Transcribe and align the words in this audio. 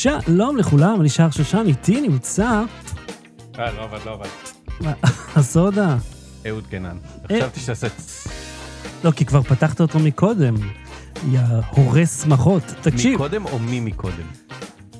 שלום 0.00 0.56
לכולם, 0.56 1.00
אני 1.00 1.08
שער 1.08 1.30
שושן, 1.30 1.64
איתי 1.66 2.00
נמצא 2.00 2.64
אה, 3.58 3.72
לא 3.72 3.84
עבד, 3.84 3.98
לא 4.06 4.12
עבד. 4.12 4.28
הסודה. 5.36 5.96
אהוד 6.48 6.66
קנן. 6.66 6.96
אה. 7.30 7.36
חשבתי 7.36 7.60
שתעשה... 7.60 7.86
לא, 9.04 9.10
כי 9.10 9.24
כבר 9.24 9.42
פתחת 9.42 9.80
אותו 9.80 9.98
מקודם. 9.98 10.54
יא 11.30 11.40
הורס 11.70 12.22
שמחות. 12.22 12.62
תקשיב, 12.62 13.14
מקודם 13.14 13.46
או 13.46 13.58
מי 13.58 13.80
מקודם? 13.80 14.26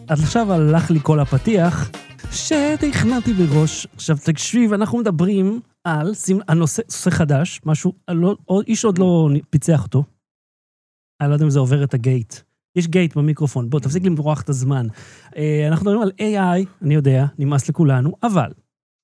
עד 0.09 0.19
עכשיו 0.19 0.53
הלך 0.53 0.91
לי 0.91 0.99
כל 1.03 1.21
הפתיח 1.21 1.91
שתכננתי 2.33 3.33
בראש. 3.33 3.87
עכשיו 3.95 4.17
תקשיב, 4.25 4.73
אנחנו 4.73 4.99
מדברים 4.99 5.61
על 5.85 6.13
נושא 6.55 7.11
חדש, 7.11 7.61
משהו, 7.65 7.93
לא, 8.09 8.37
איש 8.67 8.85
עוד 8.85 8.99
לא 8.99 9.29
פיצח 9.51 9.83
אותו. 9.83 10.05
אני 11.21 11.29
לא 11.29 11.35
יודע 11.35 11.45
אם 11.45 11.51
זה 11.51 11.59
עובר 11.59 11.85
את 11.85 11.95
הגייט. 11.95 12.35
יש 12.77 12.89
גייט 12.89 13.17
במיקרופון, 13.17 13.71
בוא, 13.71 13.81
תפסיק 13.81 14.05
למרוח 14.05 14.41
את 14.43 14.49
הזמן. 14.49 14.87
אה, 15.37 15.65
אנחנו 15.69 15.91
מדברים 15.91 16.03
על 16.03 16.13
AI, 16.21 16.67
אני 16.83 16.95
יודע, 16.95 17.27
נמאס 17.39 17.69
לכולנו, 17.69 18.13
אבל, 18.23 18.51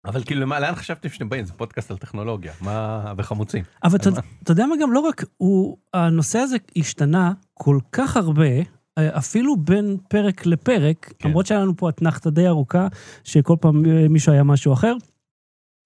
אבל 0.05 0.25
כאילו, 0.25 0.41
למה- 0.41 0.61
לאן 0.61 0.75
חשבתם 0.75 1.09
שאתם 1.09 1.29
באים? 1.29 1.45
זה 1.45 1.53
פודקאסט 1.53 1.91
על 1.91 1.97
טכנולוגיה. 1.97 2.53
מה... 2.61 3.13
וחמוצים. 3.19 3.65
אבל 3.85 3.99
אתה 4.43 4.53
יודע 4.53 4.67
מה 4.67 4.75
גם, 4.81 4.93
לא 4.93 5.01
רק, 5.01 5.25
הוא, 5.37 5.77
הנושא 5.95 6.39
הזה 6.39 6.57
השתנה 6.77 7.33
כל 7.55 7.79
כך 7.93 8.17
הרבה, 8.17 8.49
אה, 8.99 9.19
אפילו 9.19 9.57
בין 9.57 9.97
פרק 10.09 10.47
לפרק, 10.47 11.13
כן. 11.19 11.29
למרות 11.29 11.47
שהיה 11.47 11.61
לנו 11.61 11.77
פה 11.77 11.89
אתנחתה 11.89 12.31
די 12.31 12.49
ארוכה, 12.49 12.89
שכל 13.25 13.57
פעם 13.61 13.87
אה, 13.87 14.09
מישהו 14.09 14.33
היה 14.33 14.43
משהו 14.43 14.73
אחר. 14.73 14.95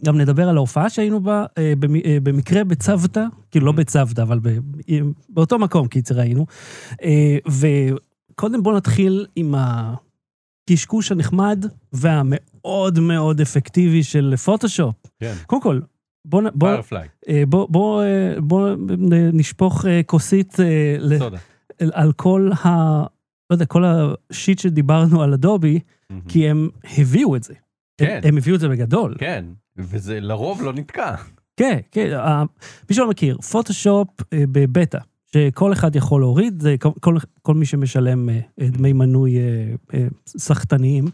גם 0.05 0.19
נדבר 0.19 0.49
על 0.49 0.57
ההופעה 0.57 0.91
שהיינו 0.91 1.21
בה, 1.21 1.45
אה, 1.59 1.73
במ- 1.79 1.97
אה, 2.05 2.19
במקרה 2.23 2.65
בצוותא, 2.65 3.25
כאילו 3.51 3.67
לא 3.67 3.73
בצוותא, 3.73 4.23
אבל 4.23 4.39
ב- 4.39 4.49
אה, 4.91 4.99
באותו 5.29 5.59
מקום, 5.59 5.89
קיצר 5.89 6.21
היינו. 6.21 6.47
אה, 7.03 7.37
וקודם 8.33 8.63
בואו 8.63 8.77
נתחיל 8.77 9.27
עם 9.37 9.55
הקשקוש 9.59 11.13
הנחמד 11.13 11.65
והמאוד 11.93 13.01
מאוד 13.01 13.41
אפקטיבי 13.41 14.03
של 14.03 14.35
פוטושופ. 14.37 14.95
כן. 15.21 15.35
קודם 15.47 15.63
כל, 15.63 15.81
בוא, 16.25 16.43
נ- 16.43 16.49
בוא, 16.55 16.69
בוא, 17.49 17.67
בוא, 17.69 18.03
בוא 18.39 18.71
נ- 18.99 19.37
נשפוך 19.39 19.85
כוסית 20.07 20.55
ל-. 20.99 21.19
על 21.93 22.13
כל 22.13 22.51
ה... 22.65 22.69
לא 23.51 23.55
יודע, 23.55 23.65
כל 23.67 23.85
השיט 23.87 24.59
שדיברנו 24.59 25.23
על 25.23 25.33
אדובי, 25.33 25.79
כי 26.29 26.49
הם 26.49 26.69
הביאו 26.99 27.37
את 27.37 27.43
זה. 27.43 27.55
כן. 27.99 28.21
הם, 28.23 28.29
הם 28.29 28.37
הביאו 28.37 28.55
את 28.57 28.61
זה 28.61 28.69
בגדול. 28.69 29.15
כן. 29.19 29.45
וזה 29.77 30.21
לרוב 30.21 30.63
לא 30.63 30.73
נתקע. 30.73 31.15
כן, 31.57 31.79
כן. 31.93 32.13
ה- 32.17 32.45
מי 32.91 32.97
שלא 32.97 33.09
מכיר, 33.11 33.39
פוטושופ 33.41 34.09
אה, 34.33 34.45
בבטא, 34.53 34.99
שכל 35.33 35.73
אחד 35.73 35.97
יכול 35.97 36.21
להוריד, 36.21 36.61
זה 36.63 36.77
כל, 36.81 36.91
כל, 37.01 37.17
כל 37.43 37.55
מי 37.55 37.67
שמשלם 37.67 38.29
אה, 38.29 38.41
אה, 38.61 38.69
דמי 38.69 38.93
מנוי 38.93 39.39
אה, 39.39 39.43
אה, 39.95 40.07
סחטניים, 40.27 41.05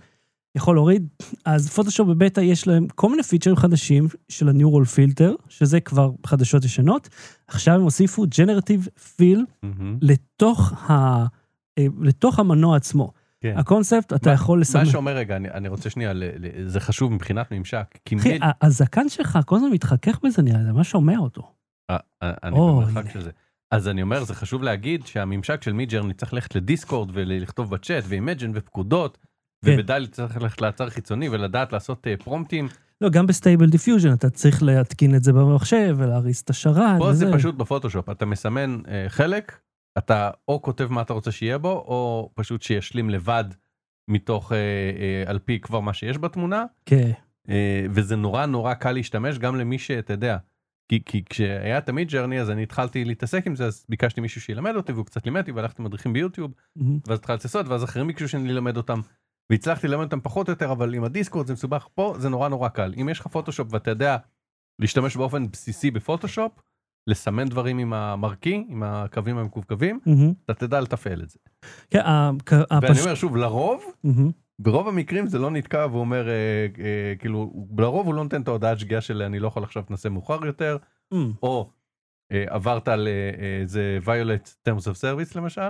יכול 0.54 0.76
להוריד. 0.76 1.06
אז 1.44 1.68
פוטושופ 1.70 2.08
בבטא 2.08 2.40
יש 2.40 2.66
להם 2.66 2.86
כל 2.94 3.10
מיני 3.10 3.22
פיצ'רים 3.22 3.56
חדשים 3.56 4.08
של 4.28 4.48
הניורול 4.48 4.84
פילטר, 4.84 5.34
שזה 5.48 5.80
כבר 5.80 6.10
חדשות 6.26 6.64
ישנות. 6.64 7.08
עכשיו 7.48 7.74
הם 7.74 7.82
הוסיפו 7.82 8.24
ג'נרטיב 8.38 8.88
פיל 9.16 9.44
לתוך, 10.02 10.72
ה, 10.90 11.24
אה, 11.78 11.86
לתוך 12.00 12.38
המנוע 12.38 12.76
עצמו. 12.76 13.12
כן. 13.40 13.54
הקונספט, 13.58 14.12
אתה 14.12 14.28
מה- 14.28 14.34
יכול 14.34 14.60
לסמן... 14.60 14.82
מה 14.84 14.90
שאומר 14.90 15.16
רגע, 15.16 15.36
אני, 15.36 15.50
אני 15.50 15.68
רוצה 15.68 15.90
שנייה, 15.90 16.12
ל, 16.12 16.24
ל, 16.24 16.68
זה 16.68 16.80
חשוב 16.80 17.12
מבחינת 17.12 17.52
ממשק, 17.52 17.98
אחי, 18.08 18.14
מיד, 18.30 18.42
ה- 18.42 18.66
הזקן 18.66 19.08
שלך 19.08 19.38
כל 19.46 19.56
הזמן 19.56 19.68
מתחכך 19.72 20.18
בזה, 20.24 20.42
נראה 20.42 20.62
זה 20.64 20.72
מה 20.72 20.84
שומע 20.84 21.18
אותו. 21.18 21.52
אה, 21.90 21.96
אה, 22.22 22.32
אני 22.42 22.56
במרחק. 22.56 23.10
של 23.10 23.22
זה. 23.22 23.30
אז 23.70 23.88
אני 23.88 24.02
אומר, 24.02 24.24
זה 24.24 24.34
חשוב 24.34 24.62
להגיד 24.62 25.06
שהממשק 25.06 25.62
של 25.62 25.72
מידג'רני 25.72 26.14
צריך 26.14 26.34
ללכת 26.34 26.54
לדיסקורד 26.54 27.10
ולכתוב 27.12 27.70
בצ'אט 27.70 28.04
ו 28.08 28.13
imagine 28.14 28.50
ופקודות, 28.54 29.18
כן. 29.64 29.74
ובדלי 29.74 30.06
צריך 30.06 30.36
ללכת 30.36 30.60
לאתר 30.60 30.90
חיצוני 30.90 31.28
ולדעת 31.28 31.72
לעשות 31.72 32.06
אה, 32.06 32.14
פרומפטים. 32.24 32.68
לא, 33.00 33.08
גם 33.08 33.26
בסטייבל 33.26 33.70
דיפיוז'ן 33.70 34.12
אתה 34.12 34.30
צריך 34.30 34.62
להתקין 34.62 35.14
את 35.14 35.24
זה 35.24 35.32
במחשב 35.32 35.94
ולהריץ 35.98 36.42
את 36.44 36.50
השרת. 36.50 36.98
פה 36.98 37.12
זה 37.12 37.26
וזה. 37.26 37.36
פשוט 37.36 37.54
בפוטושופ, 37.54 38.08
אתה 38.10 38.26
מסמן 38.26 38.78
אה, 38.88 39.04
חלק, 39.08 39.58
אתה 39.98 40.30
או 40.48 40.62
כותב 40.62 40.86
מה 40.90 41.02
אתה 41.02 41.12
רוצה 41.12 41.32
שיהיה 41.32 41.58
בו, 41.58 41.68
או 41.68 42.30
פשוט 42.34 42.62
שישלים 42.62 43.10
לבד 43.10 43.44
מתוך, 44.08 44.52
אה, 44.52 44.58
אה, 44.58 45.30
על 45.30 45.38
פי 45.38 45.60
כבר 45.60 45.80
מה 45.80 45.94
שיש 45.94 46.18
בתמונה, 46.18 46.64
כן, 46.86 47.10
אה, 47.48 47.86
וזה 47.90 48.16
נורא 48.16 48.46
נורא 48.46 48.74
קל 48.74 48.92
להשתמש 48.92 49.38
גם 49.38 49.56
למי 49.56 49.78
שאתה 49.78 50.12
יודע. 50.12 50.36
כי, 50.88 51.04
כי 51.04 51.24
כשהיה 51.24 51.78
את 51.78 51.88
המיד 51.88 52.08
ג'רני 52.08 52.40
אז 52.40 52.50
אני 52.50 52.62
התחלתי 52.62 53.04
להתעסק 53.04 53.46
עם 53.46 53.56
זה 53.56 53.66
אז 53.66 53.86
ביקשתי 53.88 54.20
מישהו 54.20 54.40
שילמד 54.40 54.76
אותי 54.76 54.92
והוא 54.92 55.06
קצת 55.06 55.24
לימד 55.24 55.40
אותי 55.40 55.52
והלכתי 55.52 55.82
מדריכים 55.82 56.12
ביוטיוב 56.12 56.52
מהמם. 56.76 56.98
ואז 57.06 57.18
התחלתי 57.18 57.42
לעשות 57.44 57.68
ואז 57.68 57.84
אחרים 57.84 58.06
ביקשו 58.06 58.28
שאני 58.28 58.50
אלמד 58.50 58.76
אותם. 58.76 59.00
והצלחתי 59.50 59.88
ללמד 59.88 60.04
אותם 60.04 60.20
פחות 60.20 60.48
או 60.48 60.52
יותר 60.52 60.72
אבל 60.72 60.94
עם 60.94 61.04
הדיסקורד 61.04 61.46
זה 61.46 61.52
מסובך 61.52 61.88
פה 61.94 62.14
זה 62.18 62.28
נורא 62.28 62.48
נורא 62.48 62.68
קל 62.68 62.94
אם 63.00 63.08
יש 63.08 63.20
לך 63.20 63.26
פוטושופ 63.26 63.68
ואתה 63.70 63.90
יודע 63.90 64.16
להשתמש 64.78 65.16
באופן 65.16 65.50
בסיסי 65.50 65.90
בפוטושופ 65.90 66.52
לסמן 67.06 67.48
דברים 67.48 67.78
עם 67.78 67.92
המרקי 67.92 68.64
עם 68.68 68.82
הקווים 68.82 69.38
המקווקווים 69.38 70.00
מהמם. 70.06 70.32
אתה 70.44 70.54
תדע 70.54 70.80
לתפעל 70.80 71.22
את 71.22 71.30
זה. 71.30 71.38
כן, 71.90 72.00
כ- 72.46 72.52
ואני 72.52 72.64
הפש- 72.70 73.00
אומר 73.00 73.14
שוב 73.14 73.36
לרוב 73.36 73.82
מהמם. 74.04 74.30
ברוב 74.58 74.88
המקרים 74.88 75.26
זה 75.26 75.38
לא 75.38 75.50
נתקע 75.50 75.86
והוא 75.90 76.00
אומר 76.00 76.28
אה, 76.28 76.32
אה, 76.84 77.14
כאילו 77.18 77.66
לרוב 77.78 78.06
הוא 78.06 78.14
לא 78.14 78.22
נותן 78.22 78.42
את 78.42 78.48
ההודעת 78.48 78.78
שגיאה 78.78 79.00
של 79.00 79.22
אני 79.22 79.38
לא 79.38 79.48
יכול 79.48 79.62
עכשיו 79.62 79.82
תנסה 79.82 80.08
מאוחר 80.08 80.46
יותר 80.46 80.76
מהמם. 81.12 81.32
או 81.42 81.70
אה, 82.32 82.44
עברת 82.48 82.88
על 82.88 83.08
אה, 83.08 83.12
אה, 83.42 83.66
זה 83.66 83.98
violate 84.04 84.68
terms 84.68 84.82
of 84.82 84.94
service 85.00 85.38
למשל 85.38 85.60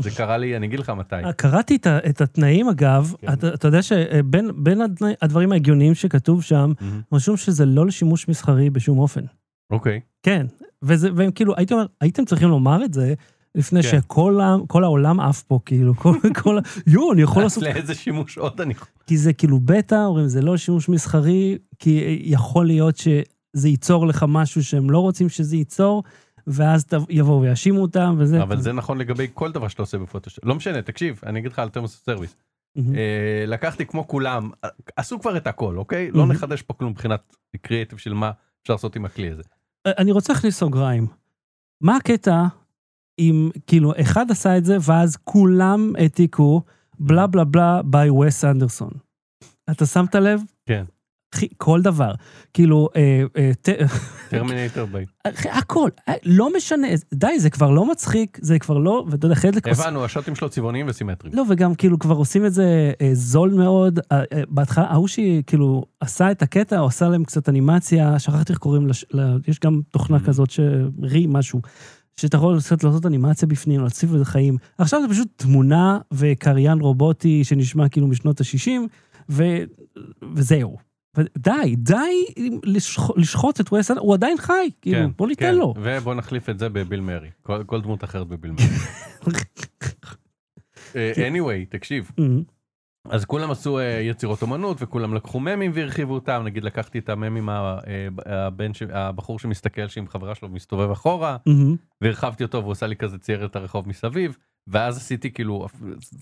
זה 0.00 0.10
קרה 0.16 0.36
לי 0.38 0.56
אני 0.56 0.66
אגיד 0.66 0.78
לך 0.78 0.90
מתי. 0.90 1.14
אה, 1.24 1.32
קראתי 1.32 1.76
את 1.76 1.86
את 1.86 2.20
התנאים, 2.20 2.68
אגב, 2.68 3.14
כן. 3.20 3.32
אתה 3.32 3.54
אתה 3.54 3.68
יודע 3.68 3.82
שבין 3.82 4.50
הדברים 5.22 5.52
ההגיוניים 5.52 5.94
שכתוב 5.94 6.42
שם, 6.42 6.72
מהמם. 6.80 7.00
רשום 7.12 7.36
שזה 7.36 7.66
לא 7.66 7.86
לשימוש 7.86 8.28
מסחרי 8.28 8.70
בשום 8.70 8.98
אופן. 8.98 9.24
אוקיי 9.70 10.00
כן, 10.22 10.46
וזה, 10.82 11.08
והם 11.14 11.30
כאילו, 11.30 11.54
הייתי 11.56 11.74
אומר, 11.74 11.86
הייתם 12.00 12.24
צריכים 12.24 12.48
לומר 12.48 12.84
את 12.84 12.94
זה 12.94 13.14
לפני 13.54 13.82
כן. 13.82 13.88
שכל 13.88 14.40
העם- 14.40 14.66
כל 14.66 14.84
העולם 14.84 15.20
עף 15.20 15.42
פה, 15.42 15.58
כאילו, 15.64 15.94
כל, 15.96 16.14
כל, 16.42 16.58
יואו, 16.86 17.12
אני 17.12 17.22
יכול 17.22 17.42
לעשות, 17.42 17.62
לאיזה 17.62 17.94
שימוש 17.94 18.38
עוד 18.38 18.60
אני 18.60 18.72
יכול. 18.72 18.88
כי 19.06 19.16
זה 19.16 19.32
כאילו 19.32 19.60
בטא, 19.60 20.04
אומרים, 20.06 20.28
זה 20.28 20.42
לא 20.42 20.56
שימוש 20.56 20.88
מסחרי, 20.88 21.58
כי 21.78 22.20
יכול 22.24 22.66
להיות 22.66 22.96
שזה 22.96 23.68
ייצור 23.68 24.06
לך 24.06 24.24
משהו 24.28 24.64
שהם 24.64 24.90
לא 24.90 24.98
רוצים 24.98 25.28
שזה 25.28 25.56
ייצור, 25.56 26.02
ואז 26.46 26.84
יבואו 27.08 27.40
ויאשימו 27.40 27.82
אותם, 27.82 28.16
וזה. 28.18 28.42
אבל 28.42 28.60
זה 28.60 28.72
נכון 28.72 28.98
לגבי 28.98 29.26
כל 29.34 29.52
דבר 29.52 29.68
שאתה 29.68 29.82
עושה 29.82 29.98
בפוטושופ 29.98 30.44
לא 30.44 30.54
משנה 30.54 30.82
תקשיב 30.82 31.20
אני 31.26 31.38
אגיד 31.38 31.52
לך 31.52 31.58
על 31.58 31.68
service 31.74 32.34
מהמם. 32.76 32.94
אה, 32.94 33.44
לקחתי 33.46 33.86
כמו 33.86 34.08
כולם 34.08 34.50
עשו 34.96 35.20
כבר 35.20 35.36
את 35.36 35.46
הכל 35.46 35.76
אוקיי 35.78 36.10
לא. 36.10 36.26
נחדש 36.26 36.62
פה 36.62 36.74
כלום 36.74 36.90
מבחינת 36.90 37.36
קריאיטיב 37.62 37.98
של 37.98 38.14
מה 38.14 38.30
אפשר 38.62 38.74
לעשות 38.74 38.96
עם 38.96 39.04
הכלי 39.04 39.30
הזה. 39.30 39.42
אני 39.86 40.12
רוצה 40.12 40.32
להכניס 40.32 40.58
סוגריים. 40.58 41.06
מה 41.80 41.96
הקטע 41.96 42.44
אם, 43.18 43.50
כאילו, 43.66 43.92
אחד 44.00 44.30
עשה 44.30 44.58
את 44.58 44.64
זה, 44.64 44.76
ואז 44.80 45.16
כולם 45.16 45.92
העתיקו 45.98 46.62
בלה 46.98 47.26
בלה 47.26 47.44
בלה 47.44 47.82
by 47.84 48.10
וס 48.10 48.44
אנדרסון. 48.44 48.90
אתה 49.70 49.86
שמת 49.86 50.14
לב? 50.14 50.40
כן. 50.66 50.84
כל 51.56 51.82
דבר. 51.82 52.12
כאילו, 52.54 52.88
אה, 52.96 53.22
אה, 53.36 53.50
טרמינטור 54.28 54.84
by. 54.92 55.04
הכל, 55.50 55.90
אה, 56.08 56.14
לא 56.24 56.56
משנה, 56.56 56.86
די, 57.14 57.38
זה 57.40 57.50
כבר 57.50 57.70
לא 57.70 57.90
מצחיק, 57.90 58.38
זה 58.42 58.58
כבר 58.58 58.78
לא, 58.78 59.04
ואתה 59.10 59.26
יודע, 59.26 59.34
חלק... 59.34 59.68
הבנו 59.68 60.04
השוטים 60.04 60.34
שלו 60.34 60.48
צבעוניים 60.48 60.86
וסימטריים. 60.88 61.36
לא, 61.36 61.44
וגם 61.48 61.74
כאילו 61.74 61.98
כבר 61.98 62.14
עושים 62.14 62.46
את 62.46 62.54
זה 62.54 62.92
זול 63.12 63.50
מאוד. 63.54 64.00
בהתחלה, 64.48 64.84
ההוא 64.84 65.08
שכאילו 65.08 65.84
עשה 66.00 66.30
את 66.30 66.42
הקטע, 66.42 66.78
הוא 66.78 66.86
עשה 66.88 67.08
להם 67.08 67.24
קצת 67.24 67.48
אנימציה, 67.48 68.18
שכחתי 68.18 68.52
איך 68.52 68.58
קוראים, 68.58 68.88
יש 69.48 69.60
גם 69.64 69.80
תוכנה 69.90 70.16
Mhm. 70.16 70.26
כזאת 70.26 70.50
רי 71.02 71.26
משהו, 71.28 71.60
שאתה 72.20 72.36
יכול 72.36 72.54
לעשות, 72.54 72.84
לעשות 72.84 73.06
אנימציה 73.06 73.48
בפנים, 73.48 73.80
להציב 73.80 74.14
לזה 74.14 74.24
חיים. 74.24 74.56
עכשיו 74.78 75.02
זה 75.02 75.08
פשוט 75.08 75.28
תמונה 75.36 75.98
וקריין 76.12 76.80
רובוטי 76.80 77.44
שנשמע 77.44 77.88
כאילו 77.88 78.06
משנות 78.06 78.40
ה-60, 78.40 78.70
ו, 79.30 79.44
וזהו. 80.34 80.76
די, 81.38 81.76
די 81.76 82.24
לשח, 82.64 83.10
לשחוט 83.16 83.60
את 83.60 83.72
ווסט, 83.72 83.90
הוא 83.98 84.14
עדיין 84.14 84.36
חי, 84.38 84.70
כאילו, 84.82 85.08
בוא 85.18 85.26
ניתן 85.28 85.44
כן. 85.46 85.54
לו. 85.54 85.74
ובוא 85.82 86.14
נחליף 86.14 86.48
את 86.48 86.58
זה 86.58 86.68
בביל 86.68 87.00
מרי. 87.00 87.28
כל, 87.42 87.62
כל 87.66 87.80
דמות 87.80 88.04
אחרת 88.04 88.26
בביל 88.28 88.50
מרי. 88.50 88.64
אה, 90.96 91.12
anyway, 91.12 91.66
תקשיב. 91.70 92.10
Mhm. 92.20 92.22
אז 93.08 93.24
כולם 93.24 93.50
עשו 93.50 93.78
אה, 93.78 93.84
יצירות 93.84 94.42
אומנות 94.42 94.76
וכולם 94.80 95.14
לקחו 95.14 95.40
ממים 95.40 95.70
והרחיבו 95.74 96.14
אותם. 96.14 96.42
נגיד 96.44 96.64
לקחתי 96.64 96.98
את 96.98 97.08
הממים, 97.08 97.48
ה- 97.48 97.78
אה, 97.86 98.08
הבן, 98.46 98.74
ש- 98.74 98.82
הבחור 98.92 99.38
שמסתכל 99.38 99.88
שעם 99.88 100.06
חברה 100.08 100.34
שלו 100.34 100.48
מסתובב 100.48 100.90
אחורה, 100.90 101.36
Mhm. 101.48 101.52
והרחבתי 102.00 102.44
אותו 102.44 102.58
והוא 102.62 102.72
עשה 102.72 102.86
לי 102.86 102.96
כזה 102.96 103.18
צייר 103.18 103.44
את 103.44 103.56
הרחוב 103.56 103.88
מסביב. 103.88 104.36
ואז 104.68 104.96
עשיתי 104.96 105.30
כאילו, 105.30 105.66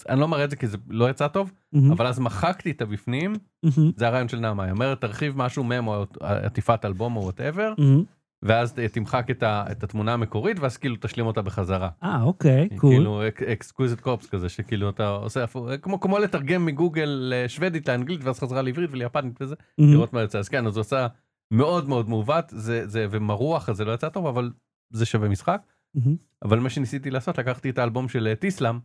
אני 0.08 0.20
לא 0.20 0.28
מראה 0.28 0.44
את 0.44 0.50
זה 0.50 0.56
כי 0.56 0.66
זה 0.66 0.76
לא 0.88 1.10
יצא 1.10 1.28
טוב, 1.28 1.52
Mhm. 1.74 1.78
אבל 1.92 2.06
אז 2.06 2.18
מחקתי 2.18 2.70
את 2.70 2.82
הבפנים, 2.82 3.34
Mhm. 3.66 3.70
זה 3.96 4.06
הרעיון 4.06 4.28
של 4.28 4.38
נעמה, 4.40 4.62
היא 4.64 4.72
אומרת 4.72 5.00
תרחיב 5.00 5.36
משהו 5.36 5.64
מם 5.64 5.86
או 5.86 6.04
עטיפת 6.20 6.84
אלבום 6.84 7.16
או 7.16 7.22
whatever, 7.22 7.74
Mhm. 7.78 7.82
ואז 8.42 8.72
תמחק 8.92 9.30
את, 9.30 9.42
ה, 9.42 9.64
את 9.70 9.84
התמונה 9.84 10.12
המקורית, 10.12 10.60
ואז 10.60 10.76
כאילו 10.76 10.96
תשלים 11.00 11.26
אותה 11.26 11.42
בחזרה. 11.42 11.88
אה, 12.02 12.22
אוקיי, 12.22 12.68
קול. 12.76 12.90
כאילו 12.90 13.20
אקסקוויזית 13.52 14.00
קורפס 14.00 14.26
כזה, 14.28 14.48
שכאילו 14.48 14.88
אתה 14.90 15.08
עושה, 15.08 15.44
כמו, 15.82 16.00
כמו 16.00 16.18
לתרגם 16.18 16.66
מגוגל 16.66 17.08
לשוודית 17.30 17.88
לאנגלית, 17.88 18.24
ואז 18.24 18.40
חזרה 18.40 18.62
לעברית 18.62 18.90
וליפנית 18.92 19.42
וזה, 19.42 19.54
מהמם. 19.78 19.92
לראות 19.92 20.12
מה 20.12 20.20
יוצא. 20.20 20.38
אז 20.38 20.48
כן, 20.48 20.66
אז 20.66 20.76
הוא 20.76 20.80
עשה 20.80 21.06
מאוד 21.50 21.88
מאוד 21.88 22.08
מעוות, 22.08 22.44
זה, 22.48 22.86
זה, 22.86 23.06
ומרוח, 23.10 23.68
אז 23.68 23.76
זה 23.76 23.84
לא 23.84 23.92
יצא 23.92 24.08
טוב, 24.08 24.26
אבל 24.26 24.50
זה 24.90 25.06
שווה 25.06 25.28
משחק. 25.28 25.60
מהמם. 25.94 26.16
אבל 26.44 26.58
מה 26.58 26.70
שניסיתי 26.70 27.10
לעשות, 27.10 27.38
לקחתי 27.38 27.70
את 27.70 27.78
האלבום 27.78 28.08
של 28.08 28.26
אה, 28.26 28.34
טיסלאם, 28.34 28.78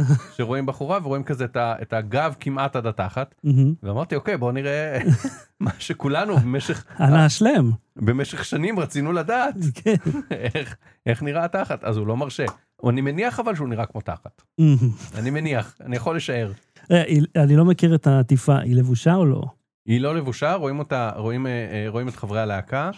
שרואים 0.36 0.66
בחורה 0.66 0.98
ורואים 1.02 1.24
כזה 1.24 1.46
את, 1.54 1.92
הגב 1.92 2.34
כמעט 2.40 2.76
עד 2.76 2.86
התחת, 2.86 3.34
מהמם. 3.44 3.74
ואמרתי, 3.82 4.14
אוקיי, 4.14 4.36
בואו 4.36 4.52
נראה 4.52 4.98
מה 5.60 5.70
שכולנו 5.78 6.36
במשך, 6.36 6.84
אנא 7.00 7.16
השלם. 7.16 7.70
במשך 7.96 8.44
שנים 8.44 8.80
רצינו 8.80 9.12
לדעת, 9.12 9.54
כן. 9.74 9.94
איך, 10.30 10.76
איך 11.06 11.22
נראה 11.22 11.44
התחת, 11.44 11.84
אז 11.84 11.96
הוא 11.96 12.06
לא 12.06 12.16
מרשה. 12.16 12.44
אני 12.88 13.00
מניח 13.00 13.40
אבל 13.40 13.54
שהוא 13.54 13.68
נראה 13.68 13.86
כמו 13.86 14.00
תחת. 14.00 14.42
מהמם. 14.58 14.76
אני 15.14 15.30
מניח, 15.30 15.76
אני 15.80 15.96
יכול 15.96 16.16
לשער. 16.16 16.52
אה, 16.90 17.02
אני 17.36 17.56
לא 17.56 17.64
מכיר 17.64 17.94
את 17.94 18.06
העטיפה, 18.06 18.58
היא 18.58 18.76
לבושה 18.76 19.14
או 19.14 19.26
לא? 19.26 19.42
היא 19.86 20.00
לא 20.00 20.16
לבושה, 20.16 20.54
רואים 20.54 20.78
אותה, 20.78 21.10
רואים, 21.16 21.46
אה, 21.46 21.84
רואים 21.88 22.08
את 22.08 22.16
חברי 22.16 22.40
הלהקה. 22.40 22.90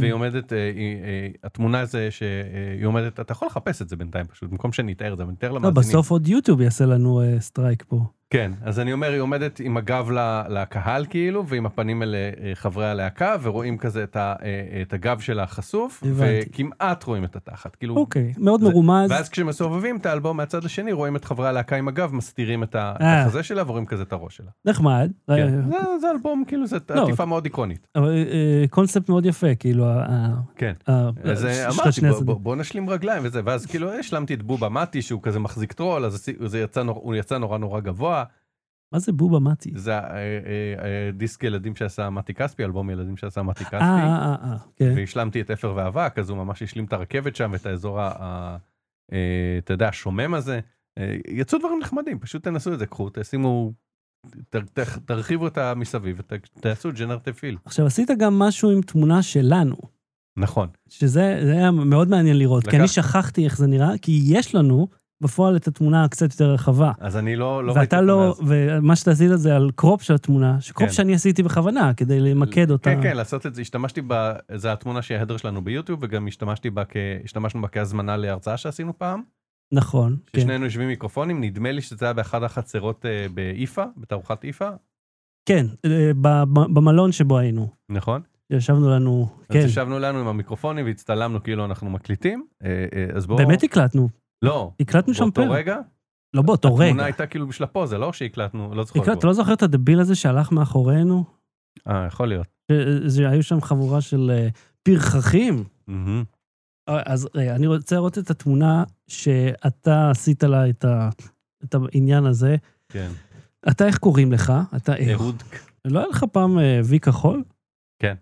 והיא 0.00 0.12
עומדת, 0.12 0.52
אה, 0.52 0.58
אה, 0.58 1.28
התמונה 1.44 1.84
זה 1.84 2.10
שהיא 2.10 2.86
עומדת, 2.86 3.20
אתה 3.20 3.32
יכול 3.32 3.46
לחפש 3.48 3.82
את 3.82 3.88
זה 3.88 3.96
בינתיים 3.96 4.26
פשוט, 4.26 4.50
במקום 4.50 4.72
שאני 4.72 4.92
אתאר 4.92 5.12
את 5.12 5.16
זה, 5.16 5.22
אבל 5.22 5.30
אני 5.30 5.36
אתאר 5.38 5.48
לא, 5.48 5.56
למאזינים. 5.56 5.88
בסוף 5.88 6.10
עוד 6.10 6.28
יוטיוב 6.28 6.60
יעשה 6.60 6.86
לנו 6.86 7.20
אה, 7.20 7.40
strike 7.40 7.84
פה. 7.88 8.04
כן, 8.30 8.52
אז 8.64 8.80
אני 8.80 8.92
אומר, 8.92 9.10
היא 9.12 9.20
עומדת 9.20 9.60
עם 9.60 9.76
הגב 9.76 10.08
לקהל 10.48 11.06
כאילו, 11.10 11.46
ועם 11.46 11.66
הפנים 11.66 12.02
אל 12.02 12.14
אה, 12.14 12.54
חברי 12.54 12.86
הלהקה, 12.86 13.36
ורואים 13.42 13.78
כזה 13.78 14.02
את, 14.04 14.16
ה, 14.16 14.34
אה, 14.42 14.82
את 14.82 14.92
הגב 14.92 15.20
שלה 15.20 15.46
חשוף, 15.46 16.02
הבנתי. 16.06 16.40
וכמעט 16.52 17.04
רואים 17.04 17.24
את 17.24 17.36
התחת. 17.36 17.76
כאילו, 17.76 17.96
אוקיי, 17.96 18.32
מאוד 18.38 18.60
זה- 18.60 18.68
מרומז. 18.68 19.10
ואז 19.10 19.28
כשמסובבים 19.28 19.96
את 19.96 20.06
האלבום 20.06 20.36
מהצד 20.36 20.64
השני, 20.64 20.92
רואים 20.92 21.16
את 21.16 21.24
חברי 21.24 21.48
הלהקה 21.48 21.76
עם 21.76 21.88
הגב, 21.88 22.14
מסתירים 22.14 22.62
את 22.62 22.76
אה. 22.76 22.92
החזה 23.22 23.42
שלה, 23.42 23.62
ורואים 23.66 23.86
כזה 23.86 24.02
את 24.02 24.12
הראש 24.12 24.36
שלה. 24.36 24.50
נחמד. 24.64 25.10
כן. 25.26 25.32
אה, 25.32 25.46
זה- 25.70 25.98
זה 26.00 26.10
אלבום, 26.10 26.44
כאילו, 26.46 26.66
זה 26.66 26.76
לא. 26.90 27.02
עטיפה 27.02 27.24
מאוד 27.24 27.44
איקונית. 27.44 27.86
אה, 27.96 28.02
קונספט 28.70 29.08
מאוד 29.08 29.26
יפה, 29.26 29.54
כאילו, 29.54 29.86
כן. 30.56 30.72
אז 31.24 31.44
אה, 31.44 31.68
אמרתי, 31.68 32.00
בוא-. 32.00 32.20
בוא- 32.24 32.40
בוא 32.40 32.56
נשלים 32.56 32.90
רגליים 32.90 33.22
וזה, 33.24 33.40
ואז 33.44 33.66
כאילו 33.66 33.92
השלמתי 33.92 34.34
את 34.34 34.42
בובה 34.42 34.68
מתי, 34.68 35.02
שהוא 35.02 35.20
כזה 35.22 35.38
מחזיק 35.38 35.72
טרול, 35.72 36.04
אז 36.04 36.28
הוא 36.86 37.14
יצא 37.14 37.38
נורא 37.38 37.58
נורא 37.58 37.80
גבוה. 37.80 38.17
מה 38.92 38.98
זה 38.98 39.12
בובה 39.12 39.38
מתי? 39.38 39.70
זה 39.74 39.96
ה- 39.98 40.00
אה, 40.00 40.16
אה, 40.16 40.84
אה, 40.84 41.10
דיסק 41.12 41.44
ילדים 41.44 41.76
שעשה 41.76 42.10
מתי 42.10 42.34
כספי, 42.34 42.64
אלבום 42.64 42.90
ילדים 42.90 43.16
שעשה 43.16 43.42
מתי 43.42 43.64
כספי. 43.64 43.76
אה, 43.76 44.06
אה, 44.06 44.50
אה, 44.50 44.56
כן. 44.76 44.92
והשלמתי 44.96 45.40
את 45.40 45.50
אפר 45.50 45.72
ואבק, 45.76 46.14
אז 46.18 46.30
הוא 46.30 46.38
ממש 46.38 46.62
השלים 46.62 46.84
את 46.84 46.92
הרכבת 46.92 47.36
שם 47.36 47.50
ואת 47.52 47.66
האזור, 47.66 48.00
ה- 48.00 48.56
אתה 49.58 49.72
יודע, 49.72 49.88
השומם 49.88 50.34
הזה. 50.34 50.60
יצאו 51.28 51.58
דברים 51.58 51.78
נחמדים, 51.78 52.18
פשוט 52.18 52.44
תנסו 52.44 52.72
את 52.72 52.78
זה, 52.78 52.86
קחו, 52.86 53.08
תשימו, 53.12 53.72
תרחיבו 55.04 55.46
את 55.46 55.58
המסביב 55.58 56.20
ותעשו 56.56 56.90
ג'נרטיב 56.92 57.34
פיל. 57.34 57.56
עכשיו, 57.64 57.86
עשית 57.86 58.10
גם 58.18 58.38
משהו 58.38 58.70
עם 58.70 58.80
תמונה 58.82 59.22
שלנו, 59.22 59.76
נכון. 60.38 60.68
שזה 60.88 61.38
זה 61.44 61.52
היה 61.52 61.70
מאוד 61.70 62.08
מעניין 62.08 62.38
לראות, 62.38 62.64
כי 62.64 62.76
אני 62.76 62.84
לקח- 62.84 62.92
שכחתי 62.92 63.44
איך 63.44 63.56
זה 63.58 63.66
נראה, 63.66 63.98
כי 64.02 64.20
יש 64.24 64.54
לנו 64.54 64.88
בפועל 65.20 65.56
את 65.56 65.68
התמונה 65.68 66.04
הקצת 66.04 66.30
יותר 66.30 66.50
רחבה. 66.50 66.92
אז 66.98 67.16
אני 67.16 67.36
לא 67.36 67.64
לא 67.64 67.72
ראיתי 67.72 67.80
ואתה 67.80 67.98
את 67.98 68.04
לא, 68.04 68.28
הזאת. 68.30 68.44
ומה 68.46 68.96
שאתה 68.96 69.10
עשית 69.10 69.30
זה 69.34 69.56
על 69.56 69.70
קרופ 69.74 70.02
של 70.02 70.14
התמונה, 70.14 70.60
שקרופ 70.60 70.88
כן. 70.88 70.94
שאני 70.94 71.14
עשיתי 71.14 71.42
בכוונה, 71.42 71.94
כדי 71.94 72.20
למקד 72.20 72.70
אותה. 72.70 72.90
כן, 72.94 73.02
כן, 73.02 73.16
לעשות 73.16 73.46
את 73.46 73.54
זה, 73.54 73.62
השתמשתי 73.62 74.00
ב... 74.06 74.32
זה 74.54 74.72
התמונה 74.72 75.02
שהיא 75.02 75.18
ההדר 75.18 75.36
שלנו 75.36 75.64
ביוטיוב, 75.64 75.98
וגם 76.02 76.26
השתמשתי 76.26 76.70
בה 76.70 76.84
כ... 76.84 76.96
השתמשנו 77.24 77.60
בה 77.60 77.68
כהזמנה 77.68 78.16
להרצאה 78.16 78.56
שעשינו 78.56 78.98
פעם. 78.98 79.22
נכון, 79.72 80.16
כן. 80.26 80.40
ששנינו 80.40 80.64
יושבים 80.64 80.88
מיקרופונים, 80.88 81.40
נדמה 81.40 81.72
לי 81.72 81.80
שזה 81.82 82.06
היה 82.06 82.12
באחד 82.12 82.42
החצרות 82.42 83.06
אה, 83.06 83.26
באיפה, 83.34 83.84
בתערוכת 83.96 84.44
איפה, 84.44 84.68
כן, 85.48 85.66
ב- 86.20 86.42
ב- 86.52 86.74
במלון 86.74 87.12
שבו 87.12 87.38
היינו. 87.38 87.68
נכון? 87.88 88.20
ישבנו 88.50 88.90
לנו, 88.90 89.28
אז 89.40 89.56
כן, 89.56 89.62
ישבנו 89.64 89.98
לנו 89.98 90.18
עם 90.18 90.26
המיקרופונים 90.26 90.86
והצטלמנו 90.86 91.42
כאילו 91.42 91.64
אנחנו 91.64 91.90
מקליטים, 91.90 92.46
אה, 92.64 92.86
אז 93.14 93.26
בואו... 93.26 93.38
באמת 93.38 93.62
הקלטנו, 93.62 94.08
לא. 94.42 94.72
הקלטנו 94.80 95.14
שם 95.14 95.24
באותו 95.24 95.42
פרק. 95.42 95.50
רגע, 95.50 95.78
לא 96.34 96.42
באותו 96.42 96.74
רגע. 96.74 96.84
התמונה 96.86 97.04
הייתה 97.04 97.26
כאילו 97.26 97.46
בשביל 97.46 97.64
הפוזה, 97.64 97.98
לא 97.98 98.12
שהקלטנו, 98.12 98.74
לא 98.74 98.84
זוכר. 98.84 99.12
אתה. 99.12 99.26
לא 99.26 99.32
זוכר 99.32 99.52
את 99.52 99.62
הדביל 99.62 100.00
הזה 100.00 100.14
שהלך 100.14 100.52
מאחורינו? 100.52 101.24
אה, 101.88 102.06
יכול 102.06 102.28
להיות. 102.28 102.46
שהיו 103.16 103.42
שם 103.42 103.60
חבורה 103.60 104.00
של 104.00 104.30
אה, 104.34 104.48
פרחחים. 104.82 105.64
אה, 105.88 107.02
אז 107.06 107.28
רגע, 107.34 107.54
אני 107.54 107.66
רוצה 107.66 107.96
לראות 107.96 108.18
את 108.18 108.30
התמונה 108.30 108.84
שאתה 109.08 110.10
עשית 110.10 110.42
לה 110.42 110.68
את, 110.68 110.84
ה, 110.84 111.08
את 111.64 111.74
העניין 111.74 112.26
הזה. 112.26 112.56
כן. 112.88 113.10
אתה, 113.70 113.86
איך 113.86 113.98
קוראים 113.98 114.32
לך? 114.32 114.52
אתה 114.76 114.96
איך? 114.96 115.20
אהוד, 115.20 115.42
לא 115.84 115.98
היה 115.98 116.08
לך 116.08 116.24
פעם 116.32 116.58
אה, 116.58 116.80
וי 116.84 117.00
כחול? 117.00 117.42
בסדר, 118.02 118.14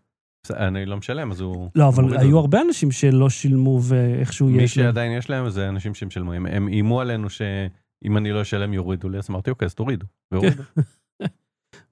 אני 0.50 0.87
לא 0.87 0.96
משלם, 0.96 1.31
אז 1.31 1.40
הוא... 1.40 1.70
לא, 1.75 1.88
אבל 1.88 2.16
היו. 2.19 2.38
הרבה 2.38 2.58
אנשים 2.69 2.90
שלא 2.90 3.31
שילמו 3.31 3.81
ואיכשהו 3.82 4.46
מי 4.48 4.62
יש 4.62 4.78
להם. 4.78 4.87
שעדיין 4.87 5.12
יש 5.12 5.31
להם 5.31 5.48
זה 5.50 5.69
אנשים 5.69 5.94
שהם 5.94 6.10
שלמו, 6.10 6.32
הם- 6.32 6.69
איימו 6.69 7.00
עלינו 7.00 7.31
שאם 7.31 8.16
אני 8.16 8.32
לא 8.32 8.43
אשלם 8.43 8.72
יורידו 8.75 9.08
לי, 9.08 9.19
אז 9.19 9.31
אמרתי 9.31 9.50
אוקיי, 9.50 9.66
אז 9.66 9.75
תורידו. 9.75 10.06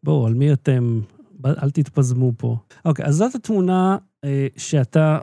בואו, 0.02 0.26
על 0.26 0.34
מי 0.34 0.52
אתם? 0.52 1.00
אל 1.46 1.70
תתפזמו 1.70 2.32
פה. 2.36 2.56
אוקיי, 2.84 3.04
אז 3.04 3.14
זאת 3.14 3.34
התמונה 3.34 3.96
אה, 4.24 4.46
שאתה 4.56 5.18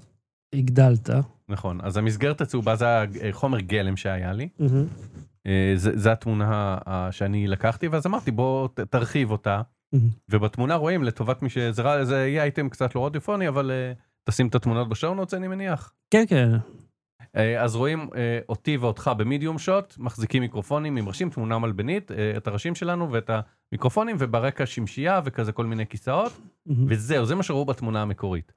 הגדלת. 0.55 1.09
נכון, 1.49 1.79
אז 1.83 1.97
המסגרת 1.97 2.41
הצהובה 2.41 2.75
זה 2.75 2.85
החומר 3.29 3.59
גלם 3.59 3.97
שהיה 3.97 4.33
לי. 4.33 4.49
אה, 5.47 5.73
זה 5.75 6.11
התמונה 6.11 6.45
ה- 6.51 6.77
ה- 6.85 7.11
שאני 7.11 7.47
לקחתי, 7.47 7.87
ואז 7.87 8.05
אמרתי 8.05 8.31
בוא 8.31 8.67
ת- 8.67 8.79
תרחיב 8.79 9.31
אותה. 9.31 9.61
ובתמונה 10.29 10.75
רואים 10.75 11.03
לטובת 11.03 11.41
מי 11.41 11.49
שזה 11.49 11.81
רע, 11.81 12.03
זה 12.05 12.15
יהיה 12.27 12.43
אייטם 12.43 12.69
קצת 12.69 12.95
לא 12.95 13.05
רדיופוני, 13.05 13.47
אבל 13.47 13.71
אה, 13.71 13.93
תשים 14.23 14.47
את 14.47 14.55
התמונות 14.55 14.89
בשעונות 14.89 15.33
אני 15.33 15.47
מניח. 15.47 15.93
כן, 16.13 16.23
כן. 16.27 16.49
אה, 17.35 17.63
אז 17.63 17.75
רואים 17.75 18.09
אה, 18.15 18.39
אותי 18.49 18.77
ואותך 18.77 19.11
במדיום 19.17 19.59
שוט, 19.59 19.95
מחזיקים 19.97 20.41
מיקרופונים 20.41 20.97
עם 20.97 21.07
ראשים, 21.07 21.29
תמונה 21.29 21.59
מלבנית, 21.59 22.11
אה, 22.11 22.33
את 22.37 22.47
הראשים 22.47 22.75
שלנו 22.75 23.11
ואת 23.11 23.29
המיקרופונים, 23.71 24.15
וברקע 24.19 24.65
שמשיה 24.65 25.21
וכזה 25.25 25.51
כל 25.51 25.65
מיני 25.65 25.87
כיסאות, 25.87 26.31
מהמם. 26.65 26.85
וזהו, 26.89 27.25
זה 27.25 27.35
מה 27.35 27.43
שראו 27.43 27.65
בתמונה 27.65 28.01
המקורית, 28.01 28.51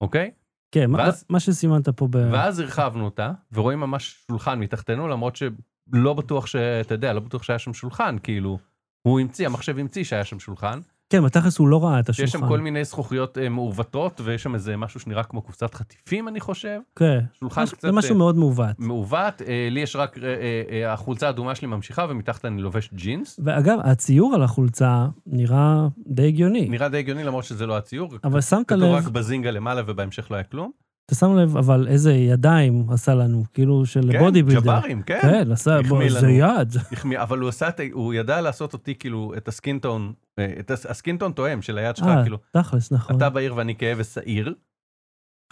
אוקיי? 0.00 0.30
כן, 0.74 0.90
מה- 0.90 0.98
ואז- 0.98 1.24
מה 1.28 1.40
שסימנת 1.40 1.88
פה 1.88 2.06
ב... 2.10 2.16
ואז 2.32 2.58
הרחבנו 2.58 3.04
אותה, 3.04 3.32
ורואים 3.52 3.80
ממש 3.80 4.24
שולחן 4.30 4.58
מתחתנו, 4.60 5.08
למרות 5.08 5.36
שלא 5.36 6.14
בטוח 6.14 6.46
שאתה 6.46 6.94
יודע, 6.94 7.12
לא 7.12 7.20
בטוח 7.20 7.42
שהיה 7.42 7.58
שם 7.58 7.74
שולחן, 7.74 8.16
כאילו, 8.22 8.58
הוא 9.02 9.20
המציא, 9.20 9.46
המחשב 9.46 9.78
המציא 9.78 10.04
שהיה 10.04 10.24
שם 10.24 10.40
שולחן, 10.40 10.80
כן, 11.12 11.24
בתכלס 11.24 11.58
הוא 11.58 11.68
לא 11.68 11.84
ראה 11.84 12.00
את 12.00 12.08
השולחן. 12.08 12.26
שיש 12.30 12.40
שם 12.40 12.48
כל 12.48 12.60
מיני 12.60 12.84
זכוכיות 12.84 13.38
אה, 13.38 13.48
מעוותות, 13.48 14.20
ויש 14.24 14.42
שם 14.42 14.54
איזה 14.54 14.76
משהו 14.76 15.00
שנראה 15.00 15.22
כמו 15.22 15.42
קופסת 15.42 15.74
חטיפים, 15.74 16.28
אני 16.28 16.40
חושב, 16.40 16.80
כן. 16.96 17.18
שולחן 17.32 17.62
משהו- 17.62 17.76
קצת... 17.76 17.88
זה 17.88 17.92
משהו 17.92 18.12
אה, 18.12 18.18
מאוד 18.18 18.36
מעוות. 18.36 18.78
מעוות, 18.78 19.42
אה, 19.42 19.68
לי 19.70 19.80
יש 19.80 19.96
רק, 19.96 20.18
אה, 20.18 20.92
החולצה 20.92 21.26
האדומה 21.26 21.54
שלי 21.54 21.68
ממשיכה, 21.68 22.06
ומתחת 22.08 22.44
אני 22.44 22.62
לובש 22.62 22.90
ג'ינס. 22.94 23.40
ואגב, 23.44 23.78
הציור 23.84 24.34
על 24.34 24.42
החולצה 24.42 25.06
נראה 25.26 25.86
די 26.06 26.26
הגיוני. 26.28 26.68
נראה 26.68 26.88
די 26.88 26.98
הגיוני 26.98 27.24
למרות 27.24 27.44
שזה 27.44 27.66
לא 27.66 27.76
הציור, 27.76 28.08
אבל 28.24 28.40
שמת 28.40 28.68
כתוב 28.68 28.82
לב, 28.82 28.94
רק 28.94 29.04
בזינגה 29.08 29.50
למעלה 29.50 29.82
ובהמשך 29.86 30.30
לא 30.30 30.36
היה 30.36 30.44
כלום. 30.44 30.70
אתה 31.10 31.18
שם 31.18 31.36
לב, 31.36 31.56
אבל 31.56 31.88
איזה 31.88 32.12
ידיים 32.12 32.86
עשה 32.90 33.14
לנו, 33.14 33.44
כאילו 33.54 33.86
של 33.86 34.12
כן, 34.12 34.18
בודי 34.18 34.42
בילדר. 34.42 34.78
ג'ברים, 34.78 35.02
כן. 35.02 35.18
כן, 35.22 35.52
עשה, 35.52 35.82
בוא, 35.88 36.02
החמיא 36.02 36.20
זה 36.20 36.26
לנו. 36.26 36.36
יד. 36.60 36.74
החמיא, 36.92 37.20
אבל 37.22 37.38
הוא 37.38 37.48
עשה, 37.48 37.68
הוא 37.92 38.14
ידע 38.14 38.40
לעשות 38.40 38.72
אותי 38.72 38.94
כאילו, 38.94 39.32
את 39.36 39.48
הסקינטון, 39.48 40.12
אה, 40.38 40.52
את 40.58 40.70
הס- 40.70 40.86
הסקינטון 40.86 41.32
תואם 41.32 41.62
של 41.62 41.78
היד 41.78 41.96
שלך, 41.96 42.06
אה, 42.06 42.22
כאילו, 42.22 42.38
תכלס, 42.52 42.92
נכון. 42.92 43.16
אתה 43.16 43.30
בעיר 43.30 43.54
ואני 43.56 43.74
כהה 43.78 43.92
ושעיר, 43.96 44.54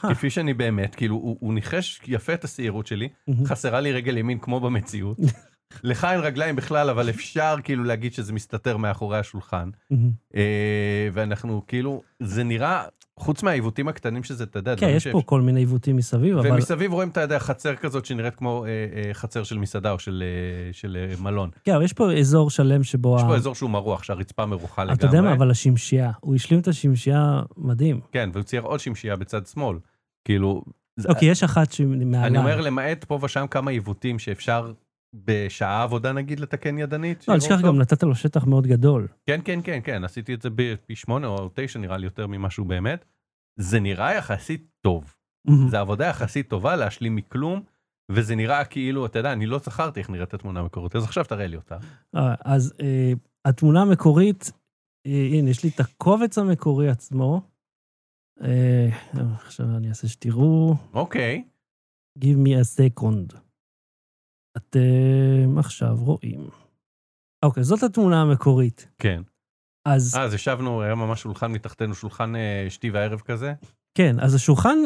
אה. 0.05 0.15
כפי 0.15 0.31
שאני 0.31 0.55
באמת, 0.55 0.95
כאילו, 0.95 1.15
הוא 1.15 1.37
הוא 1.41 1.55
ניחש 1.55 2.01
יפה 2.07 2.35
את 2.35 2.45
השעירות 2.45 2.87
שלי. 2.87 3.09
חסרה 3.45 3.81
לי 3.81 3.93
רגל 3.93 4.17
ימין 4.17 4.39
כמו 4.39 4.61
במציאות. 4.61 5.19
לך 5.83 6.05
אין 6.05 6.21
רגליים 6.21 6.57
בכלל, 6.57 6.91
אבל 6.91 7.11
אפשר 7.11 7.55
כאילו 7.65 7.85
להגיד 7.85 8.13
שזה 8.13 8.33
מסתתר 8.33 8.77
מאחורי 8.77 9.19
השולחן. 9.19 9.71
אה, 10.35 11.09
ואנחנו 11.13 11.63
כאילו, 11.67 12.03
זה 12.21 12.45
נראה, 12.45 12.85
חוץ 13.17 13.43
מהעיוותים 13.43 13.89
הקטנים 13.89 14.25
שזה, 14.25 14.45
אתה 14.45 14.59
יודע, 14.59 14.77
כן, 14.77 14.89
יש 14.89 15.07
פה 15.09 15.23
כל 15.25 15.41
מיני 15.41 15.61
עיוותים 15.61 15.97
מסביב, 15.97 16.39
אבל... 16.39 16.53
ומסביב 16.53 16.93
רואים, 16.93 17.09
אתה 17.09 17.21
יודע, 17.21 17.39
חצר 17.39 17.77
כזאת 17.77 18.07
שנראית 18.07 18.35
כמו 18.35 18.65
אה, 18.65 18.69
אה, 18.69 19.15
חצר 19.15 19.43
של 19.43 19.59
מסעדה 19.59 19.91
או 19.91 19.99
של, 19.99 20.23
מלון. 21.21 21.51
כן, 21.65 21.75
אבל 21.75 21.85
יש 21.85 21.93
פה 21.93 22.13
אזור 22.13 22.51
שלם 22.51 22.83
שבו... 22.83 23.17
יש 23.17 23.23
פה 23.23 23.37
אזור 23.37 23.55
שהוא 23.55 23.71
מרוח, 23.71 24.03
שהרצפה 24.03 24.47
מרוחה 24.47 24.85
לגמרי. 24.85 24.99
אתה 24.99 25.07
יודע 25.07 25.21
מה, 25.21 25.33
אבל 25.33 25.51
השמשייה, 25.51 26.11
הוא 26.21 26.35
השלים 26.35 26.61
את 26.61 26.69
השמשייה 26.69 27.43
מדהים. 27.57 28.01
כן, 28.13 28.31
והוא 28.33 28.43
צייר 28.43 28.63
עוד 28.63 28.81
שמשייה 28.81 29.17
בצד 29.17 29.47
שמאל. 29.47 29.79
כאילו, 30.25 30.63
אוקיי, 31.09 31.29
יש 31.29 31.43
אחת 31.43 31.73
שמעליי. 31.73 32.27
אני 32.27 32.39
אומר, 32.39 32.61
למעט 32.61 33.05
פה 33.05 33.19
ושם 33.23 33.47
כמה 33.51 33.71
עיוותים 33.71 34.19
שאפשר 34.19 34.73
בשעה 35.15 35.83
עבודה 35.83 36.13
נגיד 36.13 36.41
לתקן 36.41 36.79
ידנית. 36.79 37.29
לא, 37.29 37.35
אל 37.35 37.39
תשכח. 37.39 37.61
גם 37.61 37.79
נתת 37.79 38.03
לו 38.03 38.15
שטח 38.15 38.45
מאוד 38.45 38.67
גדול. 38.67 39.09
כן, 39.27 39.41
כן, 39.45 39.61
כן, 39.65 39.81
כן, 39.85 40.05
עשיתי 40.05 40.35
את 40.35 40.43
זה 40.43 40.51
בפי 40.55 40.97
שמונה 40.97 41.27
או 41.27 41.51
תשע, 41.55 41.79
נראה 41.79 41.97
לי 41.97 42.05
יותר 42.07 42.27
ממשהו 42.27 42.65
באמת. 42.65 43.05
זה 43.57 43.81
נראה 43.81 44.15
יחסית 44.15 44.67
טוב. 44.81 45.15
זה 45.71 45.81
עבודה 45.81 46.07
יחסית 46.07 46.49
טובה 46.49 46.77
להשלים 46.77 47.17
מכלום, 47.17 47.63
וזה 48.13 48.37
נראה 48.37 48.65
כאילו, 48.65 49.07
אתה 49.07 49.19
יודע, 49.19 49.33
אני 49.33 49.47
לא 49.47 49.59
זכרתי 49.59 50.01
איך 50.01 50.11
נראית 50.11 50.35
התמונה 50.35 50.61
המקורית, 50.61 50.97
אז 50.97 51.05
עכשיו 51.05 51.25
תראה 51.25 51.47
לי 51.47 51.57
אותה. 51.57 51.79
אה, 52.17 52.35
אז 52.45 52.75
אה, 52.81 53.13
התמונה 53.45 53.83
המקורית, 53.83 54.53
אה, 55.07 55.29
הנה, 55.33 55.51
יש 55.51 55.65
לי 55.65 55.71
את 55.75 55.81
הקובץ 55.81 56.39
המקורי 56.39 56.89
עצמו. 56.89 57.43
אה, 58.43 58.89
עכשיו 59.45 59.67
אני 59.77 59.89
אעשה 59.89 60.09
שתראו. 60.09 60.75
אוקיי, 60.93 61.45
Give 62.19 62.37
me 62.37 62.55
a 62.55 62.65
second. 62.65 63.48
אתם 64.57 65.59
עכשיו 65.59 65.97
רואים. 66.01 66.49
אוקיי, 67.45 67.65
זאת 67.65 67.83
התמונה 67.83 68.23
המקורית. 68.23 68.89
כן. 68.99 69.23
אז 69.85 70.17
אז 70.21 70.35
ישבנו, 70.35 70.83
היה 70.83 70.95
ממש 70.95 71.23
שולחן 71.23 71.53
מתחתנו, 71.53 71.95
שולחן 71.95 72.37
אה, 72.37 72.67
שתי 72.69 72.91
וערב 72.91 73.21
כזה. 73.21 73.55
כן, 73.95 74.17
אז 74.21 74.35
השולחן, 74.35 74.79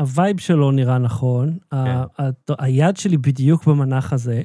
ה 0.00 0.08
vibe 0.08 0.40
שלו 0.40 0.70
נראה 0.70 0.98
נכון. 0.98 1.58
ה- 1.72 1.76
ה- 2.22 2.30
היד 2.58 2.96
שלי 2.96 3.16
בדיוק 3.16 3.66
במנח 3.66 4.12
הזה, 4.12 4.42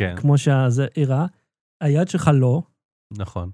כן, 0.00 0.14
כמו 0.16 0.38
שזה 0.38 0.86
הראה. 0.96 1.26
היד 1.80 2.08
שלך 2.08 2.30
לא. 2.34 2.62
נכון. 3.12 3.50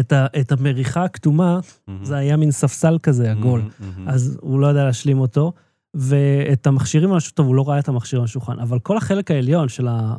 את, 0.00 0.12
ה- 0.12 0.26
את 0.40 0.52
המריחה 0.52 1.04
הכתומה, 1.04 1.60
מהמם. 1.88 2.04
זה 2.04 2.16
היה 2.16 2.36
מין 2.36 2.50
ספסל 2.50 2.98
כזה, 3.02 3.30
עגול. 3.30 3.60
מהמם, 3.60 3.70
מהמם. 3.94 4.08
אז 4.08 4.38
הוא 4.42 4.60
לא 4.60 4.66
ידע 4.66 4.84
להשלים 4.84 5.18
אותו. 5.18 5.52
ואת 5.94 6.66
המכשירים 6.66 7.10
על 7.10 7.16
השולחן, 7.16 7.34
טוב, 7.34 7.46
הוא 7.46 7.54
לא 7.54 7.68
ראה 7.68 7.78
את 7.78 7.88
המכשיר 7.88 8.18
על 8.18 8.24
השולחן, 8.24 8.58
אבל 8.58 8.78
כל 8.78 8.96
החלק 8.96 9.30
העליון 9.30 9.68
של 9.68 9.88
ה... 9.88 10.16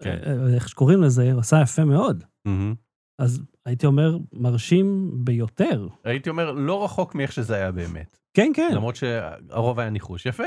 כן. 0.00 0.18
איך 0.54 0.68
שקוראים 0.68 1.02
לזה, 1.02 1.32
הוא 1.32 1.40
עשה 1.40 1.60
יפה 1.62 1.84
מאוד. 1.84 2.24
מהמם. 2.44 2.74
אז 3.18 3.42
הייתי 3.66 3.86
אומר, 3.86 4.18
מרשים 4.32 5.10
ביותר. 5.14 5.88
הייתי 6.04 6.30
אומר, 6.30 6.52
לא 6.52 6.84
רחוק 6.84 7.14
מאיך 7.14 7.32
שזה 7.32 7.54
היה 7.54 7.72
באמת. 7.72 8.18
כן, 8.34 8.52
כן. 8.54 8.70
למרות 8.74 8.96
שהרוב 8.96 9.80
היה 9.80 9.90
ניחוש 9.90 10.26
יפה. 10.26 10.44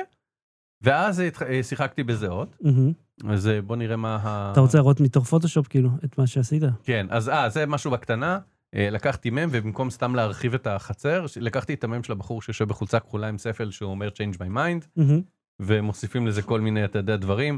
ואז 0.82 1.22
אה, 1.22 1.64
שיחקתי 1.64 2.04
בזה 2.04 2.28
עוד, 2.28 2.56
מהמם. 2.62 2.92
אז 3.30 3.48
אה, 3.48 3.62
בוא 3.62 3.76
נראה 3.76 3.96
מה 3.96 4.16
ה... 4.24 4.52
אתה 4.52 4.62
רוצה 4.62 4.78
לראות 4.78 5.00
מתוך 5.00 5.26
פוטושופ, 5.26 5.68
כאילו, 5.68 5.90
את 6.06 6.18
מה 6.18 6.28
שעשית? 6.28 6.64
כן, 6.84 7.06
אז 7.10 7.30
אה, 7.30 7.50
זה 7.50 7.66
משהו 7.66 7.92
בקטנה. 7.92 8.40
אה, 8.75 8.89
לקחתי 8.89 9.30
מם, 9.30 9.50
ובמקום 9.51 9.89
סתם 9.89 10.15
להרחיב 10.15 10.53
את 10.53 10.68
החצר, 10.68 11.25
לקחתי 11.42 11.74
את 11.74 11.84
המם 11.84 12.03
של 12.03 12.12
הבחור 12.12 12.42
שיושב 12.42 12.68
בחולצה 12.68 13.00
כחולה 13.00 13.27
עם 13.27 13.38
ספל 13.38 13.72
שהוא 13.72 13.92
אומר 13.92 14.10
Change 14.10 14.36
my 14.36 14.56
mind, 14.56 14.88
מהמם, 14.96 15.22
ומוסיפים 15.60 16.27
לזה 16.27 16.42
כל 16.42 16.62
מיני, 16.62 16.86
אתה 16.86 17.00
יודע, 17.00 17.15
דברים. 17.15 17.58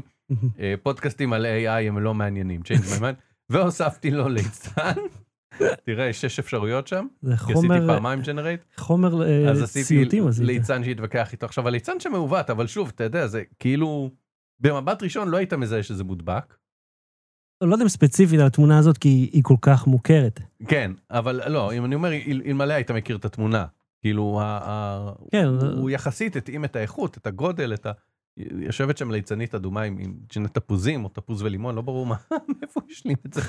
אה, 0.60 0.74
פודקאסטים 0.82 1.32
על 1.32 1.46
AI 1.46 1.88
הם 1.88 1.98
לא 1.98 2.14
מעניינים, 2.14 2.60
Change 2.60 2.84
my 2.84 3.00
mind, 3.00 3.16
והוספתי 3.50 4.10
לו 4.10 4.28
ליצן. 4.28 4.92
תראה, 5.84 6.04
יש 6.04 6.20
שש 6.20 6.38
אפשרויות 6.38 6.86
שם, 6.86 7.06
זה 7.22 7.36
כי 7.36 7.42
עשיתי 7.42 7.54
חומר, 7.54 7.86
פעמיים 7.86 8.20
ג'נרייט, 8.20 8.60
חומר 8.76 9.22
אה, 9.22 9.50
אז 9.50 9.62
עשיתי 9.62 9.84
ציוטים 9.84 10.28
עשית. 10.28 10.44
ליצן 10.44 10.84
שהתווכח 10.84 11.32
איתו. 11.32 11.46
עכשיו, 11.46 11.68
הליצן 11.68 12.00
שמעוות, 12.00 12.50
אבל 12.50 12.66
שוב, 12.66 12.92
אתה 12.94 13.04
יודע, 13.04 13.26
זה 13.26 13.42
כאילו, 13.58 14.10
במבט 14.60 15.02
ראשון 15.02 15.28
לא 15.28 15.36
היית 15.36 15.52
מזהה 15.52 15.82
שזה 15.82 16.04
מודבק. 16.04 16.54
לא 17.60 17.72
יודע 17.74 17.84
אם 17.84 17.88
ספציפית 17.88 18.40
על 18.40 18.46
התמונה 18.46 18.78
הזאת, 18.78 18.98
כי 18.98 19.08
היא- 19.32 19.42
כל 19.44 19.56
כך 19.60 19.86
מוכרת. 19.86 20.40
כן, 20.68 20.90
אבל 21.10 21.40
לא, 21.48 21.72
אם 21.72 21.84
אני 21.84 21.94
אומר, 21.94 22.12
אל- 22.12 22.42
אלמלא 22.46 22.72
היית 22.74 22.90
מכיר 22.90 23.16
את 23.16 23.24
התמונה. 23.24 23.64
כאילו, 24.02 24.40
כן, 25.32 25.44
הוא 25.76 25.90
יחסית 25.90 26.36
התאים 26.36 26.64
את 26.64 26.76
האיכות, 26.76 27.16
את 27.16 27.26
הגודל, 27.26 27.74
את 27.74 27.86
ה... 27.86 27.92
יושבת 28.36 28.98
שם 28.98 29.10
ליצנית 29.10 29.54
אדומה 29.54 29.82
עם, 29.82 29.96
עם 30.00 30.14
שני 30.32 30.48
תפוזים, 30.48 31.04
או 31.04 31.08
תפוז 31.08 31.42
ולימון, 31.42 31.74
לא 31.74 31.82
ברור 31.82 32.06
מה, 32.06 32.14
מאיפה 32.60 32.80
הוא 32.80 32.90
השלים 32.92 33.16
את 33.26 33.34
זה. 33.34 33.40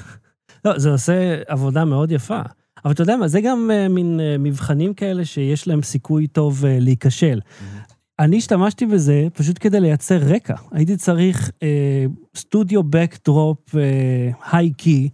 לא, 0.65 0.79
זה 0.79 0.89
עושה 0.91 1.13
עבודה 1.47 1.85
מאוד 1.85 2.11
יפה. 2.11 2.41
אבל 2.85 2.93
אתה 2.93 3.01
יודע 3.01 3.15
מה, 3.17 3.27
זה 3.27 3.41
גם 3.41 3.69
אה, 3.73 3.87
מין 3.87 4.19
אה, 4.19 4.35
מבחנים 4.39 4.93
כאלה 4.93 5.25
שיש 5.25 5.67
להם 5.67 5.81
סיכוי 5.81 6.27
טוב 6.27 6.65
אה, 6.65 6.77
להיכשל. 6.81 7.39
אני 8.19 8.37
השתמשתי 8.37 8.85
בזה 8.85 9.27
פשוט 9.33 9.57
כדי 9.59 9.79
לייצר 9.79 10.17
רקע. 10.17 10.55
הייתי 10.71 10.97
צריך 10.97 11.51
אה, 11.63 12.05
סטודיו 12.35 12.83
בקדרופ 12.83 13.75
היי 14.51 14.73
קי, 14.73 15.09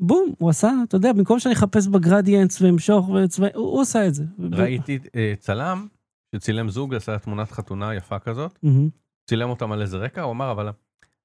בום, 0.00 0.32
הוא 0.38 0.50
עשה, 0.50 0.72
אתה 0.88 0.96
יודע, 0.96 1.12
במקום 1.12 1.38
שאני 1.38 1.54
אחפש 1.54 1.86
בגרדיאנטס 1.86 2.62
ואמשוך 2.62 3.08
וצבעים, 3.08 3.52
הוא, 3.54 3.72
הוא 3.72 3.82
עשה 3.82 4.06
את 4.06 4.14
זה. 4.14 4.24
ראיתי 4.52 4.98
אה, 5.16 5.34
צלם 5.38 5.86
שצילם 6.34 6.68
זוג, 6.68 6.94
עשה 6.94 7.18
תמונת 7.18 7.50
חתונה 7.50 7.94
יפה 7.94 8.18
כזאת, 8.18 8.58
מהמם. 8.62 8.88
צילם 9.26 9.50
אותם 9.50 9.72
על 9.72 9.82
איזה 9.82 9.96
רקע, 9.96 10.22
הוא 10.22 10.32
אמר, 10.32 10.50
אבל 10.50 10.68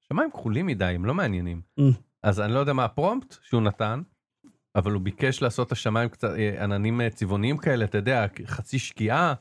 השמיים 0.04 0.30
כחולים 0.30 0.66
מדי, 0.66 0.84
הם 0.84 1.04
לא 1.04 1.14
מעניינים. 1.14 1.60
Mm. 1.80 1.82
אז 2.22 2.40
אני 2.40 2.52
לא 2.52 2.58
יודע 2.58 2.72
מה 2.72 2.84
הפרומפט 2.84 3.36
שהוא 3.42 3.62
נתן, 3.62 4.02
אבל 4.76 4.92
הוא 4.92 5.02
ביקש 5.02 5.42
לעשות 5.42 5.66
את 5.66 5.72
השמיים 5.72 6.08
קצת, 6.08 6.28
אה, 6.38 6.64
עננים 6.64 7.00
אה, 7.00 7.10
צבעוניים 7.10 7.56
כאלה, 7.56 7.84
אתה 7.84 7.98
יודע, 7.98 8.26
חצי 8.46 8.78
שקיעה. 8.78 9.34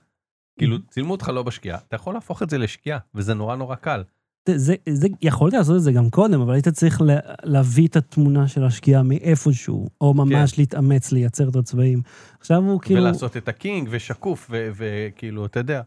כאילו, 0.59 0.75
Mm-hmm. 0.77 0.91
צילמו 0.91 1.11
אותך 1.11 1.29
לא 1.29 1.43
בשקיעה, 1.43 1.77
אתה 1.87 1.95
יכול 1.95 2.13
להפוך 2.13 2.43
את 2.43 2.49
זה 2.49 2.57
לשקיעה, 2.57 2.99
וזה 3.15 3.33
נורא 3.33 3.55
נורא 3.55 3.75
קל. 3.75 4.03
זה, 4.49 4.75
זה, 4.89 5.07
יכולת 5.21 5.53
לעשות 5.53 5.75
את 5.75 5.81
זה 5.81 5.91
גם 5.91 6.09
קודם, 6.09 6.41
אבל 6.41 6.53
היית 6.53 6.67
צריך 6.67 7.01
לה, 7.01 7.15
להביא 7.43 7.87
את 7.87 7.95
התמונה 7.95 8.47
של 8.47 8.63
השקיעה 8.63 9.03
מאיפשהו, 9.03 9.87
או 10.01 10.13
ממש 10.13 10.53
כן. 10.53 10.61
להתאמץ 10.61 11.11
לייצר 11.11 11.49
את 11.49 11.55
הצבעים. 11.55 12.01
עכשיו 12.39 12.57
הוא 12.63 12.81
כאילו, 12.81 13.01
ולעשות 13.01 13.37
את 13.37 13.47
הקינג 13.47 13.87
ושקוף, 13.91 14.51
וכאילו, 14.53 15.45
אתה 15.45 15.59
יודע. 15.59 15.81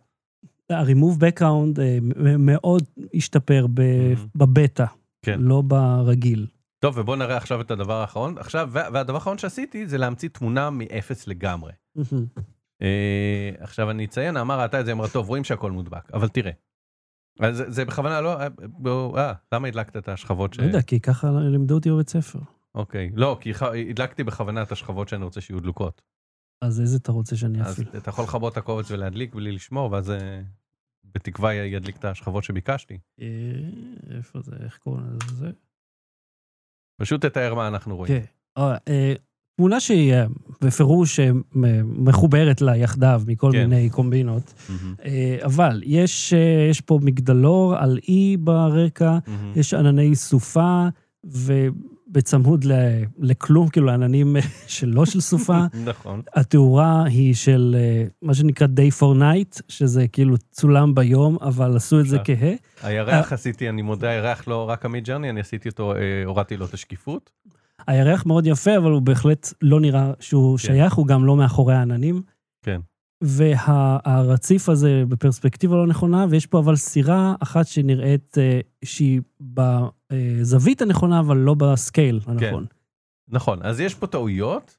ה-remove 0.70 1.18
background 1.20 1.80
אה, 1.80 1.98
מאוד 2.38 2.82
השתפר 3.14 3.66
ב, 3.74 3.80
Mhm. 3.80 4.18
בבטא, 4.34 4.84
כן. 5.24 5.40
לא 5.40 5.62
ברגיל. 5.62 6.46
טוב, 6.78 6.98
ובוא 6.98 7.16
נראה 7.16 7.36
עכשיו 7.36 7.60
את 7.60 7.70
הדבר 7.70 8.00
האחרון. 8.00 8.38
עכשיו, 8.38 8.68
וה- 8.72 8.88
והדבר 8.92 9.14
האחרון 9.14 9.38
שעשיתי 9.38 9.86
זה 9.86 9.98
להמציא 9.98 10.28
תמונה 10.28 10.70
מאפס 10.70 11.26
לגמרי. 11.26 11.72
אה, 11.98 12.02
עכשיו 13.58 13.90
אני 13.90 14.04
אציין, 14.04 14.36
אמר 14.36 14.60
ראתה 14.60 14.80
את 14.80 14.86
זה, 14.86 14.92
אמרה, 14.92 15.08
טוב, 15.08 15.28
רואים 15.28 15.44
שהכל 15.44 15.70
מודבק, 15.70 16.10
אבל 16.12 16.28
תראה. 16.28 16.52
אז 17.40 17.62
זה, 17.66 17.84
בכוונה 17.84 18.20
לא, 18.20 18.40
אה, 18.40 18.48
אה, 19.16 19.32
למה 19.52 19.68
הדלקת 19.68 19.96
את 19.96 20.08
השכבות 20.08 20.54
ש... 20.54 20.58
לא 20.58 20.64
יודע, 20.64 20.82
כי 20.82 21.00
ככה 21.00 21.30
לימדו 21.30 21.74
אותי 21.74 21.90
בבית 21.90 22.08
ספר. 22.08 22.38
אוקיי, 22.74 23.10
לא, 23.14 23.38
כי 23.40 23.54
ח- 23.54 23.62
הדלקתי 23.90 24.24
בכוונה 24.24 24.62
את 24.62 24.72
השכבות 24.72 25.08
שאני 25.08 25.24
רוצה 25.24 25.40
שיהיו 25.40 25.60
דלוקות. 25.60 26.02
אז 26.64 26.80
איזה 26.80 26.96
אתה 26.96 27.12
רוצה 27.12 27.36
שאני 27.36 27.60
אז 27.62 27.72
אפעיל? 27.72 27.88
אתה 27.98 28.10
יכול 28.10 28.24
לכבות 28.24 28.52
את 28.52 28.58
הקובץ 28.58 28.90
ולהדליק 28.90 29.34
בלי 29.34 29.52
לשמור, 29.52 29.92
ואז 29.92 30.10
אה, 30.10 30.42
בתקווה 31.04 31.54
ידליק 31.54 31.96
את 31.96 32.04
השכבות 32.04 32.44
שביקשתי. 32.44 32.98
אה, 33.20 33.26
איפה 34.16 34.40
זה, 34.40 34.56
איך 34.64 34.78
קוראים 34.78 35.16
לזה? 35.30 35.50
פשוט 37.00 37.26
תתאר 37.26 37.54
מה 37.54 37.68
אנחנו 37.68 37.96
רואים. 37.96 38.20
כן. 38.20 38.24
תמונה 39.56 39.80
שהיא 39.80 40.12
אה, 40.14 40.24
בפירוש 40.60 41.20
אה, 41.20 41.30
מחוברת 41.84 42.60
לה 42.60 42.76
יחדיו 42.76 43.22
מכל 43.26 43.50
כן. 43.52 43.58
מיני 43.68 43.90
קומבינות. 43.90 44.54
אה, 45.04 45.38
אבל 45.44 45.82
יש, 45.86 46.34
יש 46.70 46.80
פה 46.80 46.98
מגדלור 47.02 47.74
על 47.76 47.98
אי 48.08 48.36
ברקע, 48.36 49.18
מהמם. 49.26 49.52
יש 49.56 49.74
ענני 49.74 50.14
סופה, 50.16 50.86
ובצמוד 51.24 52.64
ל- 52.64 52.72
לכלום, 53.18 53.68
כאילו 53.68 53.90
עננים 53.90 54.36
שלא 54.66 55.06
של 55.06 55.20
סופה. 55.20 55.60
נכון. 55.84 56.22
התאורה 56.34 57.04
היא 57.04 57.34
של 57.34 57.76
מה 58.22 58.34
שנקרא 58.34 58.66
day 58.66 59.00
for 59.00 59.16
night, 59.20 59.60
שזה 59.68 60.08
כאילו 60.08 60.36
צולם 60.50 60.94
ביום, 60.94 61.36
אבל 61.40 61.76
עשו 61.76 62.00
את 62.00 62.06
זה. 62.06 62.18
כהה. 62.24 62.52
הירח 62.82 63.32
עשיתי, 63.32 63.68
אני 63.68 63.82
מודה, 63.82 64.08
הירח 64.08 64.48
לא 64.48 64.68
רק 64.68 64.84
עמית 64.84 65.04
ג'רני, 65.04 65.30
אני 65.30 65.40
עשיתי 65.40 65.68
אותו, 65.68 65.94
הורדתי 66.26 66.56
לו 66.56 66.66
את 66.66 66.74
השקיפות. 66.74 67.30
הירח 67.86 68.26
מאוד 68.26 68.46
יפה, 68.46 68.76
אבל 68.76 68.90
הוא 68.90 69.02
בהחלט 69.02 69.52
לא 69.62 69.80
נראה 69.80 70.12
שהוא 70.20 70.58
כן. 70.58 70.66
שייך, 70.66 70.94
הוא 70.94 71.06
גם 71.06 71.24
לא 71.24 71.36
מאחורי 71.36 71.74
העננים. 71.74 72.22
כן. 72.64 72.80
והרציף 73.22 74.68
הזה 74.68 75.04
בפרספקטיבה 75.08 75.76
לא 75.76 75.86
נכונה, 75.86 76.26
ויש 76.30 76.46
פה 76.46 76.58
אבל 76.58 76.76
סירה 76.76 77.34
אחת 77.40 77.66
שנראית 77.66 78.38
אה, 78.38 78.60
שהיא 78.84 79.20
בזווית 79.40 80.82
הנכונה, 80.82 81.20
אבל 81.20 81.36
לא 81.36 81.54
בסקייל 81.54 82.20
הנכון. 82.26 82.66
נכון, 83.28 83.58
אז 83.62 83.80
יש 83.80 83.94
פה 83.94 84.06
טעויות. 84.06 84.78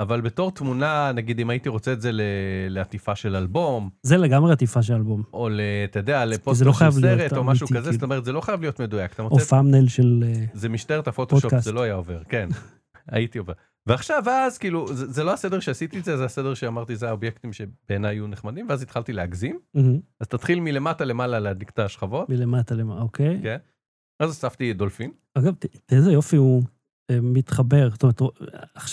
אבל 0.00 0.20
בתור 0.20 0.50
תמונה, 0.50 1.12
נגיד 1.14 1.40
אם 1.40 1.50
הייתי 1.50 1.68
רוצה 1.68 1.92
את 1.92 2.00
זה 2.00 2.12
ל- 2.12 2.20
לעטיפה 2.68 3.14
של 3.16 3.36
אלבום, 3.36 3.90
זה 4.02 4.16
לגמרי 4.16 4.52
עטיפה 4.52 4.82
של 4.82 4.94
אלבום. 4.94 5.22
או 5.32 5.48
ל... 5.48 5.60
אתה 5.84 5.98
יודע, 5.98 6.24
לפוסטר 6.24 6.64
לא 6.64 6.72
של 6.72 6.90
סרט, 6.90 7.32
או 7.32 7.44
משהו 7.44 7.66
כזה, 7.68 7.80
זאת 7.80 7.90
כאילו. 7.90 8.02
אומרת, 8.04 8.24
זה 8.24 8.32
לא 8.32 8.40
חייב 8.40 8.60
להיות 8.60 8.80
מדויק. 8.80 9.20
או. 9.20 9.38
פאמנל 9.38 9.88
של... 9.88 10.24
אה, 10.26 10.44
זה 10.54 10.68
משטרת 10.68 11.08
הפוטושופ, 11.08 11.42
פודקאסט. 11.42 11.64
זה 11.64 11.72
לא 11.72 11.82
היה 11.82 11.94
עובר, 11.94 12.22
כן. 12.28 12.48
הייתי 13.08 13.38
עובר. 13.38 13.52
ועכשיו, 13.86 14.22
אז, 14.28 14.58
כאילו, 14.58 14.94
זה, 14.94 15.12
זה 15.12 15.24
לא 15.24 15.32
הסדר 15.32 15.60
שעשיתי 15.60 15.98
את 15.98 16.04
זה, 16.04 16.16
זה 16.16 16.24
הסדר 16.24 16.54
שאמרתי, 16.54 16.96
זה 16.96 17.08
האובייקטים 17.08 17.52
שבעיניי 17.52 18.16
היו 18.16 18.26
נחמדים, 18.26 18.66
ואז 18.68 18.82
התחלתי 18.82 19.12
להגזים. 19.12 19.58
מהמם. 19.74 20.00
אז 20.20 20.28
תתחיל 20.28 20.60
מלמטה 20.60 21.04
למעלה 21.04 21.38
להדליק 21.38 21.70
את 21.70 21.78
השכבות. 21.78 22.28
מלמטה 22.28 22.74
למעלה, 22.74 23.00
אוקיי. 23.00 23.40
כן. 23.42 23.56
אז 24.20 24.30
אספתי 24.30 24.72
דולפין. 24.72 25.10
אגב, 25.34 25.54
תראה 25.58 25.74
איזה 25.90 26.12
יופי 26.12 26.36
הוא 26.36 26.62
מתחבר. 27.12 27.88
זאת 27.90 28.02
אומרת, 28.02 28.20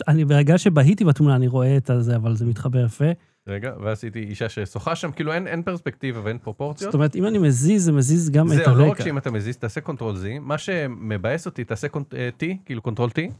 אני 0.08 0.26
ברגע 0.26 0.58
שבהיתי 0.58 1.06
בתמונה, 1.06 1.36
אני 1.36 1.48
רואה 1.48 1.78
את 1.78 1.90
הזה, 1.90 2.16
אבל 2.16 2.36
זה 2.36 2.46
מתחבר 2.46 2.86
יפה. 2.86 3.06
רגע, 3.48 3.74
ועשיתי 3.84 4.20
אישה 4.20 4.50
ששוחה 4.50 4.96
שם, 4.96 5.12
כאילו 5.12 5.34
אין, 5.34 5.48
אין 5.48 5.64
פרספקטיבה 5.64 6.20
ואין 6.24 6.38
פרופורציות. 6.38 6.92
זאת 6.92 6.96
אומרת, 6.96 7.16
אם 7.16 7.26
אני 7.26 7.38
מזיז, 7.38 7.86
זה 7.86 7.92
מזיז 7.92 8.30
גם 8.30 8.52
את 8.52 8.58
זהו, 8.58 8.76
לא 8.76 8.84
רק 8.84 8.90
הרקע. 8.90 9.04
שאם 9.04 9.18
אתה 9.18 9.32
מזיז, 9.32 9.58
תעשה 9.58 9.82
control 9.82 10.16
Z, 10.16 10.40
מה 10.42 10.58
שמבאס 10.58 11.46
אותי, 11.46 11.64
תעשה 11.64 11.88
cont- 11.88 12.14
אה, 12.14 12.30
T, 12.40 12.46
כאילו 12.66 12.82
control 12.82 13.10
T, 13.10 13.32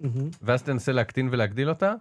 מהמם. 0.00 0.28
ואז 0.42 0.62
תנסה 0.62 0.92
להקטין 0.92 1.28
ולהגדיל 1.32 1.68
אותה, 1.68 1.94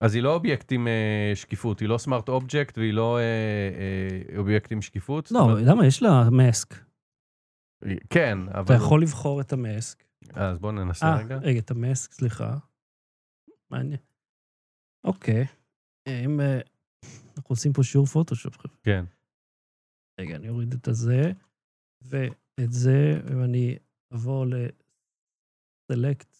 אז 0.00 0.14
היא 0.14 0.22
לא 0.22 0.34
אובייקט 0.34 0.72
עם 0.72 0.88
אה, 0.88 1.32
שקיפות, 1.34 1.80
היא 1.80 1.88
לא 1.88 1.98
smart 1.98 2.28
object 2.28 2.78
והיא 2.78 2.92
לא 2.92 3.18
אה, 3.18 3.22
אה, 3.22 4.38
אובייקט 4.38 4.72
עם 4.72 4.82
שקיפות. 4.82 5.30
לא, 5.32 5.40
אומרת, 5.40 5.62
למה? 5.64 5.86
יש 5.86 6.02
לה 6.02 6.30
mask. 6.30 6.74
כן, 8.10 8.38
אבל... 8.54 8.64
אתה 8.64 8.74
יכול 8.74 9.02
לבחור 9.02 9.40
את 9.40 9.52
ה 9.52 9.61
mask. 9.61 10.04
אז 10.34 10.58
בוא 10.58 10.72
ננסה 10.72 11.06
אה, 11.06 11.18
רגע. 11.18 11.36
רגע, 11.36 11.58
את 11.60 11.70
ה 11.70 11.77
mask, 11.77 12.12
סליחה. 12.12 12.56
מעניין. 13.70 14.00
אוקיי. 15.04 15.44
אם... 16.08 16.40
אה, 16.40 16.60
אנחנו 17.36 17.52
עושים 17.52 17.72
פה 17.72 17.82
שיעור 17.82 18.06
פוטושופ, 18.06 18.58
חבר'ה. 18.58 18.76
כן. 18.82 19.04
רגע, 20.20 20.36
אני 20.36 20.48
אוריד 20.48 20.72
את 20.72 20.88
הזה, 20.88 21.22
ואת 22.02 22.72
זה, 22.72 23.20
ואני 23.24 23.78
אעבור 24.12 24.46
ל-select. 24.46 26.38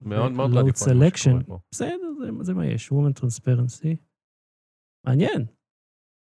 מאוד 0.00 0.32
מאוד 0.32 0.50
load 0.50 0.58
רדיפוני 0.58 0.94
מה 0.98 1.16
שקורה 1.16 1.40
selection. 1.40 1.46
פה. 1.46 1.58
בסדר, 1.70 2.14
זה, 2.18 2.30
זה 2.40 2.54
מה 2.54 2.66
יש, 2.66 2.90
woman 2.90 3.12
transparency. 3.20 3.96
מעניין. 5.06 5.46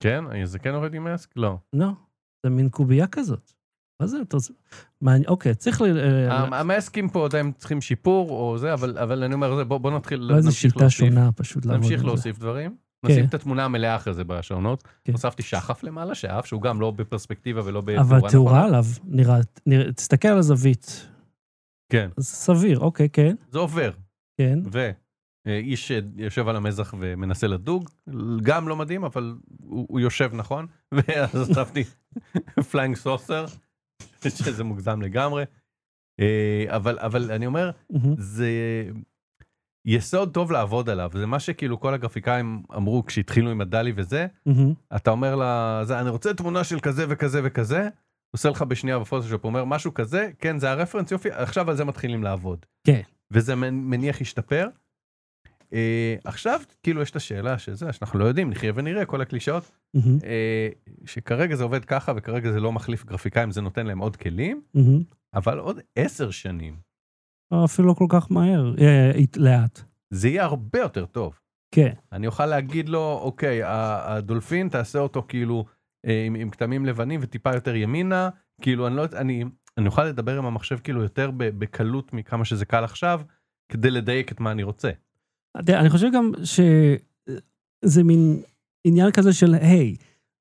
כן? 0.03 0.45
זה 0.45 0.59
כן 0.59 0.73
עובד 0.73 0.93
עם 0.93 1.03
מאסק? 1.03 1.37
לא. 1.37 1.57
לא, 1.73 1.91
זה 2.45 2.49
מין 2.49 2.69
קובייה 2.69 3.05
כזאת. 3.11 3.51
מה 4.01 4.07
זה? 4.07 4.17
אתה... 4.21 4.37
מעניין, 5.01 5.29
אוקיי, 5.29 5.55
צריך 5.55 5.81
ל... 5.81 5.85
אה, 5.97 6.37
המ- 6.43 6.53
המאסקים 6.53 7.09
פה 7.09 7.25
עדיין 7.25 7.51
צריכים 7.57 7.81
שיפור 7.81 8.29
או 8.29 8.57
זה, 8.57 8.73
אבל 8.73 8.97
אבל 8.97 9.23
אני 9.23 9.33
אומר, 9.33 9.63
בוא 9.63 9.77
בוא 9.77 9.91
נתחיל, 9.91 10.19
לא 10.19 10.35
נמשיך 10.35 10.51
שיטה. 10.73 10.89
שונה 10.89 11.31
פשוט 11.31 11.65
לעבוד 11.65 11.81
נמשיך 11.83 11.99
על 11.99 12.05
זה. 12.05 12.05
להוסיף 12.07 12.39
דברים. 12.39 12.75
כן. 13.05 13.11
נשים 13.13 13.25
את 13.25 13.33
התמונה 13.33 13.65
המלאה 13.65 13.95
אחרי 13.95 14.13
זה 14.13 14.23
ב 14.23 14.29
show 14.29 14.51
notes. 14.51 14.83
כן. 15.05 15.11
הוספתי 15.11 15.43
שחף 15.43 15.83
למעלה, 15.83 16.15
שאף, 16.15 16.45
שהוא 16.45 16.61
גם 16.61 16.81
לא 16.81 16.91
בפרספקטיבה 16.91 17.61
ולא 17.65 17.81
בתאורה 17.81 18.01
אבל 18.01 18.29
תאורה 18.29 18.51
נכונה. 18.51 18.65
עליו, 18.67 18.85
נראה, 19.65 19.93
תסתכל 19.93 20.27
על 20.27 20.37
הזווית. 20.37 21.07
כן. 21.91 22.09
סביר, 22.19 22.79
אוקיי, 22.79 23.09
כן, 23.09 23.35
זה 23.51 23.59
עובר. 23.59 23.91
כן. 24.37 24.59
ואיש 25.47 25.91
יושב 26.17 26.47
על 26.47 26.55
המזח 26.55 26.93
ומנסה 26.99 27.47
לדוג, 27.47 27.89
גם 28.43 28.67
לא 28.67 28.75
מדהים, 28.75 29.03
אבל 29.03 29.35
הוא, 29.63 29.85
הוא 29.89 29.99
יושב 29.99 30.29
נכון. 30.33 30.67
ואז 30.95 31.35
הוספתי 31.35 31.83
flying 32.71 32.95
saucer, 32.95 33.45
שזה 34.45 34.63
מוגזם 34.63 35.01
לגמרי. 35.01 35.43
אה, 36.19 36.65
אבל, 36.67 36.99
אבל 36.99 37.31
אני 37.31 37.45
אומר. 37.45 37.71
זה 38.17 38.49
יסוד 39.85 40.33
טוב 40.33 40.51
לעבוד 40.51 40.89
עליו, 40.89 41.09
זה 41.13 41.25
מה 41.25 41.39
שכאילו 41.39 41.79
כל 41.79 41.93
הגרפיקאים 41.93 42.63
אמרו 42.75 43.05
כשהתחילו 43.05 43.51
עם 43.51 43.61
הדלי 43.61 43.93
וזה. 43.95 44.27
אתה 44.95 45.11
אומר 45.11 45.35
לה, 45.35 45.81
זה, 45.83 45.99
אני 45.99 46.09
רוצה 46.09 46.33
תמונה 46.33 46.63
של 46.63 46.79
כזה 46.79 47.05
וכזה 47.09 47.41
וכזה, 47.43 47.89
עושה 48.35 48.49
לך 48.49 48.61
בשנייה 48.61 48.99
בפוטושופ, 48.99 49.45
אומר 49.45 49.65
משהו 49.65 49.93
כזה, 49.93 50.29
כן 50.39 50.59
זה 50.59 50.71
הרפרנס, 50.71 51.11
יופי, 51.11 51.31
עכשיו 51.31 51.69
על 51.69 51.75
זה 51.75 51.85
מתחילים 51.85 52.23
לעבוד. 52.23 52.65
כן. 52.87 53.01
וזה 53.31 53.55
מנ- 53.55 53.73
מניח 53.89 54.21
ישתפר. 54.21 54.67
אה, 55.73 56.15
עכשיו 56.23 56.59
כאילו 56.83 57.01
יש 57.01 57.11
את 57.11 57.15
השאלה 57.15 57.57
שזה, 57.59 57.93
שאנחנו 57.93 58.19
לא 58.19 58.25
יודעים, 58.25 58.49
נחיה 58.49 58.71
ונראה, 58.75 59.05
כל 59.05 59.21
הקלישאות, 59.21 59.71
מהמם. 59.93 60.17
אה, 60.23 60.69
שכרגע 61.05 61.55
זה 61.55 61.63
עובד 61.63 61.85
ככה 61.85 62.13
וכרגע 62.15 62.51
זה 62.51 62.59
לא 62.59 62.71
מחליף 62.71 63.05
גרפיקאים, 63.05 63.51
זה 63.51 63.61
נותן 63.61 63.85
להם 63.87 63.99
עוד 63.99 64.15
כלים, 64.15 64.61
מהמם. 64.73 65.03
אבל 65.33 65.59
עוד 65.59 65.79
עשר 65.95 66.31
שנים 66.31 66.75
או 67.51 67.65
אפילו 67.65 67.87
לא 67.87 67.93
כל 67.93 68.05
כך 68.09 68.31
מהר, 68.31 68.73
אה, 68.81 69.11
אית- 69.15 69.37
לאט. 69.37 69.81
זה 70.13 70.27
יהיה 70.29 70.43
הרבה 70.43 70.79
יותר 70.79 71.05
טוב. 71.05 71.39
כן, 71.75 71.93
אני 72.11 72.27
אוכל 72.27 72.45
להגיד 72.45 72.89
לו, 72.89 73.19
אוקיי, 73.23 73.59
הדולפין 73.65 74.69
תעשה 74.69 74.99
אותו 74.99 75.25
כאילו 75.27 75.65
אה, 76.05 76.23
עם, 76.25 76.35
עם 76.35 76.49
כתמים 76.49 76.85
לבנים 76.85 77.19
וטיפה 77.23 77.53
יותר 77.53 77.75
ימינה, 77.75 78.29
כאילו 78.61 78.87
אני 78.87 78.95
לא 78.95 79.01
יודע, 79.01 79.17
אני, 79.19 79.43
אני 79.77 79.87
אוכל 79.87 80.05
לדבר 80.05 80.37
עם 80.37 80.45
המחשב 80.45 80.77
כאילו 80.79 81.01
יותר 81.01 81.31
בקלות 81.37 82.13
מכמה 82.13 82.45
שזה 82.45 82.65
קל 82.65 82.83
עכשיו, 82.83 83.21
כדי 83.71 83.91
לדייק 83.91 84.31
את 84.31 84.39
מה 84.39 84.51
אני 84.51 84.63
רוצה. 84.63 84.89
אני 85.55 85.89
חושב 85.89 86.07
גם 86.13 86.31
שזה 86.43 88.03
מין 88.03 88.41
עניין 88.83 89.11
כזה 89.11 89.33
של, 89.33 89.53
היי, 89.53 89.95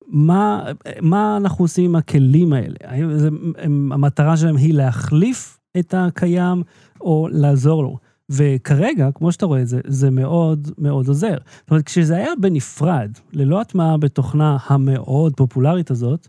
מה, 0.07 0.63
מה 1.01 1.37
אנחנו 1.37 1.65
עושים 1.65 1.85
עם 1.85 1.95
הכלים 1.95 2.53
האלה? 2.53 2.75
האם 2.83 3.17
זה, 3.17 3.29
הם, 3.57 3.91
המטרה 3.91 4.37
שלהם 4.37 4.57
היא 4.57 4.73
להחליף 4.73 5.59
את 5.79 5.93
הקיים 5.97 6.63
או 7.01 7.27
לעזור 7.31 7.83
לו? 7.83 7.97
וכרגע, 8.29 9.09
כמו 9.15 9.31
שאתה 9.31 9.45
רואה 9.45 9.61
את 9.61 9.67
זה, 9.67 9.79
זה 9.87 10.09
מאוד 10.09 10.71
מאוד 10.77 11.07
עוזר. 11.07 11.37
זאת 11.59 11.71
אומרת, 11.71 11.85
כשזה 11.85 12.15
היה 12.15 12.31
בנפרד, 12.41 13.11
ללא 13.33 13.61
הטמעה 13.61 13.97
בתוכנה 13.97 14.57
המאוד 14.65 15.33
פופולרית 15.35 15.91
הזאת, 15.91 16.27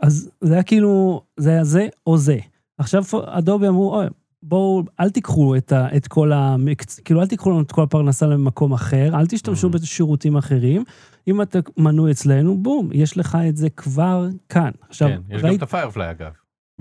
אז 0.00 0.30
זה 0.40 0.54
היה 0.54 0.62
כאילו, 0.62 1.22
זה 1.36 1.50
היה 1.50 1.64
זה 1.64 1.88
או 2.06 2.18
זה. 2.18 2.38
עכשיו 2.78 3.02
אדובי 3.26 3.68
אמרו, 3.68 3.94
אוי, 3.94 4.06
בואו, 4.42 4.82
אל 5.00 5.10
תיקחו 5.10 5.56
את, 5.56 5.72
ה, 5.72 5.96
את 5.96 6.06
כל 6.06 6.32
המקצ... 6.32 7.00
כאילו, 7.00 7.20
אל 7.22 7.26
תיקחו 7.26 7.50
לנו 7.50 7.60
את 7.60 7.72
כל 7.72 7.82
הפרנסה 7.82 8.26
למקום 8.26 8.72
אחר, 8.72 9.14
אל 9.14 9.26
תשתמשו 9.26 9.68
Mhm. 9.68 9.72
בשירותים 9.72 10.36
אחרים. 10.36 10.84
אם 11.28 11.42
אתה 11.42 11.58
מנוי 11.76 12.10
אצלנו, 12.12 12.58
בום, 12.62 12.88
יש 12.92 13.16
לך 13.18 13.38
את 13.48 13.56
זה 13.56 13.70
כבר 13.70 14.26
כאן. 14.48 14.70
עכשיו, 14.88 15.08
כן, 15.08 15.20
יש 15.34 15.42
גם 15.42 15.48
ראית, 15.48 15.58
את 15.58 15.62
ה 15.62 15.68
Firefly 15.68 16.10
אגב. 16.10 16.32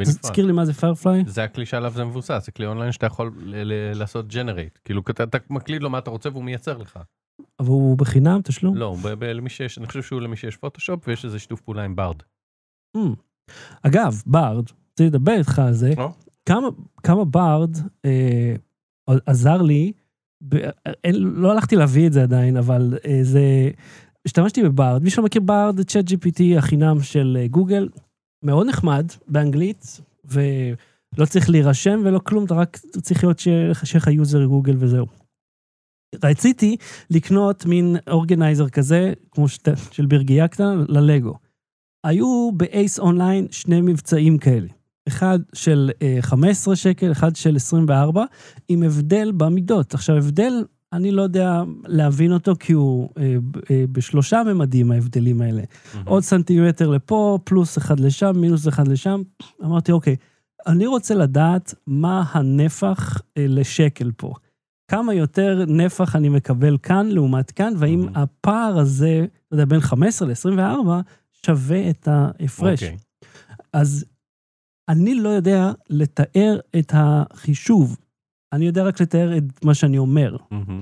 תזכיר 0.01 0.45
לי 0.45 0.51
מה 0.51 0.65
זה 0.65 0.73
Firefly? 0.73 1.23
זה 1.27 1.43
הכלי 1.43 1.65
שעליו 1.65 1.91
זה 1.91 2.03
מבוסס, 2.05 2.45
זה 2.45 2.51
כלי 2.51 2.65
אונליין 2.65 2.91
שאתה 2.91 3.05
יכול 3.05 3.31
לעשות 3.93 4.27
generate. 4.27 4.79
כאילו 4.85 5.01
אתה, 5.11 5.23
אתה 5.23 5.37
מקליד 5.49 5.83
לו 5.83 5.89
מה 5.89 5.97
אתה 5.97 6.09
רוצה 6.09 6.29
והוא 6.29 6.43
מייצר 6.43 6.77
לך. 6.77 6.99
אבל 7.59 7.67
הוא 7.67 7.97
בחינם, 7.97 8.39
תשלום? 8.43 8.77
לא, 8.77 8.95
למי 9.21 9.49
שיש, 9.49 9.77
אני 9.77 9.87
חושב 9.87 10.01
שהוא 10.01 10.21
למי 10.21 10.35
שיש 10.35 10.57
פוטושופ 10.57 11.07
ויש 11.07 11.25
איזה 11.25 11.39
שיתוף 11.39 11.61
פעולה 11.61 11.83
עם 11.83 11.95
Bard. 11.95 12.15
Mm. 12.97 12.99
אגב, 13.83 14.21
Bard, 14.25 14.63
רציתי 14.93 15.05
לדבר 15.05 15.31
איתך 15.37 15.59
על 15.59 15.73
זה? 15.73 15.93
כמה, 16.47 16.67
כמה 17.03 17.25
Bard 17.25 17.77
אה, 18.05 18.55
עזר 19.25 19.61
לי, 19.61 19.91
ב, 20.43 20.55
אין, 21.03 21.15
לא 21.15 21.51
הלכתי 21.51 21.75
להביא 21.75 22.07
את 22.07 22.13
זה 22.13 22.23
עדיין, 22.23 22.57
אבל 22.57 22.97
אה, 23.05 23.19
זה, 23.21 23.69
השתמשתי 24.25 24.63
ב 24.63 24.70
Bard, 24.70 25.03
מי 25.03 25.09
שלא 25.09 25.23
מכיר 25.23 25.41
Bard, 25.41 25.81
ChatGPT 25.81 26.57
החינם 26.57 27.01
של 27.01 27.37
אה, 27.41 27.47
גוגל, 27.47 27.89
מאוד 28.43 28.67
נחמד, 28.67 29.05
באנגלית, 29.27 30.01
ולא 30.25 31.25
צריך 31.25 31.49
להירשם 31.49 32.01
ולא 32.05 32.19
כלום, 32.19 32.45
אתה 32.45 32.55
רק 32.55 32.77
צריך 32.77 33.23
להיות 33.23 33.39
שיהיה 33.39 33.69
לך 33.69 34.07
user 34.07 34.45
גוגל 34.45 34.75
וזהו. 34.79 35.05
רציתי 36.23 36.77
לקנות 37.09 37.65
מין 37.65 37.95
organizer 38.09 38.69
כזה, 38.69 39.13
כמו 39.31 39.47
שת, 39.47 39.67
של 39.91 40.05
ברגיה 40.05 40.47
קטנה, 40.47 40.75
ללגו. 40.87 41.33
היו 42.05 42.51
באייס 42.51 42.99
אונליין 42.99 43.47
שני 43.51 43.81
מבצעים 43.81 44.37
כאלה. 44.37 44.76
אחד 45.07 45.39
של 45.53 45.91
אה, 46.01 46.17
15 46.21 46.75
שקל, 46.75 47.11
אחד 47.11 47.35
של 47.35 47.55
24, 47.55 48.23
עם 48.69 48.83
הבדל 48.83 49.31
במידות. 49.37 49.93
עכשיו, 49.93 50.15
הבדל, 50.15 50.63
אני 50.93 51.11
לא 51.11 51.21
יודע 51.21 51.63
להבין 51.85 52.33
אותו, 52.33 52.53
כי 52.59 52.73
הוא 52.73 53.09
אה, 53.17 53.35
אה, 53.71 53.85
בשלושה 53.91 54.43
ממדים, 54.43 54.91
ההבדלים 54.91 55.41
האלה. 55.41 55.63
עוד 56.05 56.23
סנטימטר 56.23 56.89
לפה, 56.89 57.39
פלוס 57.43 57.77
אחד 57.77 57.99
לשם, 57.99 58.31
מינוס 58.35 58.67
אחד 58.67 58.87
לשם. 58.87 59.21
אמרתי, 59.63 59.91
אוקיי, 59.91 60.15
אני 60.67 60.87
רוצה 60.87 61.15
לדעת 61.15 61.73
מה 61.87 62.23
הנפח 62.31 63.21
אה, 63.37 63.45
לשקל 63.47 64.11
פה. 64.17 64.33
כמה 64.91 65.13
יותר 65.13 65.65
נפח 65.67 66.15
אני 66.15 66.29
מקבל 66.29 66.77
כאן 66.83 67.07
לעומת 67.07 67.51
כאן, 67.51 67.73
והאם 67.77 67.99
מהמם. 67.99 68.15
הפער 68.15 68.79
הזה, 68.79 69.25
אתה 69.47 69.53
יודע, 69.53 69.65
בין 69.65 69.79
15 69.79 70.27
ל-24, 70.27 70.89
שווה 71.45 71.89
את 71.89 72.07
ההפרש. 72.07 72.83
אוקיי. 72.83 72.97
אז 73.73 74.05
אני 74.89 75.15
לא 75.15 75.29
יודע 75.29 75.71
לתאר 75.89 76.59
את 76.79 76.91
החישוב, 76.95 77.97
אני 78.53 78.65
יודע 78.65 78.83
רק 78.83 79.01
לתאר 79.01 79.37
את 79.37 79.65
מה 79.65 79.73
שאני 79.73 79.97
אומר. 79.97 80.37
מהמם. 80.51 80.81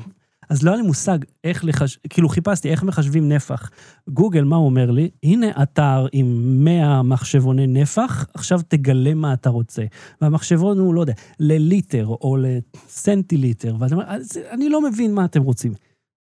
אז 0.49 0.63
לא 0.63 0.71
היה 0.71 0.81
לי 0.81 0.87
מושג 0.87 1.19
איך 1.43 1.65
לחש... 1.65 1.97
כאילו 2.09 2.29
חיפשתי 2.29 2.69
איך 2.69 2.83
מחשבים 2.83 3.29
נפח. 3.29 3.69
גוגל, 4.09 4.43
מה 4.43 4.55
הוא 4.55 4.65
אומר 4.65 4.91
לי? 4.91 5.09
הנה 5.23 5.63
אתר 5.63 6.07
עם 6.11 6.25
100 6.63 7.03
מחשבוני 7.03 7.67
נפח, 7.67 8.25
עכשיו 8.33 8.59
תגלה 8.67 9.13
מה 9.13 9.33
אתה 9.33 9.49
רוצה. 9.49 9.85
והמחשבון 10.21 10.79
הוא, 10.79 10.93
לא 10.93 11.01
יודע, 11.01 11.13
לליטר 11.39 12.05
או 12.07 12.37
לסנטיליטר, 12.39 13.75
ואתה 13.79 13.95
אומר, 13.95 14.05
"אז 14.07 14.39
אני 14.51 14.69
לא 14.69 14.81
מבין 14.81 15.13
מה 15.13 15.25
אתם 15.25 15.41
רוצים. 15.41 15.73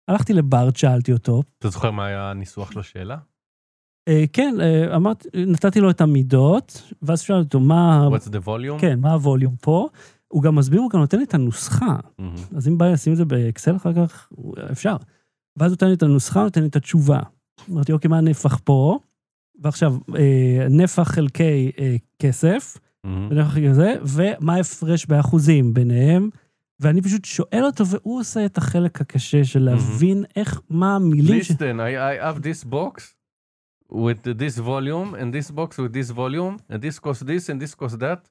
הלכתי 0.07 0.33
לברד, 0.33 0.75
שאלתי 0.75 1.13
אותו, 1.13 1.43
אתה 1.59 1.69
זוכר 1.69 1.91
מה 1.91 2.05
היה 2.05 2.31
הניסוח? 2.31 2.77
אה, 2.77 3.17
כן, 4.33 4.55
אה, 4.61 4.95
אמרתי, 4.95 5.27
נתתי 5.47 5.79
לו 5.79 5.89
את 5.89 6.01
המידות, 6.01 6.91
ואז 7.01 7.21
שאלתי 7.21 7.45
אותו, 7.45 7.59
מה... 7.59 8.07
What's 8.07 8.29
the 8.29 8.47
volume? 8.47 8.79
כן, 8.79 8.99
מה 8.99 9.13
הווליום 9.13 9.55
פה? 9.61 9.87
הוא 10.27 10.43
גם 10.43 10.55
מסביר, 10.55 10.79
הוא 10.79 10.89
גם 10.89 10.99
נותן 10.99 11.17
לי 11.17 11.23
את 11.23 11.33
הנוסחה. 11.33 11.95
מהמם. 12.19 12.35
אז 12.55 12.67
אם 12.67 12.77
בא 12.77 12.87
לשים 12.87 13.13
את 13.13 13.17
זה 13.17 13.25
באקסל 13.25 13.75
אחר 13.75 13.93
כך, 13.93 14.29
אפשר. 14.71 14.95
ואז 15.57 15.71
הוא 15.71 15.75
נותן 15.75 15.87
לי 15.87 15.93
את 15.93 16.03
הנוסחה, 16.03 16.43
נותן 16.43 16.61
לי 16.61 16.67
את 16.67 16.75
התשובה. 16.75 17.19
אמרתי, 17.71 17.91
אוקיי, 17.91 18.09
מה 18.09 18.17
הנפח 18.17 18.59
פה? 18.63 18.99
ועכשיו, 19.61 19.95
אה, 20.15 20.67
נפח 20.69 21.03
חלקי 21.03 21.71
אה, 21.79 21.95
כסף, 22.19 22.77
מהמם. 23.03 23.27
ונפח 23.31 23.53
חלקי 23.53 23.73
זה, 23.73 23.95
ומה 24.03 24.55
ההפרש 24.55 25.05
באחוזים 25.05 25.73
ביניהם. 25.73 26.29
ואני 26.79 27.01
פשוט 27.01 27.25
שואל 27.25 27.63
אותו, 27.63 27.87
והוא 27.87 28.19
עושה 28.19 28.45
את 28.45 28.57
החלק 28.57 29.01
הקשה 29.01 29.43
של 29.43 29.63
להבין 29.63 30.23
איך, 30.35 30.61
מה 30.69 30.95
המילים 30.95 31.43
ש... 31.43 31.51
Listen, 31.51 31.55
I, 31.55 31.95
I 31.97 32.23
have 32.23 32.43
this 32.43 32.71
box 32.71 33.20
with 33.91 34.23
this 34.23 34.57
volume 34.57 35.15
and 35.15 35.33
this 35.33 35.51
box 35.51 35.77
with 35.77 35.93
this 35.93 36.09
volume 36.11 36.57
and 36.69 36.81
this 36.81 36.99
costs 36.99 37.23
this 37.23 37.49
and 37.49 37.61
this 37.61 37.75
costs 37.75 37.97
that, 37.97 38.29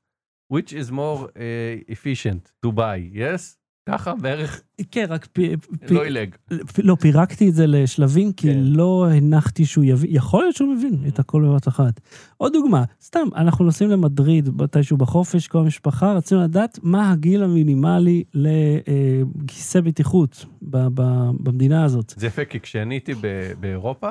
which 0.48 0.72
is 0.72 0.90
more 0.90 1.18
uh, 1.24 1.94
efficient 1.94 2.52
to 2.62 2.72
buy, 2.72 2.98
yes? 3.12 3.60
ככה 3.88 4.14
בערך 4.14 4.62
כן, 4.90 5.06
רק 5.08 5.26
פי, 5.32 5.56
פי, 5.86 5.94
לא 5.94 6.04
עילג. 6.04 6.34
לא, 6.78 6.94
פירקתי 6.94 7.48
את 7.48 7.54
זה 7.54 7.66
לשלבים, 7.66 8.32
כי 8.32 8.46
כן. 8.48 8.58
לא 8.58 9.06
הנחתי 9.10 9.64
שהוא 9.64 9.84
יבין, 9.84 10.10
יכול 10.14 10.42
להיות 10.42 10.56
שהוא 10.56 10.74
מבין 10.74 11.04
את 11.08 11.18
הכל 11.18 11.44
בבת 11.44 11.68
אחת. 11.68 12.00
עוד 12.36 12.52
דוגמה, 12.52 12.84
סתם, 13.02 13.28
אנחנו 13.36 13.64
נוסעים 13.64 13.90
למדריד 13.90 14.48
מתישהו 14.62 14.96
בחופש, 14.96 15.48
כל 15.48 15.58
המשפחה, 15.58 16.12
רצינו 16.12 16.42
לדעת 16.42 16.78
מה 16.82 17.12
הגיל 17.12 17.42
המינימלי 17.42 18.24
לכיסא 18.34 19.80
בטיחות 19.80 20.44
ב- 20.62 20.86
ב- 20.94 21.30
במדינה 21.40 21.84
הזאת. 21.84 22.14
זה 22.16 22.26
יפה, 22.26 22.44
כי 22.44 22.60
כשאני 22.60 22.94
הייתי 22.94 23.12
באירופה, 23.60 24.10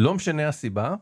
לא 0.00 0.14
משנה 0.14 0.48
הסיבה, 0.48 0.94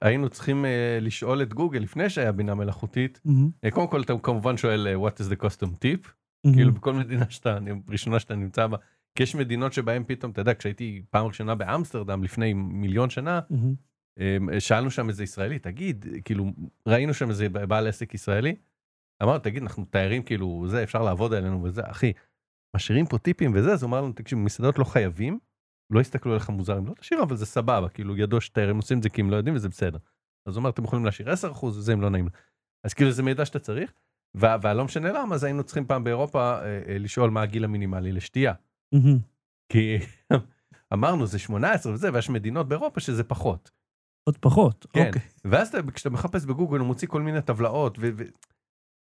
היינו 0.00 0.28
צריכים 0.28 0.64
אה, 0.64 0.98
לשאול 1.00 1.42
את 1.42 1.54
גוגל 1.54 1.78
לפני 1.78 2.10
שהיה 2.10 2.32
בינה 2.32 2.54
מלאכותית. 2.54 3.20
אה, 3.64 3.70
קודם 3.70 3.88
כל 3.88 4.00
אתה 4.00 4.12
כמובן 4.22 4.56
שואל 4.56 4.88
אה, 4.88 5.08
what 5.08 5.12
is 5.12 5.32
the 5.32 5.44
custom 5.44 5.68
tip, 5.68 6.08
כאילו 6.54 6.72
בכל 6.72 6.94
מדינה 6.94 7.30
שאתה, 7.30 7.58
ראשונה 7.88 8.20
שאתה 8.20 8.34
נמצא 8.34 8.66
בה, 8.66 8.76
כי 9.14 9.22
יש 9.22 9.34
מדינות 9.34 9.72
שבהן 9.72 10.04
פתאום, 10.06 10.32
אתה 10.32 10.40
יודע, 10.40 10.54
כשהייתי 10.54 11.02
פעם 11.10 11.26
ראשונה 11.26 11.54
באמסטרדם 11.54 12.24
לפני 12.24 12.52
מיליון 12.52 13.10
שנה, 13.10 13.40
מהמם. 13.50 13.74
אה, 14.20 14.60
שאלנו 14.60 14.90
שם 14.90 15.08
איזה 15.08 15.24
ישראלי, 15.24 15.58
תגיד, 15.58 16.06
כאילו, 16.24 16.52
ראינו 16.86 17.14
שם 17.14 17.28
איזה 17.28 17.48
בעל 17.48 17.86
עסק 17.86 18.14
ישראלי, 18.14 18.54
אמר, 19.22 19.38
תגיד, 19.38 19.62
אנחנו 19.62 19.84
תיירים, 19.84 20.22
כאילו, 20.22 20.64
זה, 20.68 20.82
אפשר 20.82 21.02
לעבוד 21.02 21.34
עלינו 21.34 21.62
וזה, 21.62 21.82
אחי, 21.84 22.12
משאירים 22.76 23.06
פה 23.06 23.18
טיפים 23.18 23.52
וזה, 23.54 23.72
אז 23.72 23.82
הוא 23.82 23.88
אמר 23.88 24.00
לנו, 24.00 24.12
תקשיב, 24.12 24.38
מסעדות 24.38 24.78
לא 24.78 24.84
חייבים, 24.84 25.38
לא 25.90 26.00
יסתכלו 26.00 26.32
עליך 26.32 26.50
מוזר 26.50 26.78
אם 26.78 26.86
לא 26.86 26.94
תשאיר, 26.94 27.22
אבל 27.22 27.36
זה 27.36 27.46
סבבה, 27.46 27.88
כאילו, 27.88 28.16
ידוע 28.16 28.40
שתיירים 28.40 28.76
עושים 28.76 28.98
את 28.98 29.02
זה 29.02 29.08
כי 29.10 29.20
הם 29.20 29.30
לא 29.30 29.36
יודעים 29.36 29.56
וזה 29.56 29.68
בסדר. 29.68 29.98
אז 30.46 30.56
הוא 30.56 30.60
אמר, 30.60 30.70
אתם 30.70 30.84
יכולים 30.84 31.04
להשאיר 31.04 31.28
10% 31.32 31.64
וזה 31.64 31.92
אם 31.92 32.00
לא 32.00 32.10
נעים. 32.10 32.28
אז 32.84 32.94
כאילו, 32.94 33.10
זה 33.10 33.22
מידע 33.22 33.44
שאתה 33.44 33.58
צריך, 33.58 33.92
והלא 34.34 34.84
משנה 34.84 35.12
למה, 35.12 35.34
אז 35.34 35.44
היינו 35.44 35.64
צריכים 35.64 35.86
פעם 35.86 36.04
באירופה 36.04 36.58
אה, 36.58 36.82
אה, 36.88 36.98
לשאול 36.98 37.30
מה 37.30 37.42
הגיל 37.42 37.64
המינימלי 37.64 38.12
לשתייה. 38.12 38.54
כי 39.72 39.98
אמרנו, 40.94 41.26
זה 41.26 41.38
18 41.38 41.92
וזה, 41.92 42.12
ויש 42.12 42.30
מדינות 42.30 42.68
באירופה 42.68 43.00
שזה 43.00 43.24
פחות. 43.24 43.70
עוד 44.24 44.38
פחות, 44.38 44.86
כן. 44.92 45.06
אוקיי. 45.06 45.22
ואז 45.44 45.68
אתה, 45.68 45.92
כשאתה 45.92 46.10
מחפש 46.10 46.44
בגוגל 46.44 46.78
הוא 46.78 46.86
מוציא 46.86 47.08
כל 47.08 47.22
מיני 47.22 47.42
טבלאות 47.42 47.98
ו... 47.98 48.10
ו... 48.16 48.22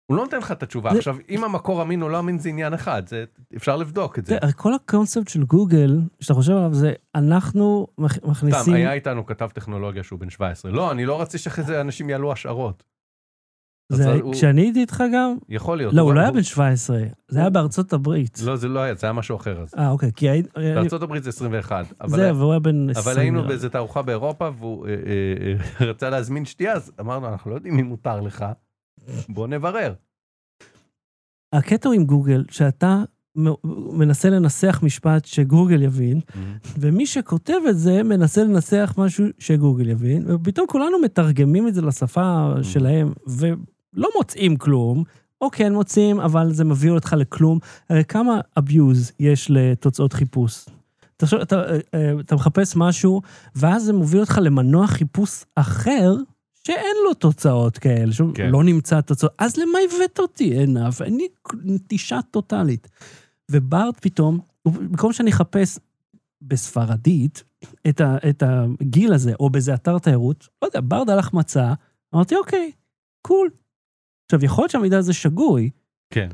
הוא 0.06 0.16
לא 0.16 0.22
נותן 0.24 0.38
לך 0.38 0.52
את 0.52 0.62
התשובה. 0.62 0.90
זה- 0.92 0.98
עכשיו, 0.98 1.16
אם 1.30 1.44
המקור 1.44 1.82
אמין 1.82 2.02
או 2.02 2.08
לא 2.08 2.18
אמין 2.18 2.38
זה 2.38 2.48
עניין 2.48 2.74
אחד, 2.74 3.02
זה... 3.08 3.24
אפשר 3.56 3.76
לבדוק 3.76 4.18
את 4.18 4.26
זה. 4.26 4.38
תראה, 4.38 4.52
כל 4.52 4.74
הקונספט 4.74 5.28
של 5.28 5.42
גוגל, 5.44 6.00
שאתה 6.20 6.34
חושב 6.34 6.52
עליו, 6.52 6.74
זה 6.74 6.92
אנחנו 7.14 7.86
מכ- 7.98 8.12
סתם, 8.16 8.30
מכניסים... 8.30 8.74
היה 8.74 8.92
איתנו 8.92 9.26
כתב 9.26 9.48
טכנולוגיה 9.54 10.02
שהוא 10.02 10.18
בן 10.18 10.30
17. 10.30 10.70
לא, 10.72 10.90
אני 10.92 11.06
לא 11.06 11.20
רציתי 11.20 11.38
שאחרי 11.38 11.64
זה 11.64 11.80
אנשים 11.80 12.10
יעלו 12.10 12.32
השערות. 12.32 12.84
זה, 13.92 14.12
הוא- 14.12 14.32
כשאני 14.34 14.60
הייתי 14.60 14.80
איתך 14.80 15.02
גם, 15.14 15.36
יכול 15.48 15.76
להיות. 15.76 15.94
לא, 15.94 16.02
הוא 16.02 16.14
לא 16.14 16.20
היה 16.20 16.30
בן 16.32 16.42
17, 16.42 16.98
זה 17.28 17.40
היה 17.40 17.50
בארצות 17.50 17.92
הברית. 17.92 18.38
לא, 18.44 18.56
זה 18.56 18.68
לא 18.68 18.80
היה, 18.80 18.94
זה 18.94 19.06
היה 19.06 19.12
משהו 19.12 19.36
אחר 19.36 19.62
אז. 19.62 19.74
אה, 19.78 19.90
אוקיי, 19.90 20.10
כי 20.16 20.28
הייתי... 20.30 20.48
בארצות 20.54 21.02
הברית 21.02 21.22
זה 21.24 21.28
21. 21.30 21.86
אבל- 22.00 22.08
זה, 22.18 22.34
והוא 22.34 22.50
היה 22.50 22.60
בן 22.60 22.90
20. 22.90 23.04
אבל 23.14 23.20
היינו. 23.20 23.46
באיזה 23.48 23.68
תערוכה 23.68 24.02
באירופה 24.02 24.50
והוא 24.58 24.86
אה, 24.86 24.90
אה, 24.92 24.96
אה, 25.80 25.86
רצה 25.90 26.10
להזמין 26.10 26.44
שתייה, 26.44 26.72
אז 26.72 26.92
אמרנו, 27.00 27.28
אנחנו 27.28 27.50
לא 27.50 27.56
יודעים 27.56 27.78
אם 27.78 27.86
מותר 27.86 28.20
לך, 28.20 28.44
בוא 29.28 29.46
נברר. 29.46 29.94
הקטע 31.52 31.88
עם 31.94 32.04
גוגל, 32.04 32.44
שאתה 32.50 33.02
מנסה 33.92 34.30
לנסח 34.30 34.80
משפט 34.82 35.24
שגוגל 35.24 35.82
יבין, 35.82 36.20
ומי 36.78 37.06
שכותב 37.06 37.58
את 37.68 37.78
זה 37.78 38.02
מנסה 38.02 38.44
לנסח 38.44 38.94
משהו 38.98 39.26
שגוגל 39.38 39.88
יבין, 39.88 40.24
ופתאום 40.30 40.66
כולנו 40.66 40.98
מתרגמים 40.98 41.68
את 41.68 41.74
זה 41.74 41.82
לשפה 41.82 42.52
שלהם, 42.62 43.12
ולא 43.26 44.08
מוצאים 44.16 44.56
כלום, 44.56 45.04
או 45.40 45.50
כן 45.50 45.72
מוצאים, 45.72 46.20
אבל 46.20 46.52
זה 46.52 46.64
מביא 46.64 46.90
אותך 46.90 47.14
לכלום. 47.18 47.58
הרי 47.88 48.04
כמה 48.04 48.40
abuse 48.58 49.12
יש 49.20 49.50
לתוצאות 49.50 50.12
חיפוש? 50.12 50.66
תחשוב, 51.16 51.40
אתה, 51.40 51.62
אה, 51.62 51.78
אה, 51.94 52.12
אתה 52.20 52.34
מחפש 52.34 52.76
משהו, 52.76 53.22
ואז 53.54 53.84
זה 53.84 53.92
מוביל 53.92 54.20
אותך 54.20 54.40
למנוע 54.42 54.86
חיפוש 54.86 55.44
אחר, 55.56 56.14
שאין 56.66 56.96
לו 57.04 57.14
תוצאות 57.14 57.78
כאלה, 57.78 58.12
שהוא 58.12 58.34
כן. 58.34 58.50
לא 58.50 58.64
נמצא 58.64 59.00
תוצאות. 59.00 59.32
אז 59.38 59.56
למה 59.56 59.78
הבאת 59.84 60.18
אותי 60.18 60.54
הנה? 60.54 60.88
ואני 61.00 61.28
נטישה 61.64 62.18
טוטאלית. 62.30 62.88
וברט 63.50 63.98
פתאום, 64.00 64.40
במקום 64.64 65.12
שאני 65.12 65.30
אחפש 65.30 65.78
בספרדית 66.42 67.44
את, 67.88 68.00
ה, 68.00 68.16
את 68.28 68.42
הגיל 68.46 69.12
הזה, 69.12 69.32
או 69.40 69.50
באיזה 69.50 69.74
אתר 69.74 69.98
תיירות, 69.98 70.48
לא 70.62 70.66
יודע, 70.66 70.80
ברד 70.84 71.10
הלך 71.10 71.32
מצא, 71.32 71.72
אמרתי, 72.14 72.36
אוקיי, 72.36 72.72
קול. 73.22 73.50
עכשיו, 74.24 74.44
יכול 74.44 74.62
להיות 74.62 74.70
שהמידע 74.70 74.98
הזה 74.98 75.12
שגוי, 75.12 75.70
כן. 76.10 76.28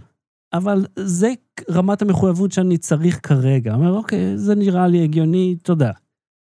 אבל 0.53 0.87
זה 0.99 1.33
רמת 1.71 2.03
המחויבות 2.03 2.53
שאני 2.53 2.79
צריך 2.79 3.29
כרגע. 3.29 3.75
אומר, 3.75 3.93
אוקיי, 3.93 4.39
זה 4.39 4.55
נראה 4.55 4.87
לי 4.87 5.05
הגיוני, 5.05 5.57
תודה. 5.63 5.93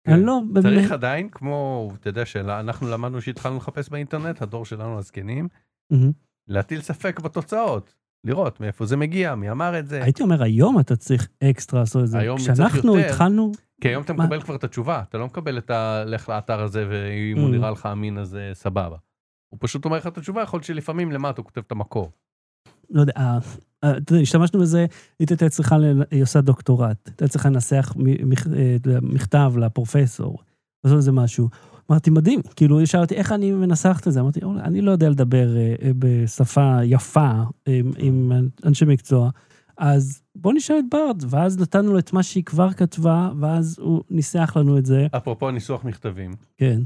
כן. 0.07 0.13
אני 0.13 0.23
לא. 0.25 0.41
צריך 0.63 0.93
עדיין, 0.93 1.29
כמו, 1.29 1.91
אתה 2.01 2.09
יודע, 2.09 2.27
שאנחנו 2.27 2.89
למדנו 2.91 3.21
שהתחלנו 3.21 3.57
לחפש 3.57 3.89
באינטרנט, 3.89 4.43
הדור 4.43 4.65
שלנו 4.67 4.99
הזקנים. 4.99 5.49
להטיל 6.49 6.81
ספק 6.81 7.21
בתוצאות, 7.21 7.95
לראות 8.25 8.61
מאיפה 8.61 8.87
זה 8.87 8.97
מגיע, 8.97 9.35
מי 9.35 9.51
אמר 9.51 9.79
את 9.79 9.87
זה. 9.87 10.03
הייתי 10.03 10.23
אומר, 10.23 10.43
היום 10.43 10.81
אתה 10.81 10.97
צריך 10.97 11.29
אקסטרה 11.51 11.81
לעשות 11.81 12.03
את 12.03 12.09
זה. 12.09 12.19
היום 12.19 12.39
צריך 12.39 12.53
כשאנחנו 12.53 12.97
יותר. 12.97 13.09
התחלנו, 13.09 13.53
כי 13.81 13.89
היום 13.89 14.03
אתה 14.03 14.13
מה? 14.13 14.25
מקבל 14.25 14.41
כבר 14.43 14.55
את 14.55 14.65
התשובה, 14.65 15.03
אתה 15.09 15.19
לא 15.19 15.27
מקבל 15.27 15.59
את 15.59 15.71
ה... 15.71 16.05
לך 16.07 16.29
לאתר 16.29 16.61
הזה, 16.63 16.87
ואם 16.91 17.39
הוא 17.39 17.49
Mm. 17.49 17.53
נראה 17.53 17.71
לך 17.71 17.87
אמין 17.93 18.19
אז 18.19 18.37
אה, 18.37 18.51
סבבה. 18.55 18.97
הוא 19.49 19.59
פשוט 19.63 19.85
אומר 19.85 19.97
לך 19.97 20.07
את 20.07 20.19
התשובה, 20.19 20.43
יכול 20.43 20.57
להיות 20.59 20.65
שלפעמים 20.65 21.13
למטה 21.13 21.41
הוא 21.41 21.45
כותב 21.47 21.61
את 21.67 21.73
המקור. 21.73 22.13
לא 22.93 23.01
יודע, 23.01 23.13
אה, 23.17 23.39
אה, 23.85 23.97
אתה 23.97 24.13
יודע, 24.13 24.23
השתמשנו 24.23 24.61
בזה, 24.61 24.87
היא 25.19 25.27
הייתה 25.31 25.49
צריכה, 25.49 25.77
היא 26.11 26.23
עושה 26.23 26.41
דוקטורט, 26.41 26.97
הייתה 27.07 27.29
צריכה 27.29 27.49
לנסח 27.49 27.95
אה, 28.57 28.77
מכתב 29.03 29.53
לפרופסור, 29.57 30.39
לעשות 30.85 30.97
איזה 30.97 31.13
משהו. 31.13 31.49
אמרתי, 31.91 32.11
מדהים, 32.11 32.41
כאילו, 32.57 32.79
היא 32.79 32.87
שאלה 32.87 33.03
אותי, 33.03 33.15
איך 33.15 33.33
אני 33.33 33.53
מנסחת 33.53 34.09
את 34.09 34.13
זה? 34.13 34.21
אמרתי, 34.21 34.45
"אולי, 34.45 34.61
אני 34.61 34.81
לא 34.81 34.91
יודע 34.91 35.09
לדבר 35.09 35.49
בשפה 35.99 36.79
יפה 36.85 37.43
אה, 37.69 37.81
עם 37.99 38.33
אנשי 38.65 38.85
מקצוע, 38.85 39.31
אז 39.79 40.23
בוא 40.35 40.53
נשאל 40.53 40.77
את 40.79 40.85
ברד, 40.91 41.23
ואז 41.31 41.61
נתנו 41.61 41.93
לו 41.93 41.99
את 41.99 42.13
מה 42.13 42.23
שהיא 42.23 42.45
כבר 42.45 42.73
כתבה, 42.73 43.31
ואז 43.41 43.79
הוא 43.79 44.03
ניסח 44.11 44.53
לנו 44.57 44.79
את 44.79 44.87
זה, 44.87 45.07
אפרופו 45.17 45.51
ניסוח 45.51 45.85
מכתבים, 45.85 46.31
כן. 46.57 46.81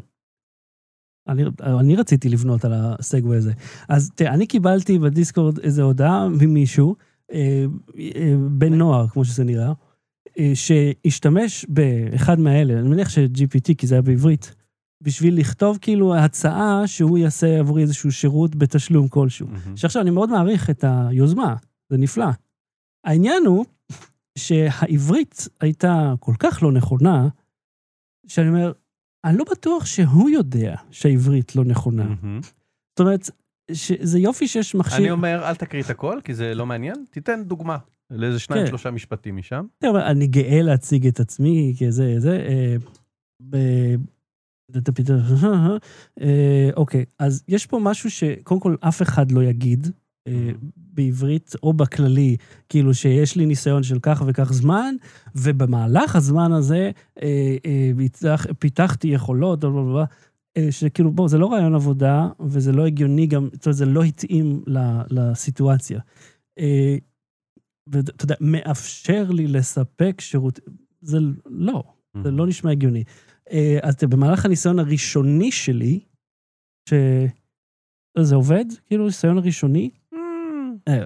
אני, 1.29 1.43
אני 1.61 1.97
רציתי 1.97 2.29
לבנות 2.29 2.65
על 2.65 2.73
הסגווי 2.75 3.37
הזה. 3.37 3.53
אז 3.89 4.11
תראה, 4.15 4.35
אני 4.35 4.47
קיבלתי 4.47 4.99
בדיסקורד 4.99 5.59
איזו 5.59 5.83
הודעה 5.83 6.29
ממישהו, 6.29 6.97
אה, 7.33 7.65
אה, 7.99 8.35
בן 8.51 8.75
נוער, 8.75 9.09
כמו 9.09 9.25
שזה 9.25 9.45
נראה, 9.45 9.73
אה, 10.39 10.53
שהשתמש 10.55 11.67
באחד 11.69 12.41
מהאלה, 12.41 12.79
אני 12.79 12.89
מניח 12.89 13.09
ש-GPT, 13.09 13.75
כי 13.79 13.87
זה 13.87 13.95
היה 13.95 14.03
בעברית, 14.03 14.55
בשביל 15.01 15.39
לכתוב 15.39 15.79
כאילו 15.81 16.17
הצעה 16.17 16.83
שהוא 16.87 17.19
יעשה 17.19 17.59
עבורי 17.59 17.83
איזשהו 17.83 18.13
שירות 18.13 18.57
בתשלום 18.57 19.09
כלשהו. 19.09 19.47
מהמם. 19.47 19.77
שעכשיו, 19.77 20.03
אני 20.03 20.11
מאוד 20.11 20.31
מעריך 20.31 20.71
את 20.71 20.85
היוזמה, 20.89 21.57
זה 21.91 21.99
נפלא. 21.99 22.27
העניין 23.05 23.47
הוא 23.47 23.65
שהעברית 24.39 25.49
הייתה 25.61 26.15
כל 26.21 26.35
כך 26.39 26.63
לא 26.63 26.73
נכונה, 26.73 27.29
שאני 28.27 28.49
אומר, 28.49 28.73
אני 29.27 29.39
לא 29.39 29.45
בטוח 29.51 29.87
שהוא 29.87 30.31
יודע 30.31 30.77
שהעברית 30.91 31.57
לא 31.57 31.65
נכונה. 31.65 32.05
מהמם. 32.05 32.41
זאת 32.43 33.01
אומרת, 33.01 33.31
זה 34.01 34.19
יופי 34.19 34.49
שיש 34.49 34.75
מכשיר... 34.75 34.99
אני 34.99 35.11
אומר, 35.11 35.49
אל 35.49 35.55
תקריא 35.55 35.83
את 35.83 35.91
הכל, 35.91 36.21
כי 36.25 36.35
זה 36.35 36.55
לא 36.55 36.67
מעניין, 36.67 37.05
תיתן 37.11 37.43
דוגמה 37.45 37.77
לאיזה 38.11 38.39
שניים, 38.39 38.63
כן. 38.63 38.69
שלושה 38.69 38.91
משפטים 38.91 39.37
משם. 39.37 39.65
תראה, 39.79 39.93
אבל 39.93 40.01
אני 40.01 40.27
גאה 40.27 40.63
להציג 40.63 41.07
את 41.07 41.21
עצמי 41.21 41.75
כזה, 41.81 42.15
זה... 42.19 42.47
אה, 42.49 42.77
ב- 43.51 43.97
אה, 46.21 46.71
אוקיי, 46.77 47.05
אז 47.19 47.45
יש 47.49 47.67
פה 47.67 47.79
משהו 47.79 48.11
שקודם 48.11 48.61
כל 48.61 48.77
אף 48.81 49.03
אחד 49.03 49.33
לא 49.33 49.43
יגיד 49.43 49.87
בעברית 50.77 51.53
או 51.63 51.73
בכללי, 51.73 52.37
כאילו 52.69 52.95
שיש 52.95 53.37
לי 53.37 53.47
ניסיון 53.47 53.83
של 53.83 53.99
כך 54.03 54.23
וכך 54.27 54.53
זמן, 54.53 54.95
ובמהלך 55.35 56.17
הזמן 56.17 56.53
הזה 56.53 56.91
אה, 57.23 57.57
אה, 57.67 57.91
פיתח- 57.97 58.47
פיתחתי 58.59 59.09
יכולות, 59.09 59.61
בלה, 59.61 59.71
בלה, 59.71 59.83
בלה, 59.83 60.05
אה, 60.57 60.73
שכאילו, 60.73 61.13
בוא, 61.13 61.29
זה 61.29 61.39
לא 61.39 61.53
רעיון 61.53 61.75
עבודה, 61.75 62.29
וזה 62.41 62.73
לא 62.73 62.87
הגיוני 62.87 63.27
גם, 63.27 63.49
זאת 63.53 63.67
אומרת, 63.67 63.77
זה 63.77 63.87
לא 63.87 64.03
התאים 64.03 64.63
לסיטואציה. 65.11 66.01
אה, 66.59 66.97
ואתה 67.87 68.25
יודע, 68.25 68.35
מאפשר 68.41 69.31
לי 69.31 69.47
לספק 69.47 70.21
שירות, 70.21 70.61
זה 71.01 71.19
לא, 71.47 71.83
זה 72.25 72.31
לא 72.31 72.47
נשמע 72.47 72.71
הגיוני. 72.71 73.05
אה, 73.53 73.79
אז 73.83 73.95
במהלך 74.05 74.45
הניסיון 74.45 74.79
הראשוני 74.79 75.53
שלי, 75.53 76.01
ש... 76.89 76.93
זה 78.19 78.35
עובד? 78.35 78.65
כאילו, 78.87 79.07
ניסיון 79.07 79.39
הראשוני? 79.39 79.91
אה, 80.89 81.05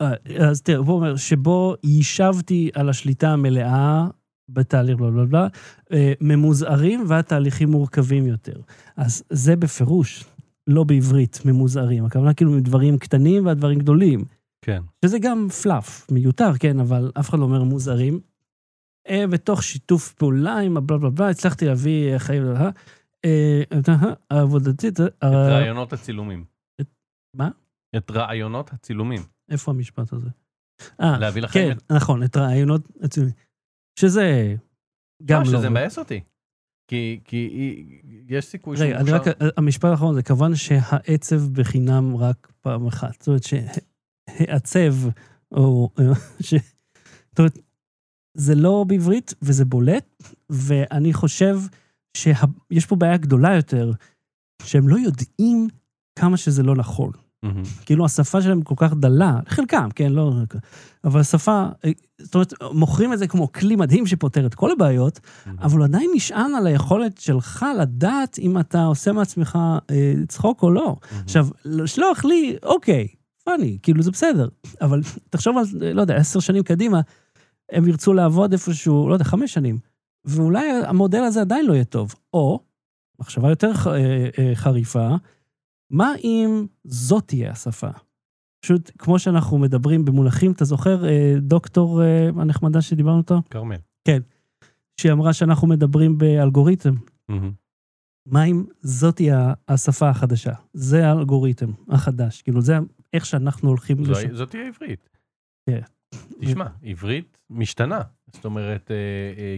אה, 0.00 0.48
אז 0.48 0.62
תראה, 0.62 0.78
הוא 0.78 0.96
אומר, 0.96 1.16
שבו 1.16 1.74
יישבתי 1.84 2.70
על 2.74 2.88
השליטה 2.88 3.30
המלאה 3.30 4.06
בתהליך 4.48 4.96
בלה 4.96 5.10
בלה 5.10 5.24
בלה, 5.24 5.46
אה, 5.92 6.12
ממוזערים 6.20 7.04
והתהליכים 7.08 7.70
מורכבים 7.70 8.26
יותר. 8.26 8.60
אז 8.96 9.22
זה 9.30 9.56
בפירוש 9.56 10.24
לא 10.66 10.84
בעברית 10.84 11.40
ממוזערים, 11.44 12.04
הכוונה 12.04 12.34
כאילו 12.34 12.50
מדברים 12.50 12.98
קטנים 12.98 13.46
והדברים 13.46 13.78
גדולים. 13.78 14.24
כן. 14.64 14.82
שזה 15.04 15.18
גם 15.18 15.48
פלאף, 15.62 16.10
מיותר, 16.10 16.50
כן, 16.60 16.80
אבל 16.80 17.10
אף 17.20 17.28
אחד 17.28 17.38
לא 17.38 17.44
אומר 17.44 17.62
מוזרים. 17.62 18.20
אה, 19.08 19.26
בתוך 19.26 19.62
שיתוף 19.62 20.12
פעולה 20.12 20.58
עם 20.58 20.76
הבלה 20.76 20.98
בלה 20.98 21.10
בלה, 21.10 21.28
הצלחתי 21.30 21.66
להביא 21.66 22.12
אה, 22.12 22.18
חיים, 22.18 22.42
אה, 22.46 22.70
אה, 23.24 23.62
אה, 24.32 24.40
עבודתי, 24.40 24.88
את 24.88 25.00
אה, 25.00 25.48
רעיונות 25.48 25.92
הצילומים. 25.92 26.44
מה? 27.36 27.48
את 27.96 28.10
רעיונות 28.10 28.72
הצילומים. 28.72 29.22
איפה 29.50 29.70
המשפט 29.70 30.12
הזה? 30.12 30.28
אה, 31.00 31.18
להביא 31.18 31.42
לכם 31.42 31.52
כן, 31.52 31.76
את... 31.76 31.92
נכון, 31.92 32.22
את 32.22 32.36
רעיונות 32.36 32.88
הציונים. 33.02 33.32
שזה 33.98 34.54
גם 35.24 35.42
לא, 35.42 35.52
לא... 35.52 35.58
שזה 35.58 35.70
מבאס 35.70 35.98
אותי. 35.98 36.20
כי, 36.88 37.20
כי 37.24 37.84
יש 38.28 38.44
סיכוי 38.44 38.76
רגע, 38.80 39.00
אני 39.00 39.10
רק, 39.10 39.22
המשפט 39.56 39.90
האחרון 39.90 40.14
זה 40.14 40.22
כמובן 40.22 40.54
שהעצב 40.54 41.40
בחינם 41.52 42.16
רק 42.16 42.52
פעם 42.60 42.86
אחת. 42.86 43.22
זאת 43.22 43.28
אומרת 43.28 43.42
שהעצב, 43.42 44.94
או... 45.52 45.90
ש... 46.40 46.54
זאת 47.30 47.38
אומרת, 47.38 47.58
זה 48.36 48.54
לא 48.54 48.84
בעברית 48.88 49.34
וזה 49.42 49.64
בולט, 49.64 50.22
ואני 50.50 51.12
חושב 51.12 51.58
שיש 52.16 52.86
פה 52.86 52.96
בעיה 52.96 53.16
גדולה 53.16 53.54
יותר, 53.56 53.92
שהם 54.62 54.88
לא 54.88 54.96
יודעים 54.96 55.68
כמה 56.18 56.36
שזה 56.36 56.62
לא 56.62 56.74
נכון. 56.74 57.12
מהמם. 57.42 57.62
כאילו 57.86 58.04
השפה 58.04 58.42
שלהם 58.42 58.62
כל 58.62 58.74
כך 58.78 58.94
דלה, 58.94 59.40
חלקם, 59.48 59.88
כן, 59.94 60.12
לא... 60.12 60.32
אבל 61.04 61.20
השפה, 61.20 61.66
זאת 62.18 62.34
אומרת, 62.34 62.52
מוכרים 62.72 63.12
את 63.12 63.18
זה 63.18 63.26
כמו 63.26 63.52
כלי 63.52 63.76
מדהים 63.76 64.06
שפותר 64.06 64.46
את 64.46 64.54
כל 64.54 64.70
הבעיות, 64.72 65.20
אבל 65.60 65.78
הוא 65.78 65.84
עדיין 65.84 66.10
נשען 66.14 66.54
על 66.54 66.66
היכולת 66.66 67.18
שלך 67.18 67.66
לדעת 67.80 68.38
אם 68.38 68.58
אתה 68.60 68.84
עושה 68.84 69.12
מעצמך 69.12 69.58
אה, 69.90 70.12
צחוק 70.28 70.62
או 70.62 70.70
לא. 70.70 70.96
מהמם. 71.12 71.22
עכשיו, 71.24 71.48
לשלוח 71.64 72.24
לי, 72.24 72.56
אוקיי, 72.62 73.08
פאני, 73.44 73.78
כאילו 73.82 74.02
זה 74.02 74.10
בסדר, 74.10 74.48
אבל 74.80 75.00
תחשוב 75.30 75.56
על, 75.58 75.64
לא 75.94 76.00
יודע, 76.00 76.16
עשר 76.16 76.40
שנים 76.40 76.62
קדימה, 76.62 77.00
הם 77.72 77.88
ירצו 77.88 78.12
לעבוד 78.14 78.52
איפשהו, 78.52 79.08
לא 79.08 79.12
יודע, 79.14 79.24
חמש 79.24 79.52
שנים, 79.54 79.78
ואולי 80.24 80.70
המודל 80.70 81.22
הזה 81.22 81.40
עדיין 81.40 81.66
לא 81.66 81.72
יהיה 81.72 81.84
טוב. 81.84 82.14
או, 82.34 82.60
מחשבה 83.20 83.48
יותר 83.50 83.74
ח- 83.74 83.86
אה, 83.86 83.94
אה, 84.38 84.50
חריפה, 84.54 85.08
מה 85.90 86.12
אם 86.24 86.66
זאת 86.84 87.24
תהיה 87.26 87.50
השפה? 87.50 87.88
פשוט, 88.64 88.90
כמו 88.98 89.18
שאנחנו 89.18 89.58
מדברים 89.58 90.04
במונחים, 90.04 90.52
אתה 90.52 90.64
זוכר, 90.64 91.08
אה, 91.08 91.34
דוקטור 91.40 92.02
אה, 92.02 92.28
הנחמדה 92.28 92.82
שדיברנו 92.82 93.18
איתו? 93.18 93.42
כרמל. 93.50 93.76
שהיא 95.00 95.12
אמרה 95.12 95.32
שאנחנו 95.32 95.68
מדברים 95.68 96.18
באלגוריתם. 96.18 96.94
מהמם. 97.28 97.52
מה 98.26 98.44
אם 98.44 98.64
זאת 98.80 99.16
תהיה 99.16 99.52
השפה 99.68 100.08
החדשה? 100.08 100.52
זה 100.72 101.06
האלגוריתם 101.08 101.70
החדש. 101.88 102.42
כאילו, 102.42 102.60
זה 102.60 102.76
איך 103.12 103.26
שאנחנו 103.26 103.68
הולכים 103.68 104.04
זו- 104.04 104.12
לשם. 104.12 104.34
זאת 104.34 104.50
תהיה 104.50 104.66
עברית. 104.68 105.08
כן. 105.70 105.80
תשמע, 106.40 106.66
עברית 106.82 107.38
משתנה. 107.50 108.00
זאת 108.32 108.44
אומרת, 108.44 108.90
אה, 108.90 108.96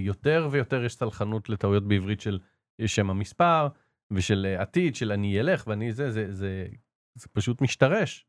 יותר 0.00 0.48
ויותר 0.50 0.84
יש 0.84 0.94
סלחנות 0.94 1.48
לטעויות 1.48 1.88
בעברית 1.88 2.20
של 2.20 2.38
שם 2.86 3.10
המספר, 3.10 3.68
ושל 4.12 4.46
אה, 4.46 4.62
עתיד, 4.62 4.94
של 4.96 5.12
אני 5.12 5.40
אלך 5.40 5.64
ואני 5.66 5.92
זה, 5.92 6.10
זה, 6.10 6.32
זה, 6.32 6.66
זה 7.14 7.28
פשוט 7.32 7.62
משתרש. 7.62 8.26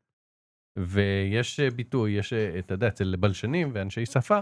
ויש 0.78 1.60
אה, 1.60 1.70
ביטוי, 1.70 2.10
יש, 2.10 2.32
אה, 2.32 2.58
אתה 2.58 2.74
יודע, 2.74 2.88
אצל 2.88 3.16
בלשנים 3.16 3.70
ואנשי 3.74 4.06
שפה, 4.06 4.38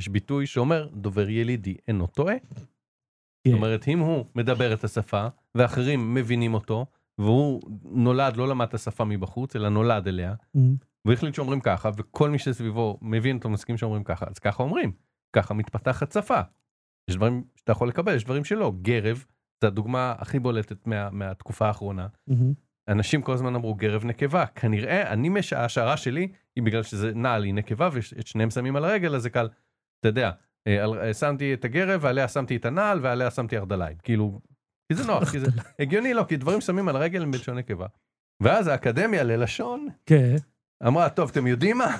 יש 0.00 0.08
ביטוי 0.08 0.46
שאומר, 0.46 0.88
דובר 0.92 1.28
ילידי 1.28 1.76
אינו 1.88 2.06
טועה. 2.06 2.34
כן. 2.38 3.50
זאת 3.50 3.56
אומרת, 3.56 3.88
אם 3.88 3.98
הוא 3.98 4.24
מדבר 4.34 4.74
את 4.74 4.84
השפה, 4.84 5.26
ואחרים 5.54 6.14
מבינים 6.14 6.54
אותו, 6.54 6.86
והוא 7.18 7.62
נולד, 7.84 8.36
לא 8.36 8.48
למד 8.48 8.68
את 8.68 8.74
השפה 8.74 9.04
מבחוץ, 9.04 9.56
אלא 9.56 9.68
נולד 9.68 10.08
אליה, 10.08 10.34
Mm, 10.56 10.60
והוא 11.04 11.14
החליט 11.14 11.34
שאומרים 11.34 11.60
ככה, 11.60 11.90
וכל 11.96 12.30
מי 12.30 12.38
שסביבו 12.38 12.98
מבין 13.02 13.36
אותו, 13.36 13.48
מסכים 13.48 13.76
שאומרים 13.76 14.04
ככה, 14.04 14.26
אז 14.30 14.38
ככה 14.38 14.62
אומרים. 14.62 14.92
ככה 15.32 15.54
מתפתחת 15.54 16.12
שפה. 16.12 16.40
יש 17.10 17.16
דברים 17.16 17.44
שאתה 17.56 17.72
יכול 17.72 17.88
לקבל, 17.88 18.14
יש 18.14 18.24
דברים 18.24 18.44
שלא. 18.44 18.72
גרב, 18.82 19.24
זו 19.62 19.66
הדוגמה 19.66 20.14
הכי 20.18 20.38
בולטת 20.38 20.86
מה, 20.86 21.10
מהתקופה 21.10 21.66
האחרונה. 21.66 22.06
מהמם. 22.26 22.52
אנשים 22.88 23.22
כל 23.22 23.32
הזמן 23.32 23.54
אמרו 23.54 23.74
גרב 23.74 24.04
נקבה. 24.04 24.46
כנראה, 24.46 25.12
אני, 25.12 25.28
מש... 25.28 25.52
ההשערה 25.52 25.96
שלי 25.96 26.28
היא 26.56 26.64
בגלל 26.64 26.82
שזה 26.82 27.14
נעל 27.14 27.44
היא 27.44 27.54
נקבה, 27.54 27.88
ואת 27.92 28.26
שניהם 28.26 28.50
שמים 28.50 28.76
על 28.76 28.84
הרגל, 28.84 29.14
אז 29.14 29.22
זה 29.22 29.30
קל. 29.30 29.48
אתה 30.00 30.08
יודע, 30.08 30.30
אה, 30.66 30.84
על- 30.84 30.98
אה, 30.98 31.14
שמתי 31.14 31.54
את 31.54 31.64
הגרב, 31.64 32.00
ועליה 32.04 32.28
שמתי 32.28 32.56
את 32.56 32.64
הנעל, 32.64 32.98
ועליה 33.02 33.30
שמתי 33.30 33.56
ארדליים. 33.56 33.96
כאילו, 34.02 34.40
כי 34.88 34.94
זה 34.94 35.06
נוח, 35.06 35.30
כי 35.30 35.40
זה 35.40 35.46
הגיוני, 35.78 36.14
לא, 36.14 36.24
כי 36.28 36.36
דברים 36.36 36.60
שמים 36.60 36.88
על 36.88 36.96
הרגל 36.96 37.22
הם 37.22 37.30
בלשון 37.30 37.58
נקבה. 37.58 37.86
ואז 38.42 38.66
האקדמיה 38.66 39.22
ללשון 39.22 39.88
כן. 40.06 40.36
אמרה, 40.86 41.08
טוב, 41.08 41.30
אתם 41.30 41.46
יודעים 41.46 41.78
מה? 41.78 41.96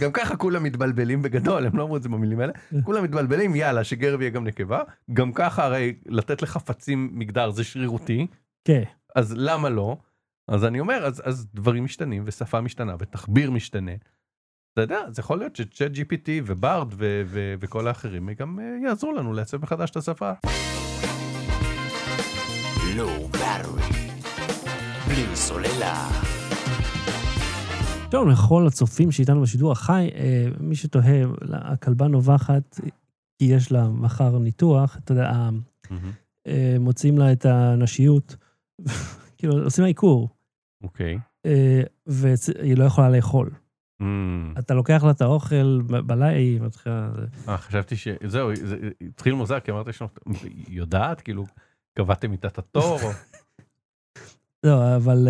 גם 0.00 0.12
ככה 0.12 0.36
כולם 0.36 0.62
מתבלבלים 0.62 1.22
בגדול, 1.22 1.66
הם 1.66 1.76
לא 1.76 1.82
אמרו 1.82 1.96
את 1.96 2.02
זה 2.02 2.08
במילים 2.08 2.40
האלה, 2.40 2.52
כולם 2.84 3.04
מתבלבלים, 3.04 3.56
יאללה, 3.56 3.84
שגרב 3.84 4.20
יהיה 4.20 4.30
גם 4.30 4.44
נקבה, 4.44 4.82
גם 5.12 5.32
ככה 5.32 5.64
הרי 5.64 5.94
לתת 6.06 6.42
לחפצים 6.42 7.10
מגדר 7.12 7.50
זה 7.50 7.64
שרירותי, 7.64 8.26
כן. 8.64 8.82
אז 9.16 9.34
למה 9.36 9.68
לא? 9.68 9.96
אז 10.48 10.64
אני 10.64 10.80
אומר, 10.80 11.06
אז, 11.06 11.22
אז 11.24 11.46
דברים 11.54 11.84
משתנים, 11.84 12.22
ושפה 12.26 12.60
משתנה, 12.60 12.94
ותחביר 12.98 13.50
משתנה. 13.50 13.92
אתה 14.72 14.80
יודע, 14.82 14.98
אז 15.06 15.18
יכול 15.18 15.38
להיות 15.38 15.56
שצ'אט 15.56 15.90
GPT 15.92 16.28
וברד 16.46 16.92
ו- 16.92 17.22
ו- 17.26 17.54
וכל 17.60 17.88
האחרים 17.88 18.30
גם 18.38 18.60
אה, 18.60 18.64
יעזרו 18.84 19.12
לנו 19.12 19.32
לעצב 19.32 19.62
מחדש 19.62 19.90
את 19.90 19.96
השפה. 19.96 20.32
Low 22.96 23.36
Battery. 23.36 23.94
בלי 25.08 25.36
סוללה. 25.36 26.08
שלום 28.16 28.28
לכל 28.28 28.66
הצופים 28.66 29.12
שאיתנו 29.12 29.42
בשידור 29.42 29.72
החי, 29.72 30.10
אה, 30.14 30.46
מי 30.60 30.76
שתוהה, 30.76 31.22
הכלבה 31.52 32.08
נובחת, 32.08 32.80
כי 33.38 33.44
יש 33.44 33.72
לה 33.72 33.88
מחר 33.88 34.38
ניתוח, 34.38 34.96
אתה 34.96 35.12
יודע, 35.12 35.50
אה, 36.46 36.76
מוצאים 36.80 37.18
לה 37.18 37.32
את 37.32 37.44
הנשיות, 37.46 38.36
כאילו, 39.38 39.64
עושים 39.64 39.82
לה 39.82 39.88
עיקור, 39.88 40.28
אוקיי. 40.82 41.18
אה, 41.46 41.82
והיא 42.06 42.76
לא 42.76 42.84
יכולה 42.84 43.10
לאכול. 43.10 43.50
Mm. 44.02 44.04
אתה 44.58 44.74
לוקח 44.74 45.04
לה 45.04 45.10
את 45.10 45.20
האוכל 45.20 45.80
בלילה, 45.86 46.26
היא 46.26 46.60
מתחילה... 46.60 47.10
אה, 47.48 47.58
חשבתי 47.58 47.96
שזהו, 47.96 48.56
זה 48.56 48.76
התחיל 49.00 49.34
מוזר, 49.34 49.60
כי 49.60 49.70
אמרת 49.70 49.86
היא 50.42 50.64
יודעת, 50.68 51.20
כאילו, 51.20 51.44
קבעתם 51.94 52.32
איתה 52.32 52.48
את 52.48 52.58
התור. 52.58 52.98
לא, 54.64 54.96
אבל 54.96 55.28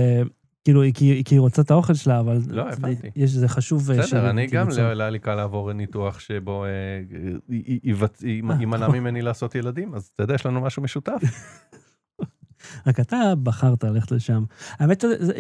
כאילו, 0.67 0.83
היא- 0.83 0.95
כי 0.95 1.23
כי 1.25 1.35
היא 1.35 1.41
רוצה 1.41 1.63
את 1.63 1.71
האוכל 1.71 1.95
שלה, 1.95 2.21
אבל... 2.21 2.39
לא, 2.49 2.69
הבנתי. 2.73 3.11
יש, 3.17 3.31
זה 3.31 3.49
חשוב... 3.49 3.91
אה, 3.91 3.97
בסדר, 3.99 4.07
ש- 4.07 4.15
אני 4.31 4.47
גם, 4.47 4.65
תיווצר. 4.65 4.95
לא 4.95 5.03
היה 5.03 5.11
לי 5.11 5.19
קל 5.19 5.35
לעבור 5.35 5.73
ניתוח 5.73 6.19
שבו 6.21 6.65
אה, 6.65 6.71
י- 7.51 7.81
ייבצ- 7.93 8.25
יימנע 8.61 8.89
ממני 8.89 9.23
לעשות 9.23 9.55
ילדים, 9.55 9.95
אז 9.95 10.11
אתה 10.15 10.23
יודע, 10.23 10.35
יש 10.35 10.47
לנו 10.47 10.61
משהו 10.61 10.83
משותף. 10.83 11.23
רק 12.87 13.01
אתה 13.01 13.17
בחרת 13.43 13.85
ללכת 13.85 14.11
לשם. 14.11 14.45
האמת, 14.79 15.01
זה, 15.01 15.25
זה, 15.27 15.33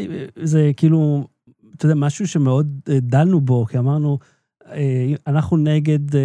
זה 0.42 0.70
כאילו, 0.76 1.28
אתה 1.76 1.86
יודע, 1.86 1.94
משהו 1.94 2.28
שמאוד 2.28 2.80
אה, 2.88 3.00
דלנו 3.00 3.40
בו, 3.40 3.66
כי 3.66 3.78
אמרנו, 3.78 4.18
אה, 4.22 4.26
אנחנו 5.26 5.57
נגד, 5.57 6.16
אה, 6.16 6.20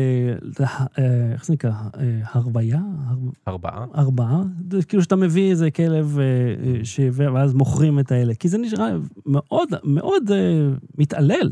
אה, 1.00 1.32
איך 1.34 1.46
זה 1.46 1.54
נקרא, 1.54 1.72
אה, 1.72 2.20
הרבייה? 2.32 2.80
הר- 3.08 3.18
ארבעה. 3.48 3.86
ארבעה? 3.96 4.42
זה 4.72 4.84
כאילו 4.84 5.04
שאתה 5.04 5.16
מביא 5.16 5.50
איזה 5.52 5.72
כלב, 5.72 6.18
אה, 6.20 6.24
אה, 6.24 6.86
ש... 6.86 7.00
ואז 7.14 7.54
מוכרים 7.54 8.00
את 8.00 8.12
האלה. 8.12 8.34
כי 8.36 8.50
זה 8.50 8.58
נשמע 8.58 8.90
מאוד, 9.26 9.70
מאוד 9.84 10.32
אה, 10.32 10.70
מתעלל. 10.98 11.50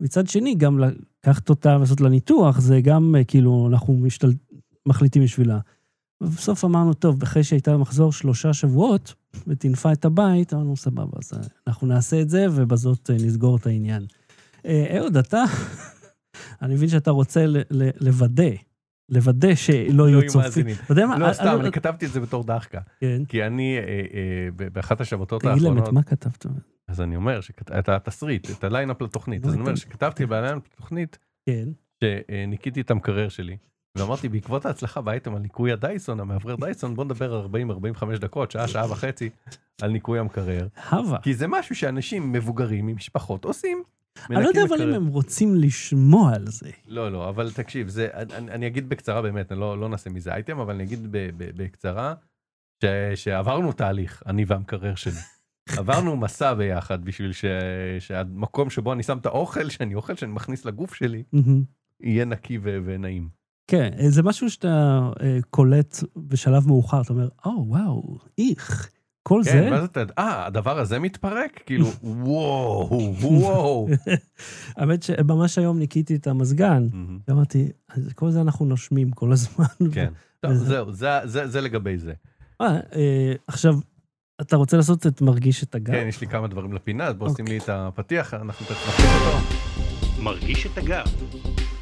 מצד 0.00 0.28
שני, 0.28 0.54
גם 0.54 0.78
לקחת 0.78 1.50
אותה 1.50 1.76
ולעשות 1.76 2.00
לה 2.00 2.08
ניתוח, 2.08 2.60
זה 2.60 2.80
גם 2.80 3.14
אה, 3.18 3.24
כאילו, 3.24 3.68
אנחנו 3.72 3.94
משתל... 3.94 4.32
מחליטים 4.86 5.22
בשבילה. 5.22 5.58
ובסוף 6.20 6.64
אמרנו, 6.64 6.94
טוב, 6.94 7.22
אחרי 7.22 7.44
שהייתה 7.44 7.72
במחזור 7.74 8.12
שלושה 8.12 8.52
שבועות, 8.52 9.14
וטינפה 9.46 9.92
את 9.92 10.04
הבית, 10.04 10.54
אמרנו, 10.54 10.76
סבבה, 10.76 11.18
אז 11.18 11.32
אה, 11.32 11.38
אנחנו 11.66 11.86
נעשה 11.86 12.20
את 12.20 12.30
זה, 12.30 12.46
ובזאת 12.50 13.10
אה, 13.10 13.16
נסגור 13.26 13.56
את 13.56 13.66
העניין. 13.66 14.02
אה, 14.66 14.96
אהוד, 14.98 15.16
אתה, 15.16 15.44
אני 16.62 16.74
מבין 16.74 16.88
שאתה 16.88 17.10
רוצה 17.10 17.44
לוודא, 18.00 18.44
לוודא 19.08 19.54
שלא 19.54 20.08
יהיו 20.08 20.18
יהיו 20.18 20.28
צופים. 20.30 20.40
מאזינים. 20.42 20.76
אתה 20.84 20.92
יודע 20.92 21.06
מה? 21.06 21.18
לא, 21.18 21.32
סתם, 21.32 21.58
אני- 21.60 21.72
כתבתי 21.72 22.06
את 22.06 22.12
זה 22.12 22.20
בתור 22.20 22.44
דחקה. 22.44 22.80
כן. 23.00 23.22
כי 23.28 23.46
אני, 23.46 23.78
אה, 23.78 23.82
אה, 24.62 24.68
באחת 24.72 25.00
השבתות 25.00 25.40
תגיד 25.42 25.52
להם 25.52 25.62
האחרונות, 25.62 25.88
את 25.88 25.92
מה 25.92 26.02
כתבת. 26.02 26.46
אז 26.88 27.00
אני 27.00 27.16
אומר, 27.16 27.40
את 27.78 27.88
התסריט, 27.88 28.50
את 28.50 28.64
ה 28.64 28.69
lineup 28.69 29.02
לתוכנית, 29.02 29.42
לא 29.44 29.48
אז 29.48 29.54
אני 29.54 29.60
אומר 29.62 29.74
שכתבתי 29.74 30.26
ב 30.26 30.31
lineup 30.31 30.62
לתוכנית, 30.72 31.18
כן. 31.46 31.68
שניקיתי 32.04 32.80
את 32.80 32.90
המקרר 32.90 33.28
שלי, 33.28 33.56
ואמרתי, 33.98 34.28
בעקבות 34.28 34.66
ההצלחה 34.66 35.00
באייטם 35.00 35.34
על 35.34 35.40
ניקוי 35.42 35.72
הדייסון, 35.72 36.20
המאוורר 36.20 36.56
דייסון, 36.56 36.94
בוא 36.94 37.04
נדבר 37.04 37.34
על 37.34 37.40
40-45 37.40 38.18
דקות, 38.20 38.50
שעה, 38.50 38.68
שעה 38.68 38.90
וחצי, 38.92 39.30
על 39.82 39.90
ניקוי 39.90 40.18
המקרר. 40.18 40.68
הווה. 40.90 41.18
כי 41.22 41.34
זה 41.34 41.46
משהו 41.48 41.74
שאנשים 41.74 42.32
מבוגרים 42.32 42.88
עם 42.88 42.96
משפחות 42.96 43.44
עושים. 43.44 43.82
אני 44.30 44.42
לא 44.42 44.48
יודע 44.48 44.64
אבל 44.68 44.82
אם. 44.82 44.94
הם 44.94 45.06
רוצים 45.06 45.54
לשמוע 45.54 46.34
על 46.34 46.46
זה. 46.46 46.70
לא, 46.86 47.12
לא, 47.12 47.28
אבל 47.28 47.50
תקשיב, 47.52 47.88
זה, 47.88 48.08
אני, 48.14 48.50
אני 48.50 48.66
אגיד 48.66 48.88
בקצרה 48.88 49.22
באמת, 49.22 49.52
אני 49.52 49.60
לא, 49.60 49.80
לא 49.80 49.88
נעשה 49.88 50.10
מזה 50.10 50.34
אייטם, 50.34 50.58
אבל 50.58 50.74
אני 50.74 50.84
אגיד 50.84 51.12
ב, 51.12 51.18
ב, 51.36 51.62
בקצרה, 51.62 52.14
ש, 52.82 52.86
שעברנו 53.14 53.72
תהליך, 53.72 54.22
אני 54.26 54.44
והמקרר 54.44 54.94
שלי. 54.94 55.20
עברנו 55.78 56.16
מסע 56.16 56.54
ביחד 56.54 57.04
בשביל 57.04 57.32
ש... 57.32 57.44
שהמקום 57.98 58.70
שבו 58.70 58.92
אני 58.92 59.02
שם 59.02 59.18
את 59.18 59.26
האוכל 59.26 59.68
שאני 59.68 59.94
אוכל, 59.94 60.16
שאני 60.16 60.32
מכניס 60.32 60.64
לגוף 60.64 60.94
שלי. 60.94 61.22
יהיה 62.00 62.24
נקי 62.24 62.58
ו... 62.62 62.78
ונעים. 62.84 63.28
כן, 63.66 63.90
זה 64.08 64.22
משהו 64.22 64.50
שאתה 64.50 65.00
אה, 65.22 65.38
קולט 65.50 65.96
בשלב 66.16 66.66
מאוחר, 66.66 67.00
אתה 67.00 67.12
אומר, 67.12 67.28
או, 67.44 67.64
וואו, 67.68 68.18
איך, 68.38 68.90
כל 69.30 69.42
זה? 69.42 69.50
כן, 69.50 69.72
ואז 69.72 69.84
אתה, 69.84 70.02
אה, 70.18 70.46
הדבר 70.46 70.78
הזה 70.78 70.98
מתפרק? 70.98 71.60
כאילו, 71.66 71.86
וואו, 72.02 73.14
וואו. 73.20 73.88
האמת 74.76 75.02
שממש 75.02 75.58
היום 75.58 75.78
ניקיתי 75.78 76.14
את 76.16 76.26
המזגן, 76.26 76.86
ואמרתי, 77.28 77.68
"אז 77.88 78.12
כל 78.14 78.30
זה 78.30 78.40
אנחנו 78.40 78.66
נושמים 78.66 79.10
כל 79.10 79.32
הזמן. 79.32 79.64
כן. 79.92 80.12
טוב, 80.40 80.52
זהו, 80.52 80.92
זה- 80.92 81.20
זה 81.24 81.46
זה 81.48 81.60
לגבי 81.60 81.98
זה. 81.98 82.12
אה, 82.60 82.66
אה, 82.66 83.32
עכשיו, 83.46 83.74
אתה 84.40 84.56
רוצה 84.56 84.76
לעשות 84.76 85.06
את 85.06 85.20
מרגיש 85.22 85.62
את 85.64 85.74
הגב? 85.74 85.92
כן, 85.94 86.06
יש 86.08 86.20
לי 86.20 86.26
כמה 86.26 86.48
דברים 86.48 86.72
לפינה, 86.72 87.04
אז 87.04 87.14
בוא 87.14 87.28
אוקיי. 87.28 87.44
שים 87.46 87.52
לי 87.54 87.64
את 87.64 87.68
הפתיח, 87.68 88.34
אנחנו 88.34 88.66
תכף 88.66 88.88
נחליט 88.88 89.10
אותו. 89.26 90.22
מרגיש 90.22 90.66
את 90.66 90.78
הגב. 90.78 91.04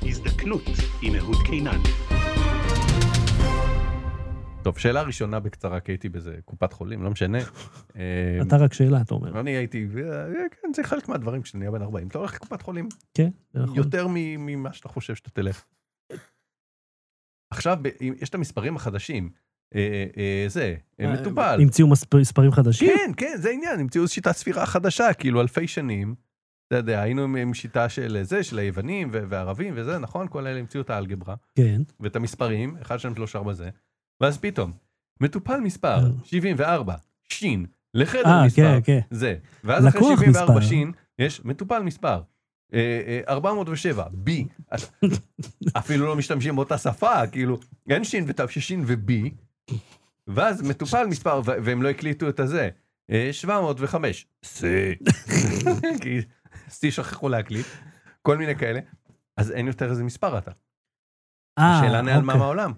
הזדקנות 0.02 0.62
עם 1.02 1.14
אהוד 1.14 1.37
קינן. 1.46 1.78
טוב, 4.68 4.78
שאלה 4.78 5.02
ראשונה 5.02 5.40
בקצרה, 5.40 5.81
כי 5.81 5.92
הייתי 5.92 6.09
באיזה 6.09 6.37
קופת 6.44 6.72
חולים, 6.72 7.02
לא 7.02 7.11
משנה. 7.11 7.38
אה, 7.96 8.38
אתה 8.46 8.57
רק 8.57 8.72
שאלה, 8.72 9.00
אתה 9.00 9.14
אומר. 9.14 9.40
אני 9.40 9.50
הייתי, 9.50 9.87
אה, 9.96 10.26
כן, 10.62 10.68
זה 10.76 10.83
חלק 10.83 11.09
מהדברים 11.09 11.42
כשאני 11.42 11.59
נהיה 11.59 11.70
בן 11.70 11.83
40. 11.83 12.09
אתה 12.09 12.18
הולך 12.18 12.35
לקופת 12.35 12.62
חולים 12.62 12.88
כן, 13.14 13.28
זה 13.52 13.61
נכון. 13.62 13.76
יותר 13.76 14.07
ממה 14.11 14.72
שאתה 14.72 14.88
חושב 14.88 15.14
שאתה 15.14 15.31
תלך. 15.31 15.64
עכשיו, 17.52 17.78
יש 18.00 18.28
את 18.28 18.35
המספרים 18.35 18.76
החדשים. 18.76 19.31
אה, 19.74 20.04
אה, 20.16 20.44
זה, 20.48 20.74
אה, 21.00 21.12
מטופל. 21.20 21.59
המציאו 21.62 21.88
מספ- 21.88 22.16
מספרים 22.20 22.52
חדשים? 22.52 22.88
כן, 22.96 23.12
כן, 23.16 23.35
זה 23.37 23.48
העניין, 23.48 23.81
המציאו 23.81 24.09
שיטת 24.09 24.33
ספירה 24.33 24.66
חדשה, 24.66 25.12
כאילו 25.14 25.40
אלפי 25.40 25.68
שנים. 25.68 26.14
אתה 26.68 26.76
יודע, 26.76 27.00
היינו 27.02 27.22
עם- 27.22 27.54
שיטה 27.54 27.88
של 27.88 28.18
זה, 28.22 28.42
של 28.42 28.59
היוונים 28.59 29.09
ו- 29.12 29.22
והערבים 29.28 29.74
וזה, 29.76 29.98
נכון? 29.98 30.28
כל 30.28 30.46
אלה 30.46 30.59
המציאו 30.61 30.83
את 30.83 30.90
האלגברה. 30.90 31.35
כן. 31.57 31.83
ואת 32.00 32.16
המספרים, 32.16 32.76
1, 32.83 32.98
2, 32.98 33.14
3, 33.14 33.37
4 33.37 33.52
זה, 33.52 33.70
ואז 34.20 34.38
פתאום, 34.38 34.72
מטופל 35.20 35.61
מספר 35.61 35.96
אה. 36.04 36.11
74, 36.24 36.94
שין, 37.28 37.66
לחדר 37.94 38.26
אה, 38.26 38.46
מספר, 38.46 38.62
כן, 38.62 38.81
כן. 38.85 39.00
זה, 39.11 39.37
ואז 39.64 39.87
אחרי 39.87 40.00
לקוח 40.00 40.20
74 40.20 40.54
מספר. 40.54 40.68
שין, 40.68 40.92
יש 41.18 41.44
מטופל 41.44 41.83
מספר. 41.83 42.22
אה, 42.74 43.02
אה, 43.07 43.20
407, 43.28 44.04
בי, 44.12 44.46
אז 44.70 44.90
אפילו 45.78 46.07
לא 46.07 46.16
משתמשים 46.16 46.57
באותה 46.57 46.78
שפה, 46.78 47.26
כאילו, 47.26 47.59
אין 47.90 48.04
שין 48.04 48.24
ותו 48.28 48.48
ששין 48.48 48.85
ובי, 48.87 49.31
ואז 50.26 50.62
מטופל 50.62 51.07
מספר, 51.07 51.40
והם 51.44 51.83
לא 51.83 51.88
הקליטו 51.88 52.28
את 52.28 52.40
הזה, 52.40 52.68
אה, 53.11 53.28
705, 53.33 54.26
סי, 54.44 54.94
כי 56.02 56.20
סי 56.68 56.90
שכחו 56.90 57.28
להקליט, 57.28 57.66
כל 58.22 58.37
מיני 58.37 58.57
כאלה, 58.57 58.81
אז 59.37 59.50
אין 59.50 59.66
יותר 59.66 59.90
איזה 59.90 60.04
מספר 60.04 60.38
אתה. 60.38 60.50
אה, 61.59 61.78
השאלה 61.78 62.02
נעלמה 62.02 62.33
אוקיי. 62.33 62.38
מהעולם. 62.38 62.72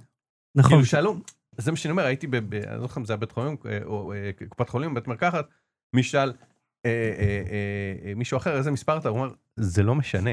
נכון. 0.55 0.71
כאילו 0.71 0.87
שאלו, 0.87 1.17
זה 1.59 1.71
מה 1.71 1.77
שאני 1.77 1.93
אומר, 1.93 2.05
הייתי, 2.05 2.27
ב- 2.27 2.37
ב- 2.37 2.55
אני 2.55 2.77
לא 2.77 2.81
זוכר 2.81 3.01
אם 3.01 3.05
זה 3.05 3.13
היה 3.13 3.19
בית 3.19 3.33
חולים 3.33 3.57
אה, 3.67 3.79
או 3.85 4.13
אה, 4.13 4.31
קופת 4.49 4.69
חולים, 4.69 4.95
בית 4.95 5.09
מרקחת, 5.09 5.49
מי 5.97 6.03
שאל 6.03 6.33
אה, 6.87 8.13
מישהו 8.17 8.37
אחר 8.37 8.57
איזה 8.57 8.71
מספר 8.71 8.99
אתה, 8.99 9.09
הוא 9.09 9.19
אומר, 9.19 9.33
זה 9.57 9.83
לא 9.83 9.95
משנה, 9.95 10.31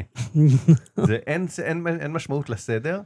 זה 1.08 1.16
אין, 1.28 1.46
אין, 1.64 1.88
אין 1.88 2.12
משמעות 2.12 2.50
לסדר, 2.50 3.02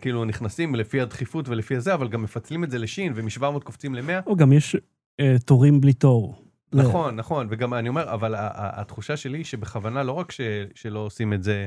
כאילו 0.00 0.24
נכנסים 0.24 0.74
לפי 0.74 1.00
הדחיפות 1.00 1.48
ולפי 1.48 1.76
הזה, 1.76 1.94
אבל 1.94 2.08
גם 2.08 2.22
מפצלים 2.22 2.64
את 2.64 2.70
זה 2.70 2.78
לשין 2.78 3.12
ומ-700 3.16 3.60
קופצים 3.64 3.94
ל-100, 3.94 4.26
או 4.26 4.36
גם 4.36 4.52
יש 4.52 4.76
אה, 5.20 5.36
תורים 5.44 5.80
בלי 5.80 5.92
תור. 5.92 6.44
נכון, 6.72 7.16
נכון, 7.16 7.46
וגם 7.50 7.74
אני 7.74 7.88
אומר, 7.88 8.14
אבל 8.14 8.34
התחושה 8.56 9.16
שלי 9.16 9.38
היא 9.38 9.44
שבכוונה 9.44 10.02
לא 10.02 10.12
רק 10.12 10.32
ש, 10.32 10.40
שלא 10.74 10.98
עושים 10.98 11.32
את 11.32 11.42
זה, 11.42 11.66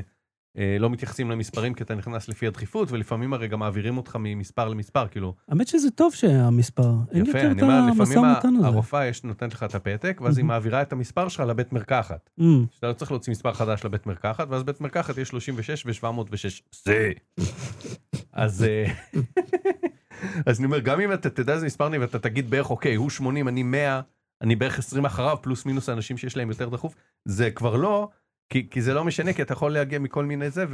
לא 0.78 0.90
מתייחסים 0.90 1.30
למספרים 1.30 1.74
כי 1.74 1.82
אתה 1.82 1.94
נכנס 1.94 2.28
לפי 2.28 2.46
הדחיפות, 2.46 2.92
ולפעמים 2.92 3.34
הרי 3.34 3.48
גם 3.48 3.58
מעבירים 3.58 3.96
אותך 3.96 4.16
ממספר 4.20 4.68
למספר, 4.68 5.08
כאילו, 5.08 5.34
האמת 5.48 5.68
שזה 5.68 5.90
טוב 5.90 6.14
שהמספר, 6.14 6.94
אין 7.12 7.26
יותר 7.26 7.50
אני 7.50 7.52
את 7.52 7.62
המשא 7.62 8.18
ומתן 8.18 8.56
הזה. 8.56 8.66
הרופאה 8.66 9.06
יש 9.06 9.24
נותנת 9.24 9.54
לך 9.54 9.62
את 9.62 9.74
הפתק, 9.74 10.20
ואז 10.22 10.38
היא 10.38 10.44
מהמם. 10.44 10.54
מעבירה 10.54 10.82
את 10.82 10.92
המספר 10.92 11.28
שלך 11.28 11.40
לבית 11.40 11.72
מרקחת. 11.72 12.30
אמ, 12.40 12.64
שאתה 12.70 12.88
לא 12.88 12.92
צריך 12.92 13.10
להוציא 13.10 13.30
מספר 13.30 13.52
חדש 13.52 13.84
לבית 13.84 14.06
מרקחת, 14.06 14.46
ואז 14.50 14.62
בית 14.62 14.80
מרקחת 14.80 15.18
יש 15.18 15.28
36 15.28 15.86
ו-706. 15.86 16.62
זה. 16.84 17.12
אז 18.32 18.64
אה, 18.64 18.86
אז 20.46 20.58
אני 20.58 20.66
אומר, 20.66 20.78
גם 20.78 21.00
אם 21.00 21.12
אתה 21.12 21.30
תדע 21.30 21.52
איזה 21.52 21.66
מספר 21.66 21.86
אני 21.86 21.98
ואתה 21.98 22.18
תגיד 22.18 22.50
בערך, 22.50 22.70
אוקיי, 22.70 22.94
הוא 22.94 23.10
80, 23.10 23.48
אני 23.48 23.62
100, 23.62 24.00
אני 24.42 24.56
בערך 24.56 24.78
20 24.78 25.04
אחריו, 25.04 25.36
פלוס 25.42 25.66
מינוס 25.66 25.88
האנשים 25.88 26.16
שיש 26.16 26.36
להם 26.36 26.48
יותר 26.48 26.68
דחוף, 26.68 26.94
זה 27.24 27.50
כבר 27.50 27.76
לא, 27.76 28.08
כי, 28.50 28.70
כי 28.70 28.82
זה 28.82 28.94
לא 28.94 29.04
משנה, 29.04 29.32
כי 29.32 29.42
אתה 29.42 29.52
יכול 29.52 29.72
להגיע 29.72 29.98
מכל 29.98 30.24
מיני 30.24 30.50
זה, 30.50 30.64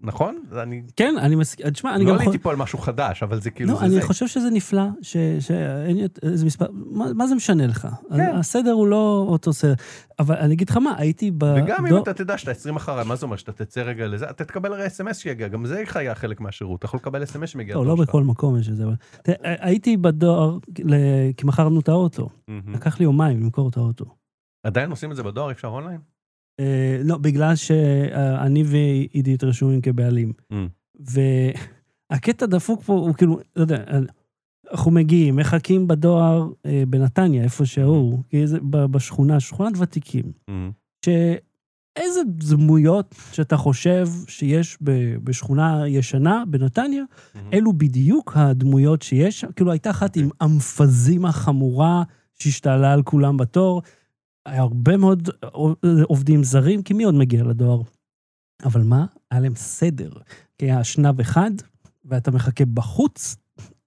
ונכון? 0.00 0.38
אני 0.62 0.82
כן, 0.96 1.14
אני 1.18 1.36
מסכים, 1.36 1.70
תשמע, 1.70 1.94
אני 1.94 2.04
לא 2.04 2.08
גם 2.10 2.14
עליתי 2.14 2.26
חושב... 2.30 2.42
פה 2.42 2.50
על 2.50 2.56
משהו 2.56 2.78
חדש, 2.78 3.22
אבל 3.22 3.40
זה 3.40 3.50
כאילו, 3.50 3.72
לא, 3.72 3.78
זה 3.78 3.84
אני 3.84 3.94
זה. 3.94 4.02
חושב 4.02 4.26
שזה 4.26 4.50
נפלא, 4.50 4.82
ש- 5.02 5.16
שאין 5.40 5.98
איזה 6.22 6.46
מספר, 6.46 6.66
מה 6.72 7.12
מה 7.14 7.26
זה 7.26 7.34
משנה 7.34 7.66
לך? 7.66 7.88
כן. 8.10 8.34
הסדר 8.36 8.70
הוא 8.72 8.86
לא 8.86 9.26
אותו 9.28 9.52
סדר. 9.52 9.74
אבל 10.18 10.34
אני 10.36 10.54
אגיד 10.54 10.70
לך 10.70 10.76
מה, 10.76 10.94
הייתי 10.98 11.30
בדור... 11.30 11.64
וגם 11.64 11.86
אם 11.86 11.96
אתה 12.02 12.14
תדע 12.14 12.38
שאתה 12.38 12.50
20 12.50 12.76
אחריי, 12.76 13.04
מה 13.04 13.16
זה 13.16 13.26
אומר 13.26 13.36
שאתה 13.36 13.52
תצא 13.52 13.80
רגע 13.80 14.06
לזה, 14.06 14.30
אתה 14.30 14.44
תקבל 14.44 14.72
הרי 14.72 14.86
אס.אם.אס 14.86 15.18
שיגיע, 15.18 15.48
גם 15.48 15.66
זה 15.66 15.82
היה 15.94 16.14
חלק 16.14 16.40
מהשירות, 16.40 16.78
אתה 16.78 16.86
יכול 16.86 16.98
לקבל 17.00 17.22
אס.אם.אס 17.22 17.48
שמגיע. 17.48 17.74
לא, 17.74 17.86
לא. 17.86 17.94
בכל 17.94 18.22
מקום 18.22 18.58
יש 18.58 18.68
את 18.68 18.76
זה, 18.76 18.84
אבל... 18.84 18.94
תראה, 19.22 19.36
הייתי 19.60 19.96
בדואר, 19.96 20.58
ל- 20.84 20.94
כי 21.36 21.46
מכרנו 21.46 21.80
את 21.80 21.88
האוטו. 21.88 22.28
לקח 22.74 22.98
לי 22.98 23.04
יומיים 23.04 23.40
למכור 23.40 23.68
את 23.68 23.76
האוטו. 23.76 24.04
עדיין 24.64 24.90
עושים 24.90 25.10
את 25.10 25.16
זה 25.16 25.22
בדואר, 25.22 25.50
אפשר 25.50 25.68
אונליין? 25.68 26.00
אה, 26.60 27.00
לא, 27.04 27.18
בגלל 27.18 27.56
שאני 27.56 28.62
ועידית 28.66 29.44
רשומים 29.44 29.80
כבעלים. 29.80 30.32
Mm. 30.52 30.56
והקטע 32.10 32.46
דפוק 32.46 32.82
פה 32.82 32.92
הוא 32.92 33.14
כאילו, 33.14 33.38
לא 33.56 33.62
יודע, 33.62 33.84
אנחנו 34.72 34.90
מגיעים, 34.90 35.36
מחכים 35.36 35.88
בדואר 35.88 36.48
אה, 36.66 36.82
בנתניה, 36.88 37.42
איפה 37.42 37.66
שהוא, 37.66 38.22
כי 38.28 38.46
זה 38.46 38.58
ב- 38.70 38.84
בשכונה, 38.84 39.40
שכונת 39.40 39.72
ותיקים, 39.78 40.32
מהמם. 40.48 40.70
שאיזה 41.04 42.20
דמויות 42.26 43.14
שאתה 43.32 43.56
חושב 43.56 44.06
שיש 44.28 44.78
ב- 44.82 45.16
בשכונה 45.24 45.88
ישנה 45.88 46.44
בנתניה, 46.48 47.04
מהמם. 47.34 47.50
אלו 47.52 47.72
בדיוק 47.72 48.32
הדמויות 48.36 49.02
שיש, 49.02 49.44
כאילו 49.56 49.70
הייתה 49.70 49.90
אחת 49.90 50.16
עם 50.16 50.28
אמפזימה 50.42 51.32
חמורה 51.32 52.02
שהשתעלה 52.38 52.92
על 52.92 53.02
כולם 53.02 53.36
בתור, 53.36 53.82
הרבה 54.46 54.96
מאוד 54.96 55.28
עובדים 56.02 56.44
זרים, 56.44 56.82
כי 56.82 56.94
מי 56.94 57.04
עוד 57.04 57.14
מגיע 57.14 57.44
לדואר? 57.44 57.82
אבל 58.64 58.82
מה? 58.82 59.06
היה 59.30 59.40
להם 59.40 59.54
סדר. 59.54 60.10
כי 60.58 60.66
היה 60.66 60.80
אשנב 60.80 61.20
אחד, 61.20 61.50
ואתה 62.04 62.30
מחכה 62.30 62.64
בחוץ, 62.64 63.36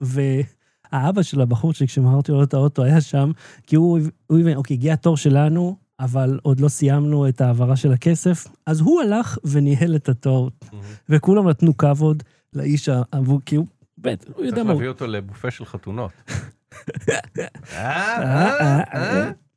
והאבא 0.02 1.22
של 1.22 1.42
הבחור 1.42 1.74
שלי, 1.74 1.88
כשמכרתי 1.88 2.32
לו 2.32 2.44
את 2.44 2.54
האוטו, 2.54 2.84
היה 2.84 3.02
שם, 3.02 3.32
כי 3.68 3.76
הוא, 3.76 4.00
הוא 4.28 4.40
הבין, 4.40 4.58
אוקיי, 4.58 4.74
הגיע 4.74 4.94
התור 4.94 5.18
שלנו, 5.18 5.78
אבל 6.00 6.40
עוד 6.44 6.60
לא 6.60 6.68
סיימנו 6.68 7.30
את 7.30 7.42
ההעברה 7.42 7.76
של 7.76 7.92
הכסף, 7.92 8.48
אז 8.66 8.80
הוא 8.80 9.02
הלך 9.02 9.38
וניהל 9.44 9.96
את 9.96 10.10
התור, 10.10 10.52
מהמם. 10.74 10.84
וכולם 11.10 11.50
נתנו 11.50 11.78
כבוד 11.78 12.24
לאיש 12.54 12.90
העבור, 12.90 13.42
כי 13.46 13.56
הוא, 13.56 13.68
באמת, 13.98 14.26
הוא 14.36 14.46
יודע 14.46 14.56
צריך 14.56 14.66
מה 14.66 14.72
הוא... 14.72 14.82
להביא 14.82 14.90
אותו 14.90 15.08
לבופה 15.08 15.52
של 15.52 15.66
חתונות. 15.66 16.12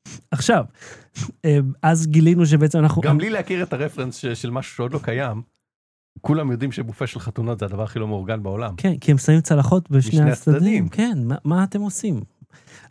אה, 0.09 0.15
אה, 0.15 0.21
אה. 0.23 0.29
עכשיו, 0.31 0.65
אה, 1.45 1.59
אז 1.83 2.07
גילינו 2.07 2.47
שבעצם 2.47 2.79
אנחנו... 2.79 3.03
גם 3.03 3.19
בלי 3.19 3.31
להכיר 3.31 3.63
את 3.63 3.73
הרפרנס 3.73 4.25
של 4.35 4.51
משהו 4.51 4.77
שעוד 4.77 4.93
לא 4.93 5.01
קיים, 5.03 5.43
כולם 6.21 6.51
יודעים 6.51 6.73
שבופה 6.73 7.07
של 7.07 7.21
חתונות 7.21 7.59
זה 7.59 7.65
הדבר 7.65 7.83
הכי 7.83 7.99
לא 7.99 8.09
מאורגן 8.09 8.43
בעולם. 8.43 8.77
כן, 8.77 8.99
כי 8.99 9.11
הם 9.11 9.19
שמים 9.19 9.41
צלחות 9.41 9.91
בשני 9.91 10.31
הצדדים. 10.31 10.89
כן, 10.89 11.19
מה, 11.25 11.37
מה 11.45 11.65
אתם 11.65 11.81
עושים? 11.81 12.21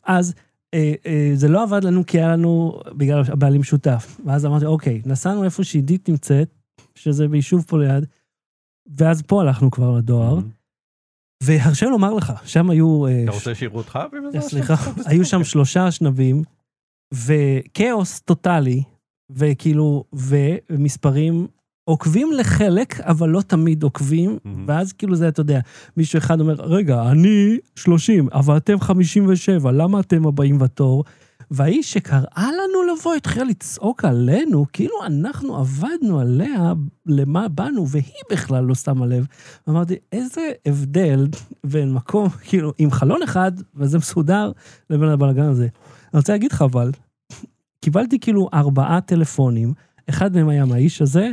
אז 0.03 0.33
אה, 0.73 0.93
אה, 1.05 1.31
זה 1.33 1.47
לא 1.47 1.63
עבד 1.63 1.83
לנו 1.83 2.05
כי 2.05 2.17
היה 2.17 2.27
לנו, 2.27 2.79
בגלל 2.97 3.23
הבעלים 3.27 3.63
שותף. 3.63 4.19
ואז 4.25 4.45
אמרתי, 4.45 4.65
אוקיי, 4.65 5.01
נסענו 5.05 5.43
איפה 5.43 5.63
שעידית 5.63 6.09
נמצאת, 6.09 6.49
שזה 6.95 7.27
ביישוב 7.27 7.65
פה 7.67 7.77
ליד, 7.77 8.05
ואז 8.97 9.21
פה 9.21 9.41
הלכנו 9.41 9.71
כבר 9.71 9.97
לדואר. 9.97 10.39
והרשה 11.43 11.85
לומר 11.85 12.13
לך, 12.13 12.33
שם 12.45 12.69
היו... 12.69 13.07
אה, 13.07 13.23
אתה 13.23 13.31
רוצה 13.31 13.55
שיראו 13.55 13.77
אותך? 13.77 13.99
ובזה 14.11 14.41
סליחה, 14.41 14.75
היו 15.05 15.25
שם 15.25 15.43
שלושה 15.43 15.87
אשנבים, 15.87 16.43
וכאוס 17.13 18.19
טוטאלי, 18.19 18.83
וכאילו, 19.29 20.03
ומספרים 20.13 21.47
עוקבים 21.83 22.31
לחלק, 22.31 22.99
אבל 22.99 23.29
לא 23.29 23.41
תמיד 23.41 23.83
עוקבים, 23.83 24.37
מהמם. 24.45 24.65
ואז 24.67 24.93
כאילו 24.93 25.15
זה, 25.15 25.27
אתה 25.27 25.41
יודע, 25.41 25.59
מישהו 25.97 26.17
אחד 26.17 26.39
אומר, 26.39 26.53
רגע, 26.53 27.11
אני 27.11 27.57
30, 27.75 28.27
אבל 28.33 28.57
אתם 28.57 28.79
57, 28.79 29.71
למה 29.71 29.99
אתם 29.99 30.27
הבאים 30.27 30.59
בתור? 30.59 31.03
והאיש 31.51 31.93
שקראה 31.93 32.49
לנו 32.51 32.93
לבוא 32.93 33.13
התחילה 33.15 33.45
לצעוק 33.45 34.05
עלינו, 34.05 34.65
כאילו 34.73 34.93
אנחנו 35.05 35.57
עבדנו 35.57 36.19
עליה, 36.19 36.73
למה 37.05 37.47
באנו, 37.47 37.87
והיא 37.87 38.23
בכלל 38.31 38.63
לא 38.63 38.75
שמה 38.75 39.05
לב. 39.05 39.25
אמרתי, 39.69 39.95
איזה 40.11 40.51
הבדל 40.65 41.27
בין 41.63 41.93
מקום, 41.93 42.29
כאילו, 42.29 42.73
עם 42.77 42.91
חלון 42.91 43.23
אחד, 43.23 43.51
וזה 43.75 43.97
מסודר, 43.97 44.51
לבין 44.89 45.09
הבלאגן 45.09 45.49
הזה. 45.49 45.67
אני 46.13 46.19
רוצה 46.19 46.33
להגיד 46.33 46.51
לך, 46.51 46.61
אבל, 46.61 46.91
קיבלתי 47.81 48.19
כאילו 48.19 48.49
ארבעה 48.53 49.01
טלפונים, 49.01 49.73
אחד 50.09 50.35
מהם 50.35 50.49
היה 50.49 50.65
מהאיש 50.65 51.01
הזה, 51.01 51.31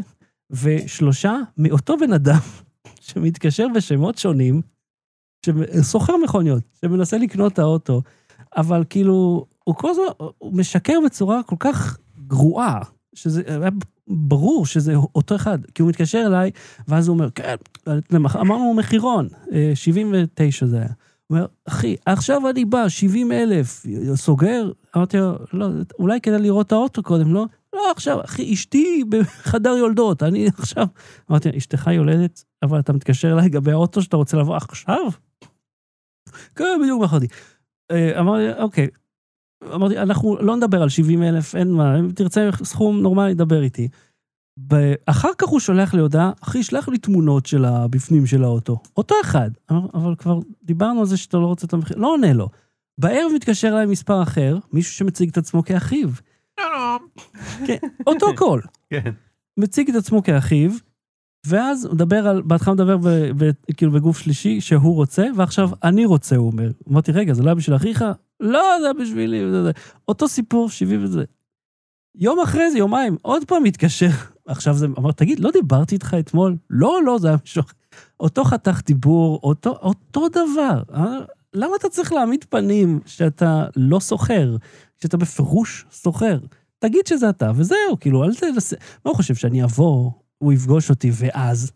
ושלושה 0.51 1.37
מאותו 1.59 1.97
בן 1.97 2.13
אדם 2.13 2.41
שמתקשר 3.01 3.67
בשמות 3.75 4.19
שונים, 4.19 4.63
שסוחר 5.47 6.17
מכוניות, 6.25 6.63
שמנסה 6.81 7.19
לקנות 7.19 7.53
את 7.53 7.59
האוטו, 7.59 8.03
אבל 8.57 8.85
כאילו, 8.91 9.47
הוא 9.65 9.75
כל 9.75 9.91
הזמן, 9.91 10.05
הוא 10.39 10.53
משקר 10.53 10.99
בצורה 11.05 11.43
כל 11.43 11.57
כך 11.59 11.99
גרועה, 12.27 12.81
שזה 13.15 13.43
היה 13.47 13.71
ברור 14.09 14.67
שזה 14.67 14.95
אותו 14.95 15.37
אחד, 15.37 15.59
כי 15.75 15.83
הוא 15.83 15.89
מתקשר 15.89 16.23
אליי, 16.27 16.51
ואז 16.89 17.09
הוא 17.09 17.15
אומר, 17.15 17.31
כן, 17.31 17.55
אמרנו 18.15 18.75
מחירון, 18.75 19.29
אה, 19.53 19.73
79 19.75 20.67
זה 20.67 20.77
היה. 20.77 20.89
אומר, 21.31 21.47
אחי, 21.69 21.97
עכשיו 22.07 22.51
אני 22.51 22.65
בא, 22.65 22.89
70 22.89 23.33
אלף, 23.33 23.87
סוגר? 24.15 24.71
אמרתי 24.97 25.17
לו, 25.17 25.33
לא, 25.53 25.69
אולי 25.99 26.21
כדאי 26.21 26.39
לראות 26.39 26.67
את 26.67 26.73
האוטו 26.73 27.03
קודם, 27.03 27.35
לא? 27.35 27.47
לא, 27.73 27.91
עכשיו, 27.91 28.25
אחי, 28.25 28.55
אשתי 28.55 29.05
בחדר 29.09 29.71
יולדות, 29.71 30.23
אני 30.23 30.49
עכשיו... 30.59 30.87
אמרתי, 31.31 31.49
אשתך 31.57 31.91
יולדת, 31.93 32.45
אבל 32.63 32.81
אתה 32.81 32.93
מתקשר 32.93 33.33
אליי 33.33 33.45
לגבי 33.45 33.73
האוטו 33.73 34.03
שאתה 34.03 34.17
רוצה 34.17 34.37
לבוא 34.37 34.57
עכשיו? 34.57 35.03
כן, 36.55 36.79
בדיוק 36.83 37.03
בחרתי. 37.03 37.27
אמרתי, 37.93 38.63
אוקיי. 38.63 38.89
אמרתי, 39.75 39.99
אנחנו 39.99 40.37
לא 40.37 40.57
נדבר 40.57 40.83
על 40.83 40.89
70 40.89 41.23
אלף, 41.23 41.55
אין 41.55 41.71
מה, 41.71 41.99
אם 41.99 42.11
תרצה 42.13 42.51
סכום 42.63 43.01
נורמלי, 43.01 43.35
דבר 43.35 43.63
איתי. 43.63 43.89
אחר 45.07 45.31
כך 45.39 45.49
הוא 45.49 45.61
שולח 45.61 45.95
לי 45.95 46.01
הודעה, 46.01 46.33
אחי, 46.41 46.63
שלח 46.63 46.89
לי 46.89 46.99
תמונות 46.99 47.47
של 47.47 47.65
הבפנים 47.65 48.27
של 48.27 48.45
האוטו. 48.45 48.79
אותו 48.97 49.15
אחד. 49.25 49.51
אבל 49.71 50.15
כבר 50.15 50.39
דיברנו 50.63 51.01
על 51.01 51.07
זה 51.07 51.17
שאתה 51.17 51.37
לא 51.37 51.47
רוצה 51.47 51.67
את 51.67 51.73
המחיר, 51.73 51.97
לא 51.97 52.13
עונה 52.13 52.33
לו. 52.33 52.49
בערב 52.99 53.33
מתקשר 53.35 53.69
אליי 53.69 53.87
מספר 53.87 54.23
אחר, 54.23 54.59
מישהו 54.73 54.93
שמציג 54.93 55.29
את 55.29 55.39
עצמו 55.39 55.65
כאחיו. 55.65 56.09
שלום. 56.61 57.09
כן, 57.67 57.89
אותו 58.07 58.27
קול. 58.37 58.63
כן. 58.91 59.13
מציג 59.57 59.91
את 59.91 59.97
עצמו 59.97 60.23
כאחיו, 60.23 60.71
ואז 61.47 61.85
הוא 61.85 61.95
מדבר 61.95 62.29
על, 62.29 62.43
בהתחלה 62.43 62.75
מדבר 62.75 62.97
ב, 62.97 63.09
ב, 63.09 63.51
כאילו 63.77 63.93
בגוף 63.93 64.19
שלישי 64.19 64.61
שהוא 64.61 64.95
רוצה, 64.95 65.27
ועכשיו 65.37 65.71
אני 65.83 66.05
רוצה, 66.05 66.37
הוא 66.37 66.47
אומר. 66.47 66.71
אמרתי, 66.91 67.13
רגע, 67.13 67.35
זה 67.35 67.43
לא 67.43 67.49
היה 67.49 67.55
בשביל 67.55 67.77
אחיך? 67.77 68.05
לא, 68.41 68.63
זה 68.81 68.85
היה 68.85 68.95
בשבילי. 68.95 69.43
אותו 70.09 70.29
סיפור, 70.29 70.71
70 70.71 71.05
וזה. 71.05 71.25
יום 72.15 72.41
אחרי 72.41 72.71
זה, 72.71 72.79
יומיים, 72.79 73.17
עוד 73.23 73.45
פעם 73.45 73.63
מתקשר. 73.63 74.34
עכשיו 74.47 74.75
זה, 74.75 74.87
אמר, 74.99 75.13
תגיד, 75.13 75.41
לא 75.41 75.51
דיברתי 75.51 75.95
איתך 75.95 76.17
אתמול? 76.19 76.57
לא, 76.71 77.01
לא, 77.05 77.19
זה 77.19 77.29
היה 77.29 77.37
מישהו 77.43 77.61
אחר. 77.61 77.73
אותו 78.21 78.45
חתך 78.45 78.81
דיבור, 78.87 79.41
אותו, 79.43 79.71
אותו 79.71 80.29
דבר. 80.29 80.83
אה? 80.95 81.19
למה 81.55 81.77
אתה 81.81 81.89
צריך 81.89 82.13
להעמיד 82.13 82.45
פנים 82.49 83.01
שאתה 83.07 83.67
לא 83.77 84.01
סוחר, 84.01 84.57
שאתה 85.03 85.17
בפירוש 85.17 85.87
סוחר? 85.93 86.39
תגיד 86.79 87.07
שזה 87.07 87.31
אתה, 87.31 87.53
וזהו, 87.55 88.01
כאילו, 88.01 88.25
אל 88.25 88.35
תנסה... 88.35 88.77
מה 89.05 89.11
הוא 89.11 89.17
חושב, 89.17 89.35
שאני 89.35 89.65
אבוא, 89.65 90.11
הוא 90.39 90.53
יפגוש 90.53 90.91
אותי, 90.91 91.11
ואז? 91.15 91.73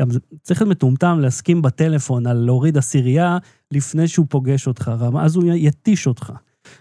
גם 0.00 0.10
זה 0.10 0.18
צריך 0.42 0.62
להיות 0.62 0.70
מטומטם 0.70 1.18
להסכים 1.20 1.62
בטלפון 1.62 2.26
על 2.26 2.36
להוריד 2.36 2.76
עשירייה 2.76 3.38
לפני 3.70 4.08
שהוא 4.08 4.26
פוגש 4.28 4.66
אותך, 4.66 4.90
אז 5.20 5.36
הוא 5.36 5.44
יתיש 5.54 6.06
אותך. 6.06 6.32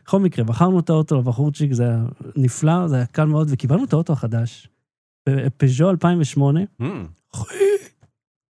בכל 0.05 0.19
מקרה, 0.19 0.45
בחרנו 0.45 0.79
את 0.79 0.89
האוטו 0.89 1.17
לבחורצ'יק, 1.17 1.73
זה 1.73 1.83
היה 1.83 2.05
נפלא, 2.35 2.87
זה 2.87 2.95
היה 2.95 3.05
קל 3.05 3.25
מאוד, 3.25 3.47
וקיבלנו 3.51 3.83
את 3.83 3.93
האוטו 3.93 4.13
החדש, 4.13 4.69
פז'ו 5.57 5.89
2008. 5.89 6.61
Mm, 6.81 6.85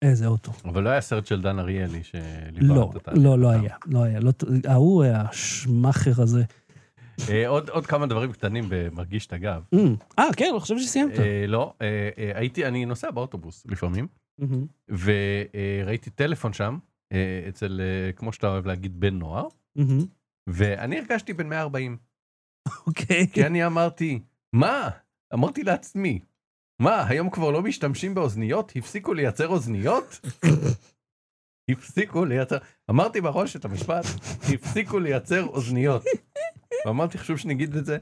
איזה 0.02 0.28
אוטו. 0.28 0.52
אבל 0.66 0.84
לא 0.84 0.90
היה 0.90 1.02
סרט 1.02 1.26
של 1.26 1.42
דן 1.42 1.60
אריאלי 1.60 2.04
שליווה 2.04 2.76
לא, 2.76 2.92
את. 2.98 3.08
לא, 3.16 3.40
לא 3.40 3.50
היה, 3.50 3.76
לא 3.86 4.04
היה. 4.04 4.20
לא, 4.20 4.32
ההוא 4.68 5.04
היה 5.04 5.22
השמאכר 5.22 6.22
הזה. 6.22 6.44
אה, 7.30 7.48
עוד 7.48 7.70
עוד 7.70 7.86
כמה 7.86 8.06
דברים 8.06 8.32
קטנים 8.32 8.66
במרגיש 8.70 9.28
את 9.28 9.34
הגב. 9.34 9.64
אמ, 9.74 9.96
אה, 10.20 10.26
כן, 10.38 10.50
אני 10.52 10.60
חושב 10.60 10.78
שסיימת. 10.80 11.20
אה, 11.20 11.46
לא, 11.48 11.74
אה, 11.82 12.10
אה, 12.18 12.32
הייתי, 12.36 12.66
אני 12.66 12.86
נוסע 12.86 13.12
באוטובוס 13.12 13.66
לפעמים, 13.70 14.08
מהמם. 14.40 14.66
וראיתי 14.90 16.10
טלפון 16.10 16.54
שם, 16.54 16.78
אה, 17.12 17.46
אצל, 17.50 17.82
אה, 17.84 18.12
כמו 18.12 18.34
שאתה 18.34 18.48
אוהב 18.48 18.66
להגיד, 18.68 19.00
בן 19.00 19.14
נוער, 19.14 19.48
מהמם. 19.76 20.06
ואני 20.48 21.00
הרגשתי 21.00 21.34
בן 21.34 21.50
140. 21.50 21.98
אוקיי. 22.88 23.28
כי 23.34 23.46
אני 23.46 23.66
אמרתי, 23.66 24.20
מה? 24.54 24.90
אמרתי 25.34 25.64
לעצמי, 25.64 26.20
מה, 26.84 27.08
היום 27.08 27.30
כבר 27.30 27.52
לא 27.52 27.62
משתמשים 27.62 28.16
באוזניות? 28.16 28.72
הפסיקו 28.76 29.14
לייצר 29.14 29.48
אוזניות? 29.48 30.20
הפסיקו 31.72 32.26
לייצר, 32.26 32.58
אמרתי 32.90 33.22
בראש 33.22 33.56
את 33.56 33.66
המשפט, 33.66 34.06
הפסיקו 34.54 35.00
לייצר 35.00 35.46
אוזניות. 35.46 36.04
ואמרתי, 36.86 37.18
חשוב 37.18 37.38
שנגיד 37.38 37.76
את 37.76 37.86
זה, 37.86 37.98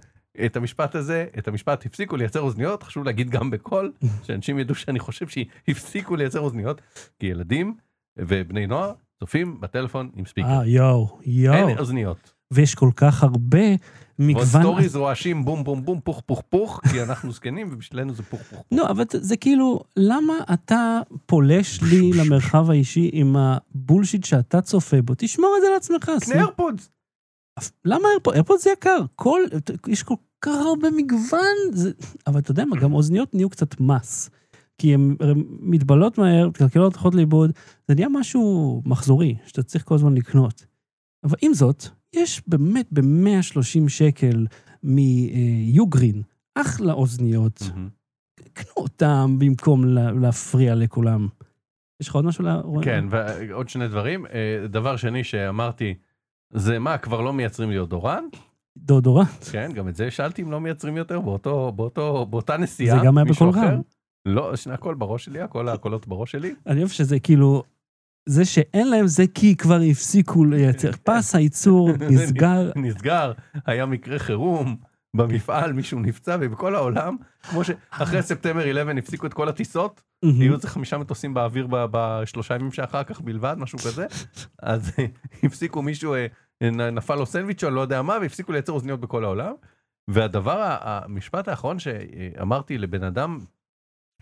את 0.46 0.56
המשפט 0.56 0.96
הזה, 0.96 1.26
את 1.38 1.48
המשפט 1.48 1.86
הפסיקו 1.86 2.18
לייצר 2.18 2.40
אוזניות, 2.40 2.84
חשוב 2.84 3.04
להגיד 3.04 3.30
גם 3.30 3.52
בקול, 3.52 3.92
שאנשים 4.24 4.60
ידעו 4.60 4.76
שאני 4.76 5.00
חושב 5.00 5.26
שהפסיקו 5.28 6.16
לייצר 6.16 6.40
אוזניות, 6.40 6.82
כי 7.20 7.26
ילדים 7.26 7.76
ובני 8.18 8.68
נוער 8.68 8.94
צופים 9.20 9.62
בטלפון 9.62 10.12
עם 10.16 10.26
ספיקר. 10.26 10.50
אה, 10.50 10.66
יואו, 10.66 11.20
יואו. 11.26 11.68
אין 11.68 11.78
אוזניות. 11.78 12.34
ויש 12.54 12.76
כל 12.76 12.90
כך 12.96 13.24
הרבה 13.24 13.66
ועוד 14.22 14.44
מגוון... 14.44 14.62
stories 14.62 14.96
רועשים 14.96 15.46
בום 15.46 15.64
בום 15.64 15.86
בום 15.86 16.00
פוך 16.04 16.22
פוך 16.26 16.42
פוך, 16.50 16.82
כי 16.92 17.02
אנחנו 17.02 17.32
זקנים 17.32 17.70
ובשבילנו 17.72 18.14
זה 18.14 18.24
פוך 18.24 18.42
פוך 18.42 18.60
פוך. 18.60 18.66
לא, 18.72 18.90
אבל 18.90 19.04
זה 19.12 19.38
כאילו, 19.38 19.80
למה 19.98 20.34
אתה 20.54 21.00
פולש 21.26 21.82
לי 21.82 22.12
למרחב 22.14 22.70
האישי 22.70 23.10
עם 23.14 23.36
ה 23.36 23.46
bullshit 23.46 24.24
שאתה 24.24 24.62
צופה 24.62 25.02
בו? 25.02 25.14
תשמור 25.18 25.56
את 25.58 25.62
זה 25.62 25.68
לעצמך. 25.74 26.12
קנה 26.26 26.36
AirPods. 26.36 26.90
למה 27.86 28.08
AirPod? 28.08 28.34
AirPod 28.34 28.60
זה 28.60 28.70
יקר. 28.70 29.00
כל, 29.16 29.42
יש 29.88 30.04
כל 30.04 30.16
כך 30.42 30.56
הרבה 30.66 30.90
מגוון. 30.92 31.56
זה, 31.74 31.92
אבל 32.28 32.40
אתה 32.40 32.52
יודע 32.52 32.66
מה, 32.66 32.76
גם 32.80 32.94
אוזניות 32.94 33.36
נהיו 33.36 33.50
קצת 33.50 33.80
מס. 33.80 34.30
כי 34.78 34.94
הן 34.94 35.16
מתבלות 35.60 36.18
מהר, 36.18 36.48
מתקלקלות, 36.48 36.94
הולכות 36.94 37.16
לאיבוד. 37.16 37.52
זה 37.88 37.96
נהיה 37.96 38.10
משהו 38.10 38.82
מחזורי, 38.86 39.36
שאתה 39.46 39.64
צריך 39.64 39.84
כל 39.84 39.96
הזמן 39.96 40.16
לקנות. 40.16 40.66
אבל 41.24 41.38
עם 41.42 41.54
זאת, 41.54 41.84
יש 42.16 42.42
באמת 42.48 42.88
ב-130 42.92 43.62
שקל 43.90 44.46
מיוגרין, 44.84 46.22
אחלה 46.56 46.94
אוזניות. 46.94 47.60
קנו 48.54 48.72
אותם 48.78 49.36
במקום 49.40 49.86
לה- 49.86 50.12
להפריע 50.12 50.76
לכולם. 50.76 51.28
יש 52.02 52.08
לך 52.08 52.16
עוד 52.16 52.26
משהו 52.26 52.46
ל... 52.46 52.50
כן, 52.84 53.06
ועוד 53.10 53.70
שני 53.70 53.88
דברים. 53.88 54.26
אה, 54.26 54.68
דבר 54.70 54.96
שני 54.96 55.24
שאמרתי, 55.24 55.94
זה 56.54 56.80
מה, 56.80 56.98
כבר 56.98 57.22
לא 57.22 57.34
מייצרים 57.34 57.70
לי 57.72 57.78
אודורנט? 57.78 58.38
דאודורנט. 58.78 59.44
כן, 59.52 59.72
גם 59.76 59.88
את 59.88 59.96
זה 59.96 60.12
שאלתי 60.12 60.42
אם 60.42 60.52
לא 60.52 60.60
מייצרים 60.62 60.98
יותר 60.98 61.20
באותו, 61.20 61.72
באותו, 61.72 62.26
באותה 62.26 62.58
נסיעה. 62.58 63.00
זה 63.00 63.06
גם 63.06 63.18
היה 63.18 63.26
בקול? 63.26 63.50
רם. 63.50 63.82
לא, 64.26 64.56
שני 64.56 64.74
הכל 64.74 64.96
בראש 64.96 65.26
שלי, 65.26 65.42
הכל 65.42 65.70
הקולות 65.70 66.08
בראש 66.08 66.32
שלי. 66.32 66.56
אני 66.68 66.80
אוהב 66.80 66.90
שזה 66.90 67.20
כאילו, 67.20 67.64
זה 68.26 68.46
שאין 68.46 68.90
להם 68.90 69.08
זה 69.08 69.24
כי 69.36 69.56
כבר 69.56 69.80
הפסיקו 69.92 70.46
לייצר. 70.46 70.92
פס 71.04 71.36
הייצור 71.36 71.90
נסגר. 72.12 72.72
נסגר, 72.76 73.32
היה 73.66 73.86
מקרה 73.86 74.20
חירום 74.20 74.78
במפעל, 75.16 75.74
מישהו 75.74 76.00
נפצע, 76.00 76.38
ובכל 76.42 76.76
העולם, 76.76 77.18
כמו 77.44 77.64
שאחרי 77.64 78.22
ספטמבר 78.22 78.62
11 78.62 78.98
הפסיקו 78.98 79.28
את 79.28 79.34
כל 79.34 79.50
הטיסות, 79.50 80.02
היו 80.24 80.54
איזה 80.54 80.68
חמישה 80.68 80.98
מטוסים 80.98 81.34
באוויר 81.34 81.68
בשלושה 81.72 82.56
ימים 82.56 82.72
שאחר 82.72 83.04
כך 83.04 83.22
בלבד, 83.22 83.56
משהו 83.58 83.80
כזה, 83.80 84.06
אז 84.60 84.92
הפסיקו 85.44 85.82
מישהו, 85.82 86.14
אה, 86.14 86.28
נפל 86.92 87.16
לו 87.16 87.26
סנדוויץ' 87.26 87.64
או 87.64 87.70
לא 87.70 87.82
יודע 87.82 88.02
מה, 88.02 88.18
והפסיקו 88.22 88.52
לייצר 88.52 88.74
אוזניות 88.74 89.00
בכל 89.00 89.24
העולם. 89.24 89.54
והדבר, 90.08 90.78
המשפט 90.82 91.48
האחרון 91.48 91.80
שאמרתי 91.80 92.78
לבן 92.78 93.04
אדם, 93.04 93.40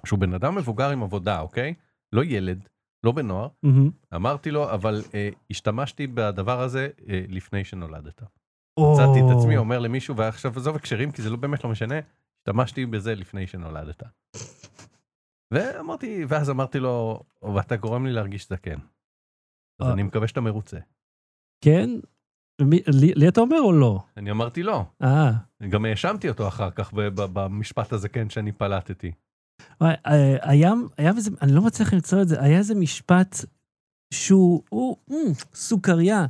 שהוא 0.05 0.19
בן 0.19 0.33
אדם 0.33 0.55
מבוגר 0.55 0.89
עם 0.89 1.03
עבודה, 1.03 1.39
אוקיי? 1.39 1.73
לא 2.13 2.23
ילד, 2.23 2.69
לא 3.03 3.11
בן 3.11 3.27
נוער, 3.27 3.47
מהמם. 3.63 3.89
אמרתי 4.15 4.51
לו, 4.51 4.71
אבל 4.73 5.01
אה, 5.13 5.29
השתמשתי 5.49 6.07
בדבר 6.07 6.61
הזה 6.61 6.89
אה, 7.09 7.21
לפני 7.27 7.63
שנולדת. 7.65 8.21
מצאתי 8.79 9.19
את 9.19 9.37
עצמי 9.37 9.57
אומר 9.57 9.79
למישהו, 9.79 10.15
ועכשיו 10.17 10.51
עזוב 10.55 10.75
הקשרים, 10.75 11.11
כי 11.11 11.21
זה 11.21 11.29
לא 11.29 11.37
באמת 11.37 11.63
לא 11.63 11.69
משנה, 11.69 11.95
השתמשתי 12.41 12.85
בזה 12.85 13.15
לפני 13.15 13.47
שנולדת. 13.47 14.03
ואמרתי, 15.53 16.25
ואז 16.27 16.49
אמרתי 16.49 16.79
לו, 16.79 17.23
ואתה 17.55 17.75
גורם 17.75 18.05
לי 18.05 18.11
להרגיש 18.11 18.49
זקן. 18.49 18.77
אז 19.81 19.87
אה. 19.87 19.93
אני 19.93 20.03
מקווה 20.03 20.27
שאתה 20.27 20.41
מרוצה. 20.41 20.77
כן? 21.63 21.89
מי- 22.61 22.81
לי 22.87 23.13
לי 23.15 23.27
אתה 23.27 23.41
אומר 23.41 23.59
או 23.61 23.73
לא? 23.73 23.99
אני 24.17 24.31
אמרתי 24.31 24.63
לא. 24.63 24.83
אה. 25.01 25.31
גם 25.69 25.85
האשמתי 25.85 26.29
אותו 26.29 26.47
אחר 26.47 26.71
כך 26.71 26.93
במשפט 27.33 27.93
הזקן 27.93 28.29
שאני 28.29 28.51
פלטתי. 28.51 29.11
וואי, 29.81 29.93
אה, 30.07 30.37
היה, 30.41 30.73
היה 30.97 31.11
איזה, 31.17 31.31
אני 31.41 31.51
לא 31.51 31.61
מצליח 31.61 31.93
למצוא 31.93 32.21
את 32.21 32.27
זה, 32.27 32.41
היה 32.41 32.57
איזה 32.57 32.75
משפט 32.75 33.45
שהוא, 34.13 34.61
הוא, 34.69 34.95
mm, 35.11 35.13
סוכריה, 35.55 36.25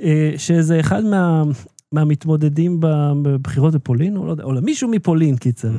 אה, 0.00 0.32
שזה 0.36 0.80
אחד 0.80 1.04
מה, 1.04 1.42
מהמתמודדים 1.92 2.78
בבחירות 3.22 3.74
בפולין, 3.74 4.16
או 4.16 4.26
לא 4.26 4.30
יודע, 4.30 4.44
או 4.44 4.52
מישהו 4.62 4.88
מפולין, 4.88 5.36
קיצר. 5.36 5.72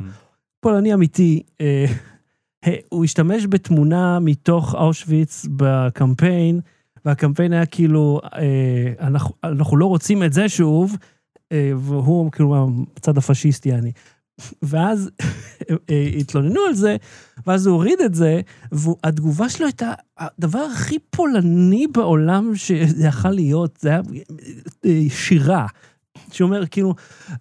פולני 0.60 0.94
אמיתי, 0.94 1.42
אה, 1.60 2.76
הוא 2.88 3.04
השתמש 3.04 3.46
בתמונה 3.46 4.18
מתוך 4.20 4.74
אושוויץ 4.74 5.46
בקמפיין, 5.56 6.60
והקמפיין 7.04 7.52
היה 7.52 7.66
כאילו, 7.66 8.20
אנחנו, 9.00 9.34
אנחנו 9.44 9.76
לא 9.76 9.86
רוצים 9.86 10.22
את 10.22 10.32
זה 10.32 10.48
שוב, 10.48 10.96
והוא 11.76 12.32
כאילו 12.32 12.68
מהצד 12.68 13.18
הפשיסטי 13.18 13.74
אני. 13.74 13.92
ואז 14.62 15.10
אה, 15.90 16.08
התלוננו 16.18 16.60
על 16.68 16.74
זה, 16.74 16.96
ואז 17.46 17.66
הוא 17.66 17.74
הוריד 17.74 18.00
את 18.00 18.14
זה, 18.14 18.40
והתגובה 18.72 19.48
שלו 19.48 19.66
הייתה 19.66 19.92
הדבר 20.18 20.66
הכי 20.72 20.98
פולני 21.10 21.86
בעולם 21.86 22.56
שזה 22.56 23.06
יכול 23.06 23.30
להיות, 23.30 23.78
זה 23.80 23.88
היה 23.88 24.00
אה, 24.84 25.00
שירה. 25.10 25.66
שאומר, 26.32 26.66
כאילו, 26.66 26.94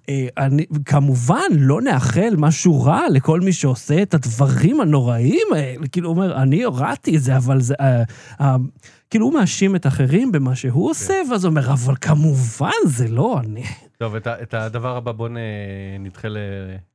אה, 0.09 0.27
אני, 0.37 0.65
כמובן, 0.85 1.51
לא 1.51 1.81
נאחל 1.81 2.33
משהו 2.37 2.83
רע 2.83 3.01
לכל 3.09 3.41
מי 3.41 3.53
שעושה 3.53 4.01
את 4.01 4.13
הדברים 4.13 4.81
הנוראים 4.81 5.47
האלה. 5.55 5.87
כאילו, 5.87 6.09
הוא 6.09 6.15
אומר, 6.15 6.41
אני 6.41 6.63
הורדתי 6.63 7.17
את 7.17 7.21
זה, 7.21 7.37
אבל 7.37 7.61
זה... 7.61 7.73
אה, 7.79 8.03
אה, 8.41 8.55
כאילו, 9.09 9.25
הוא 9.25 9.33
מאשים 9.33 9.75
את 9.75 9.85
האחרים 9.85 10.31
במה 10.31 10.55
שהוא 10.55 10.89
עושה, 10.89 11.13
ואז 11.31 11.45
הוא 11.45 11.49
אומר, 11.49 11.71
אבל 11.71 11.95
כמובן, 12.01 12.71
זה 12.85 13.07
לא 13.07 13.39
אני. 13.39 13.63
טוב, 13.97 14.15
את, 14.15 14.27
את 14.27 14.53
הדבר 14.53 14.97
הבא 14.97 15.11
בוא 15.11 15.29
נדחה 15.99 16.27
ל, 16.27 16.37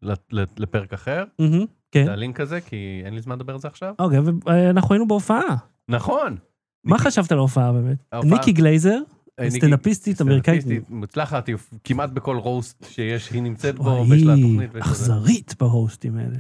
ל, 0.03 0.13
ל, 0.33 0.45
לפרק 0.59 0.93
אחר, 0.93 1.25
מהמם, 1.39 1.65
כן. 1.93 2.03
את 2.03 2.09
הלינק 2.09 2.41
הזה, 2.41 2.61
כי 2.61 3.03
אין 3.05 3.15
לי 3.15 3.21
זמן 3.21 3.37
לדבר 3.37 3.53
על 3.53 3.59
זה 3.59 3.69
עכשיו. 3.69 3.95
אוקיי, 3.99 4.19
ואנחנו 4.45 4.95
היינו 4.95 5.09
בהופעה. 5.09 5.57
נכון. 5.89 6.37
מה 6.85 6.99
חשבת 6.99 7.33
על 7.33 7.39
ההופעה 7.39 7.73
באמת? 7.73 7.97
ניקי 8.25 8.53
גלייזר, 8.53 8.91
אה, 8.91 9.18
סטנדאפיסטית 9.49 10.21
אמריקאית. 10.21 10.61
סטנדאפיסטית 10.61 10.97
מוצלחת, 10.97 11.47
היא 11.47 11.57
כמעט 11.85 12.11
בכל 12.11 12.37
רוסט 12.37 12.85
שיש, 12.91 13.31
היא 13.31 13.43
נמצאת 13.43 13.75
בו, 13.75 14.05
ויש 14.11 14.23
לה 14.23 14.35
היא 14.35 14.43
תוכנית. 14.43 14.73
זה. 14.73 14.79
אכזרית 14.79 15.55
בהוסטים 15.61 16.17
האלה. 16.17 16.39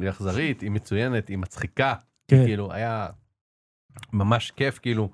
היא 0.00 0.10
אכזרית, 0.10 0.60
היא 0.60 0.70
מצוינת, 0.70 1.28
היא 1.28 1.38
מצחיקה, 1.38 1.94
כן. 2.28 2.44
כאילו, 2.44 2.72
היה 2.72 3.06
ממש 4.12 4.50
כיף, 4.50 4.78
כאילו, 4.78 5.10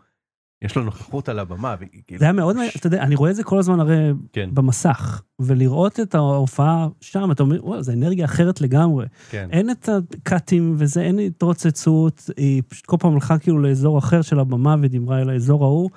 יש 0.63 0.77
לו 0.77 0.85
נוכחות 0.85 1.29
על 1.29 1.39
הבמה, 1.39 1.77
כאילו... 2.07 2.19
זה 2.19 2.25
היה 2.25 2.33
מאוד 2.33 2.57
אתה 2.77 2.87
יודע, 2.87 3.03
אני 3.03 3.15
רואה 3.15 3.31
את 3.31 3.37
זה 3.37 3.45
כל 3.45 3.59
הזמן 3.59 3.81
הרי 3.81 4.13
כן, 4.33 4.51
במסך, 4.55 5.23
ולראות 5.39 6.01
את 6.01 6.15
ההופעה 6.15 6.89
שם, 7.01 7.31
אתה 7.33 7.43
אומר, 7.43 7.67
וואו, 7.67 7.83
זו 7.83 7.93
אנרגיה 7.93 8.25
אחרת 8.25 8.61
לגמרי. 8.61 9.07
כן. 9.31 9.49
אין 9.53 9.71
את 9.71 9.89
הקאטים 9.89 10.75
וזה, 10.79 11.03
אין 11.03 11.19
התרוצצות, 11.19 12.31
היא 12.37 12.63
פשוט 12.69 12.87
כל 12.87 12.97
פעם 13.01 13.15
הלכה 13.15 13.39
כאילו 13.39 13.59
לאזור 13.59 13.99
אחר 13.99 14.23
של 14.23 14.39
הבמה 14.39 14.77
ודיברה 14.83 15.21
אל 15.21 15.31
האזור 15.31 15.65
ההוא. 15.65 15.91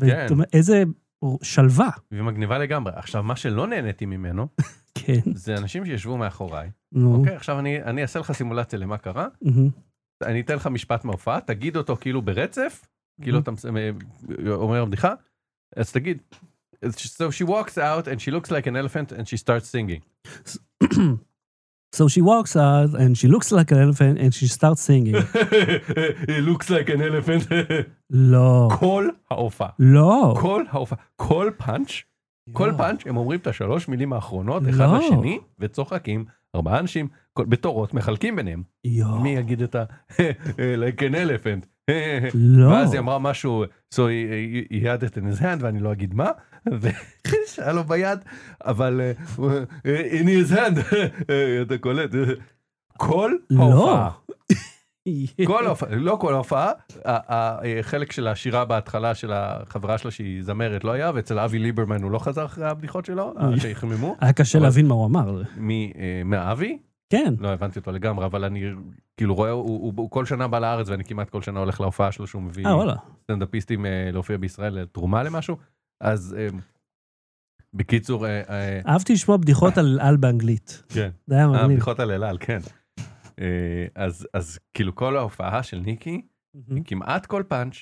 כן. 0.00 0.06
ואתה 0.06 0.32
אומר, 0.34 0.44
איזה 0.52 0.82
שלווה. 1.42 1.90
והיא 2.10 2.22
מגניבה 2.22 2.58
לגמרי. 2.58 2.92
עכשיו, 2.96 3.22
מה 3.22 3.36
שלא 3.36 3.66
נהניתי 3.66 4.06
ממנו, 4.06 4.48
כן, 4.98 5.20
זה 5.34 5.54
אנשים 5.56 5.86
שישבו 5.86 6.16
מאחוריי. 6.16 6.70
נו. 6.92 7.14
אוקיי, 7.16 7.36
עכשיו 7.36 7.58
אני 7.58 7.82
אני 7.82 8.02
אעשה 8.02 8.18
לך 8.20 8.32
סימולציה 8.32 8.78
למה 8.78 8.98
קרה. 8.98 9.28
אני 10.22 10.40
אתן 10.40 10.54
לך 10.56 10.66
משפט 10.66 11.04
מההופעה, 11.04 11.40
תגיד 11.40 11.76
אותו 11.76 11.96
כאילו 11.96 12.22
ברצף, 12.22 12.86
כאילו 13.22 13.38
אתה 13.38 13.50
מס- 13.50 13.66
אומר 14.46 14.84
בדיחה, 14.84 15.14
אז 15.76 15.92
תגיד. 15.92 16.18
So 16.84 17.24
she 17.40 17.46
walks 17.46 17.76
out 17.76 18.06
and 18.06 18.18
she 18.18 18.30
looks 18.32 18.48
like 18.50 18.66
an 18.66 18.76
elephant 18.76 19.12
and 19.18 19.22
she 19.22 19.36
starts 19.44 19.68
singing. 19.72 20.02
So 21.94 22.08
she 22.08 22.22
walks 22.22 22.56
out 22.56 22.90
and 22.94 23.16
she 23.18 23.28
looks 23.28 23.52
like 23.52 23.70
an 23.70 23.78
elephant 23.78 24.18
and 24.18 24.32
she 24.32 24.46
starts 24.48 24.80
singing. 24.80 25.14
It 26.36 26.42
looks 26.48 26.70
like 26.70 26.88
an 26.88 27.02
elephant. 27.02 27.42
לא, 28.10 28.68
כל 28.78 29.08
ההופעה. 29.30 29.68
לא. 29.78 30.34
כל 30.40 30.64
ההופעה. 30.70 30.98
כל 31.16 31.50
פאנץ', 31.56 31.90
כל. 32.52 32.72
פאנץ' 32.76 33.06
הם 33.06 33.16
אומרים 33.16 33.40
את 33.40 33.46
השלוש 33.46 33.88
מילים 33.88 34.12
האחרונות 34.12 34.62
אחד 34.68 34.78
לא. 34.78 34.98
לשני 34.98 35.38
וצוחקים. 35.58 36.24
ארבעה 36.54 36.78
אנשים 36.78 37.08
בתורות 37.38 37.94
מחלקים 37.94 38.36
ביניהם. 38.36 38.62
יואו. 38.84 39.20
מי 39.20 39.30
יגיד 39.30 39.62
את 39.62 39.74
ה... 39.74 39.84
like 40.82 41.00
an 41.00 41.14
elephant. 41.14 41.66
לא. 42.34 42.68
ואז 42.68 42.92
היא 42.92 43.00
אמרה 43.00 43.18
משהו, 43.18 43.64
so 43.94 43.98
he, 43.98 44.72
he 44.72 44.84
had 44.84 45.10
it 45.10 45.16
in 45.16 45.38
his 45.38 45.42
hand 45.42 45.60
ואני 45.60 45.80
לא 45.80 45.92
אגיד 45.92 46.14
מה, 46.14 46.30
ושהיה 46.80 47.72
לו 47.76 47.84
ביד, 47.84 48.18
אבל 48.64 49.00
uh, 49.36 49.40
in 50.12 50.26
his 50.26 50.52
hand, 50.56 50.94
אתה 51.62 51.78
קולט, 51.78 52.10
כל 52.98 53.32
לא. 53.50 53.62
ההופעה, 53.62 54.10
כל 55.46 55.66
ההופעה, 55.66 55.94
לא 55.94 56.16
כל 56.20 56.34
ההופעה, 56.34 56.70
החלק 57.04 58.12
של 58.12 58.28
השירה 58.28 58.64
בהתחלה 58.64 59.14
של 59.14 59.32
החברה 59.34 59.98
שלה 59.98 60.10
שהיא 60.10 60.42
זמרת 60.42 60.84
לא 60.84 60.90
היה, 60.92 61.10
ואצל 61.14 61.38
אבי 61.38 61.58
ליברמן 61.58 62.02
הוא 62.02 62.10
לא 62.10 62.18
חזר 62.18 62.44
אחרי 62.44 62.66
הבדיחות 62.68 63.04
שלו, 63.04 63.34
שהחמימו, 63.56 64.16
היה 64.20 64.32
קשה 64.32 64.58
להבין 64.58 64.86
מה 64.86 64.94
הוא 64.94 65.06
אמר. 65.06 65.42
מ- 65.56 65.70
אה, 65.70 66.22
מאבי, 66.24 66.78
כן. 67.12 67.34
לא 67.38 67.48
הבנתי 67.48 67.78
אותו 67.78 67.92
לגמרי, 67.92 68.24
אבל 68.26 68.44
אני 68.44 68.64
כאילו 69.16 69.34
רואה, 69.34 69.50
הוא, 69.50 69.62
הוא, 69.68 69.92
הוא 69.96 70.10
כל 70.10 70.24
שנה 70.24 70.48
בא 70.48 70.58
לארץ 70.58 70.88
ואני 70.88 71.04
כמעט 71.04 71.30
כל 71.30 71.42
שנה 71.42 71.60
הולך 71.60 71.80
להופעה 71.80 72.12
שלו 72.12 72.26
שהוא 72.26 72.42
מביא 72.42 72.66
אה. 72.66 72.70
סטנדאפיסטים 73.24 73.86
אה, 73.86 74.10
להופיע 74.12 74.36
בישראל, 74.36 74.78
אה, 74.78 74.86
תרומה 74.86 75.22
למשהו, 75.22 75.56
אז 76.00 76.36
אה, 76.38 76.46
בקיצור, 77.74 78.26
אה, 78.26 78.40
אה, 78.48 78.80
אהבתי 78.86 79.12
לשמוע 79.12 79.36
בדיחות 79.36 79.78
על 79.78 79.98
על 80.00 80.16
באנגלית. 80.16 80.82
כן, 80.88 81.10
זה 81.26 81.34
היה 81.34 81.48
מגניב. 81.48 81.70
בדיחות 81.72 82.00
על 82.00 82.10
אלעל, 82.10 82.36
כן. 82.40 82.58
אה, 83.40 83.86
אז, 83.94 84.26
אז 84.34 84.58
כאילו 84.74 84.94
כל 84.94 85.16
ההופעה 85.16 85.62
של 85.62 85.78
ניקי. 85.78 86.22
כמעט 86.84 87.26
כל 87.26 87.42
פאנץ', 87.48 87.74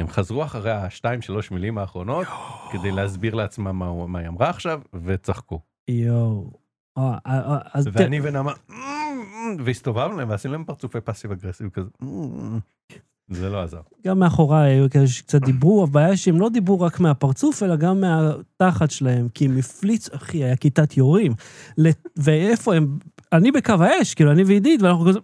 הם 0.00 0.08
חזרו 0.08 0.44
אחרי 0.44 0.70
השתיים 0.70 1.22
שלוש 1.22 1.50
מילים 1.50 1.78
האחרונות, 1.78 2.26
כדי 2.72 2.90
להסביר 2.90 3.34
לעצמם 3.34 3.78
מה, 3.78 3.86
הוא- 3.86 4.08
מה 4.08 4.18
היא 4.18 4.28
אמרה 4.28 4.50
עכשיו, 4.50 4.80
וצחקו. 5.04 5.60
יואו. 5.90 6.59
אה, 7.00 7.14
אה, 7.26 7.58
ואני 7.92 8.20
ונעמה, 8.22 8.52
"אמ, 8.70 8.74
אמ", 8.76 9.56
והסתובבנו 9.64 10.16
להם 10.16 10.30
ועשינו 10.30 10.52
להם 10.54 10.64
פרצופי 10.64 11.00
פאסיב 11.00 11.32
אגרסיב 11.32 11.68
כזה. 11.68 11.88
"אמ", 12.02 12.58
זה 13.28 13.50
לא 13.50 13.62
עזר. 13.62 13.80
גם 14.06 14.18
מאחוריי 14.18 14.72
היו 14.72 14.90
כאלה 14.90 15.06
שקצת 15.08 15.42
דיברו, 15.42 15.82
הבעיה 15.84 16.16
שהם 16.16 16.40
לא 16.40 16.48
דיברו 16.48 16.80
רק 16.80 17.00
מהפרצוף, 17.00 17.62
אלא 17.62 17.76
גם 17.76 18.00
מהתחת 18.00 18.90
שלהם, 18.90 19.28
כי 19.28 19.44
הם 19.46 19.58
הפליצו, 19.58 20.14
אחי, 20.16 20.44
היה 20.44 20.56
כיתת 20.56 20.96
יורים. 20.96 21.32
ואיפה 22.16 22.74
הם? 22.74 22.98
אני 23.32 23.52
בקו 23.52 23.72
האש, 23.80 24.14
כאילו, 24.14 24.32
אני 24.32 24.44
ועידית, 24.44 24.82
ואנחנו 24.82 25.04
כזה... 25.08 25.18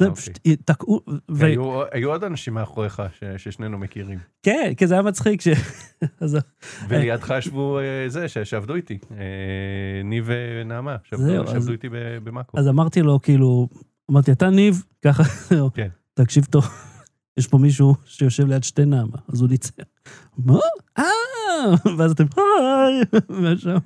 אוקיי. 0.00 0.56
תקעו, 0.56 1.00
היו, 1.92 2.10
עוד 2.10 2.24
אנשים 2.24 2.54
מאחוריך 2.54 3.02
ששנינו 3.36 3.78
מכירים. 3.78 4.18
כן, 4.42 4.72
כי 4.76 4.86
זה 4.86 4.94
היה 4.94 5.02
מצחיק 5.02 5.40
ולידך 6.88 7.34
ישבו 7.38 7.78
אה, 7.78 8.08
זה 8.08 8.28
שעבדו 8.28 8.74
איתי, 8.74 8.98
אה, 9.10 10.02
ניב 10.04 10.28
ונעמה, 10.28 10.96
שעבדו, 11.04 11.72
איתי 11.72 11.88
במאקו. 12.24 12.58
אז 12.58 12.68
אמרתי 12.68 13.02
לו, 13.02 13.20
כאילו, 13.22 13.68
אמרתי, 14.10 14.32
אתה 14.32 14.50
ניב, 14.50 14.84
ככה, 15.02 15.22
כן. 15.74 15.88
תקשיב 16.14 16.44
טוב, 16.44 16.68
יש 17.38 17.46
פה 17.46 17.58
מישהו 17.58 17.94
שיושב 18.04 18.46
ליד 18.46 18.64
שתי 18.64 18.84
נעמה, 18.84 19.18
אז 19.32 19.40
הוא 19.40 19.48
ניצח. 19.48 19.84
מה? 20.38 20.58
אה, 20.98 21.04
ואז 21.98 22.10
אתם, 22.10 22.24
היי, 22.36 23.20
ושם. 23.42 23.76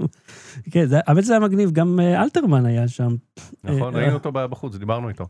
כן, 0.70 0.86
האמת 1.06 1.24
שזה 1.24 1.32
היה 1.32 1.40
מגניב, 1.40 1.70
גם 1.70 2.00
אה, 2.00 2.22
אלתרמן 2.22 2.66
היה 2.66 2.88
שם. 2.88 3.14
נכון, 3.64 3.96
ראינו 3.96 4.14
אותו 4.14 4.32
בחוץ, 4.32 4.76
דיברנו 4.76 5.08
איתו. 5.08 5.26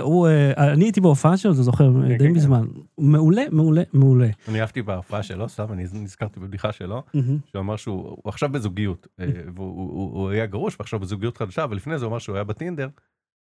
הוא, 0.00 0.28
אה, 0.28 0.72
אני 0.72 0.84
הייתי 0.84 1.00
בהופעה 1.00 1.36
שלו, 1.36 1.52
אתה 1.52 1.62
זוכר, 1.62 1.90
כן, 2.02 2.16
די 2.18 2.24
כן. 2.24 2.30
מזמן. 2.32 2.66
מעולה, 2.98 3.42
מעולה, 3.50 3.82
מעולה. 3.92 4.28
אני 4.48 4.60
אהבתי 4.60 4.82
בהופעה 4.82 5.22
שלו, 5.22 5.48
סתם, 5.48 5.64
אני 5.72 5.84
נזכרתי 5.92 6.40
בבדיחה 6.40 6.72
שלו. 6.72 7.02
שהוא 7.46 7.60
אמר 7.60 7.76
שהוא 7.76 8.02
הוא 8.08 8.18
עכשיו 8.26 8.48
בזוגיות, 8.48 9.06
אה, 9.20 9.26
והוא 9.54 9.66
הוא- 9.66 9.90
הוא- 9.92 10.12
הוא 10.20 10.30
היה 10.30 10.46
גרוש 10.46 10.76
ועכשיו 10.78 10.98
בזוגיות 11.00 11.36
חדשה, 11.36 11.64
ולפני 11.70 11.98
זה 11.98 12.04
הוא 12.04 12.10
אמר 12.10 12.18
שהוא 12.18 12.34
היה 12.36 12.44
בטינדר, 12.44 12.88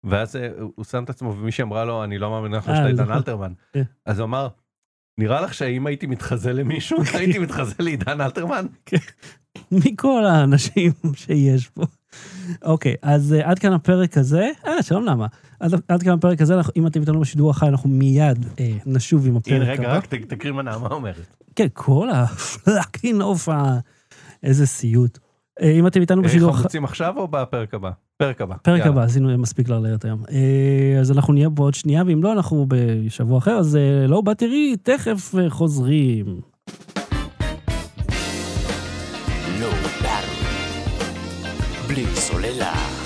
ואז 0.05 0.37
אה, 0.37 0.49
הוא 0.77 0.85
שם 0.85 1.05
את 1.05 1.11
עצמו, 1.11 1.35
ומישהי 1.39 1.63
אמרה 1.63 1.85
לו, 1.85 2.05
אני 2.05 2.19
לא 2.19 2.31
מאמין 2.31 2.53
לך 2.53 2.65
שאתה 2.65 2.87
עידן 2.87 2.97
זוכר. 3.05 3.17
אלתרמן. 3.17 3.53
כן. 3.73 3.83
אז 4.07 4.19
הוא 4.19 4.25
אמר, 4.27 4.49
נראה 5.19 5.41
לך 5.41 5.55
שאם 5.55 5.87
הייתי 5.87 6.07
מתחזה 6.07 6.53
למישהו, 6.53 6.99
הייתי 7.15 7.39
מתחזה 7.39 7.75
לעידן 7.79 8.21
אלתרמן? 8.21 8.67
מכל 9.73 10.25
האנשים 10.27 10.93
שיש 11.15 11.69
פה. 11.69 11.83
אוקיי, 12.63 12.95
אז 13.03 13.35
עד 13.45 13.59
כאן 13.59 13.73
הפרק 13.73 14.19
הזה. 14.19 14.51
אה, 14.67 14.83
שלום 14.83 15.05
נעמה. 15.05 15.27
עד, 15.61 15.75
עד 15.89 16.03
כאן 16.03 16.13
הפרק 16.13 16.41
הזה, 16.41 16.55
אנחנו, 16.55 16.73
אם 16.77 16.87
אתם 16.87 17.01
איתנו 17.01 17.21
בשידור 17.21 17.51
החי, 17.51 17.69
אנחנו 17.69 17.89
מיד 17.89 18.45
uh, 18.45 18.61
נשוב 18.87 19.27
עם 19.27 19.37
הפרק 19.37 19.63
הבא. 19.63 19.71
רגע, 19.71 19.93
רק 19.93 20.07
תקריא 20.07 20.53
מה 20.53 20.63
נעמה 20.63 20.89
אומרת. 20.89 21.37
כן, 21.57 21.67
כל 21.73 22.09
הפלאקינג 22.11 23.21
אוף 23.23 23.49
ה... 23.49 23.79
איזה 24.43 24.67
סיוט. 24.67 25.19
Uh, 25.61 25.65
אם 25.65 25.87
אתם 25.87 26.01
איתנו 26.01 26.23
בשידור 26.23 26.51
החי... 26.51 26.59
חמוצים 26.59 26.85
עכשיו 26.85 27.15
או 27.17 27.29
בפרק 27.29 27.75
הבא? 27.75 27.91
פרק 28.17 28.41
הבא. 28.41 28.55
פרק 28.63 28.79
יאללה. 28.79 28.93
הבא, 28.93 29.03
עשינו 29.03 29.39
מספיק 29.39 29.69
לרדת 29.69 30.05
היום. 30.05 30.23
Uh, 30.25 31.01
אז 31.01 31.11
אנחנו 31.11 31.33
נהיה 31.33 31.49
פה 31.55 31.63
עוד 31.63 31.75
שנייה, 31.75 32.03
ואם 32.07 32.23
לא, 32.23 32.33
אנחנו 32.33 32.67
בשבוע 32.69 33.39
אחר, 33.39 33.59
אז 33.59 33.75
uh, 33.75 34.09
לא 34.09 34.21
בתראי, 34.21 34.77
תכף 34.83 35.35
uh, 35.35 35.39
חוזרים. 35.51 36.41
בלי 41.89 42.07
סוללה. 42.15 42.98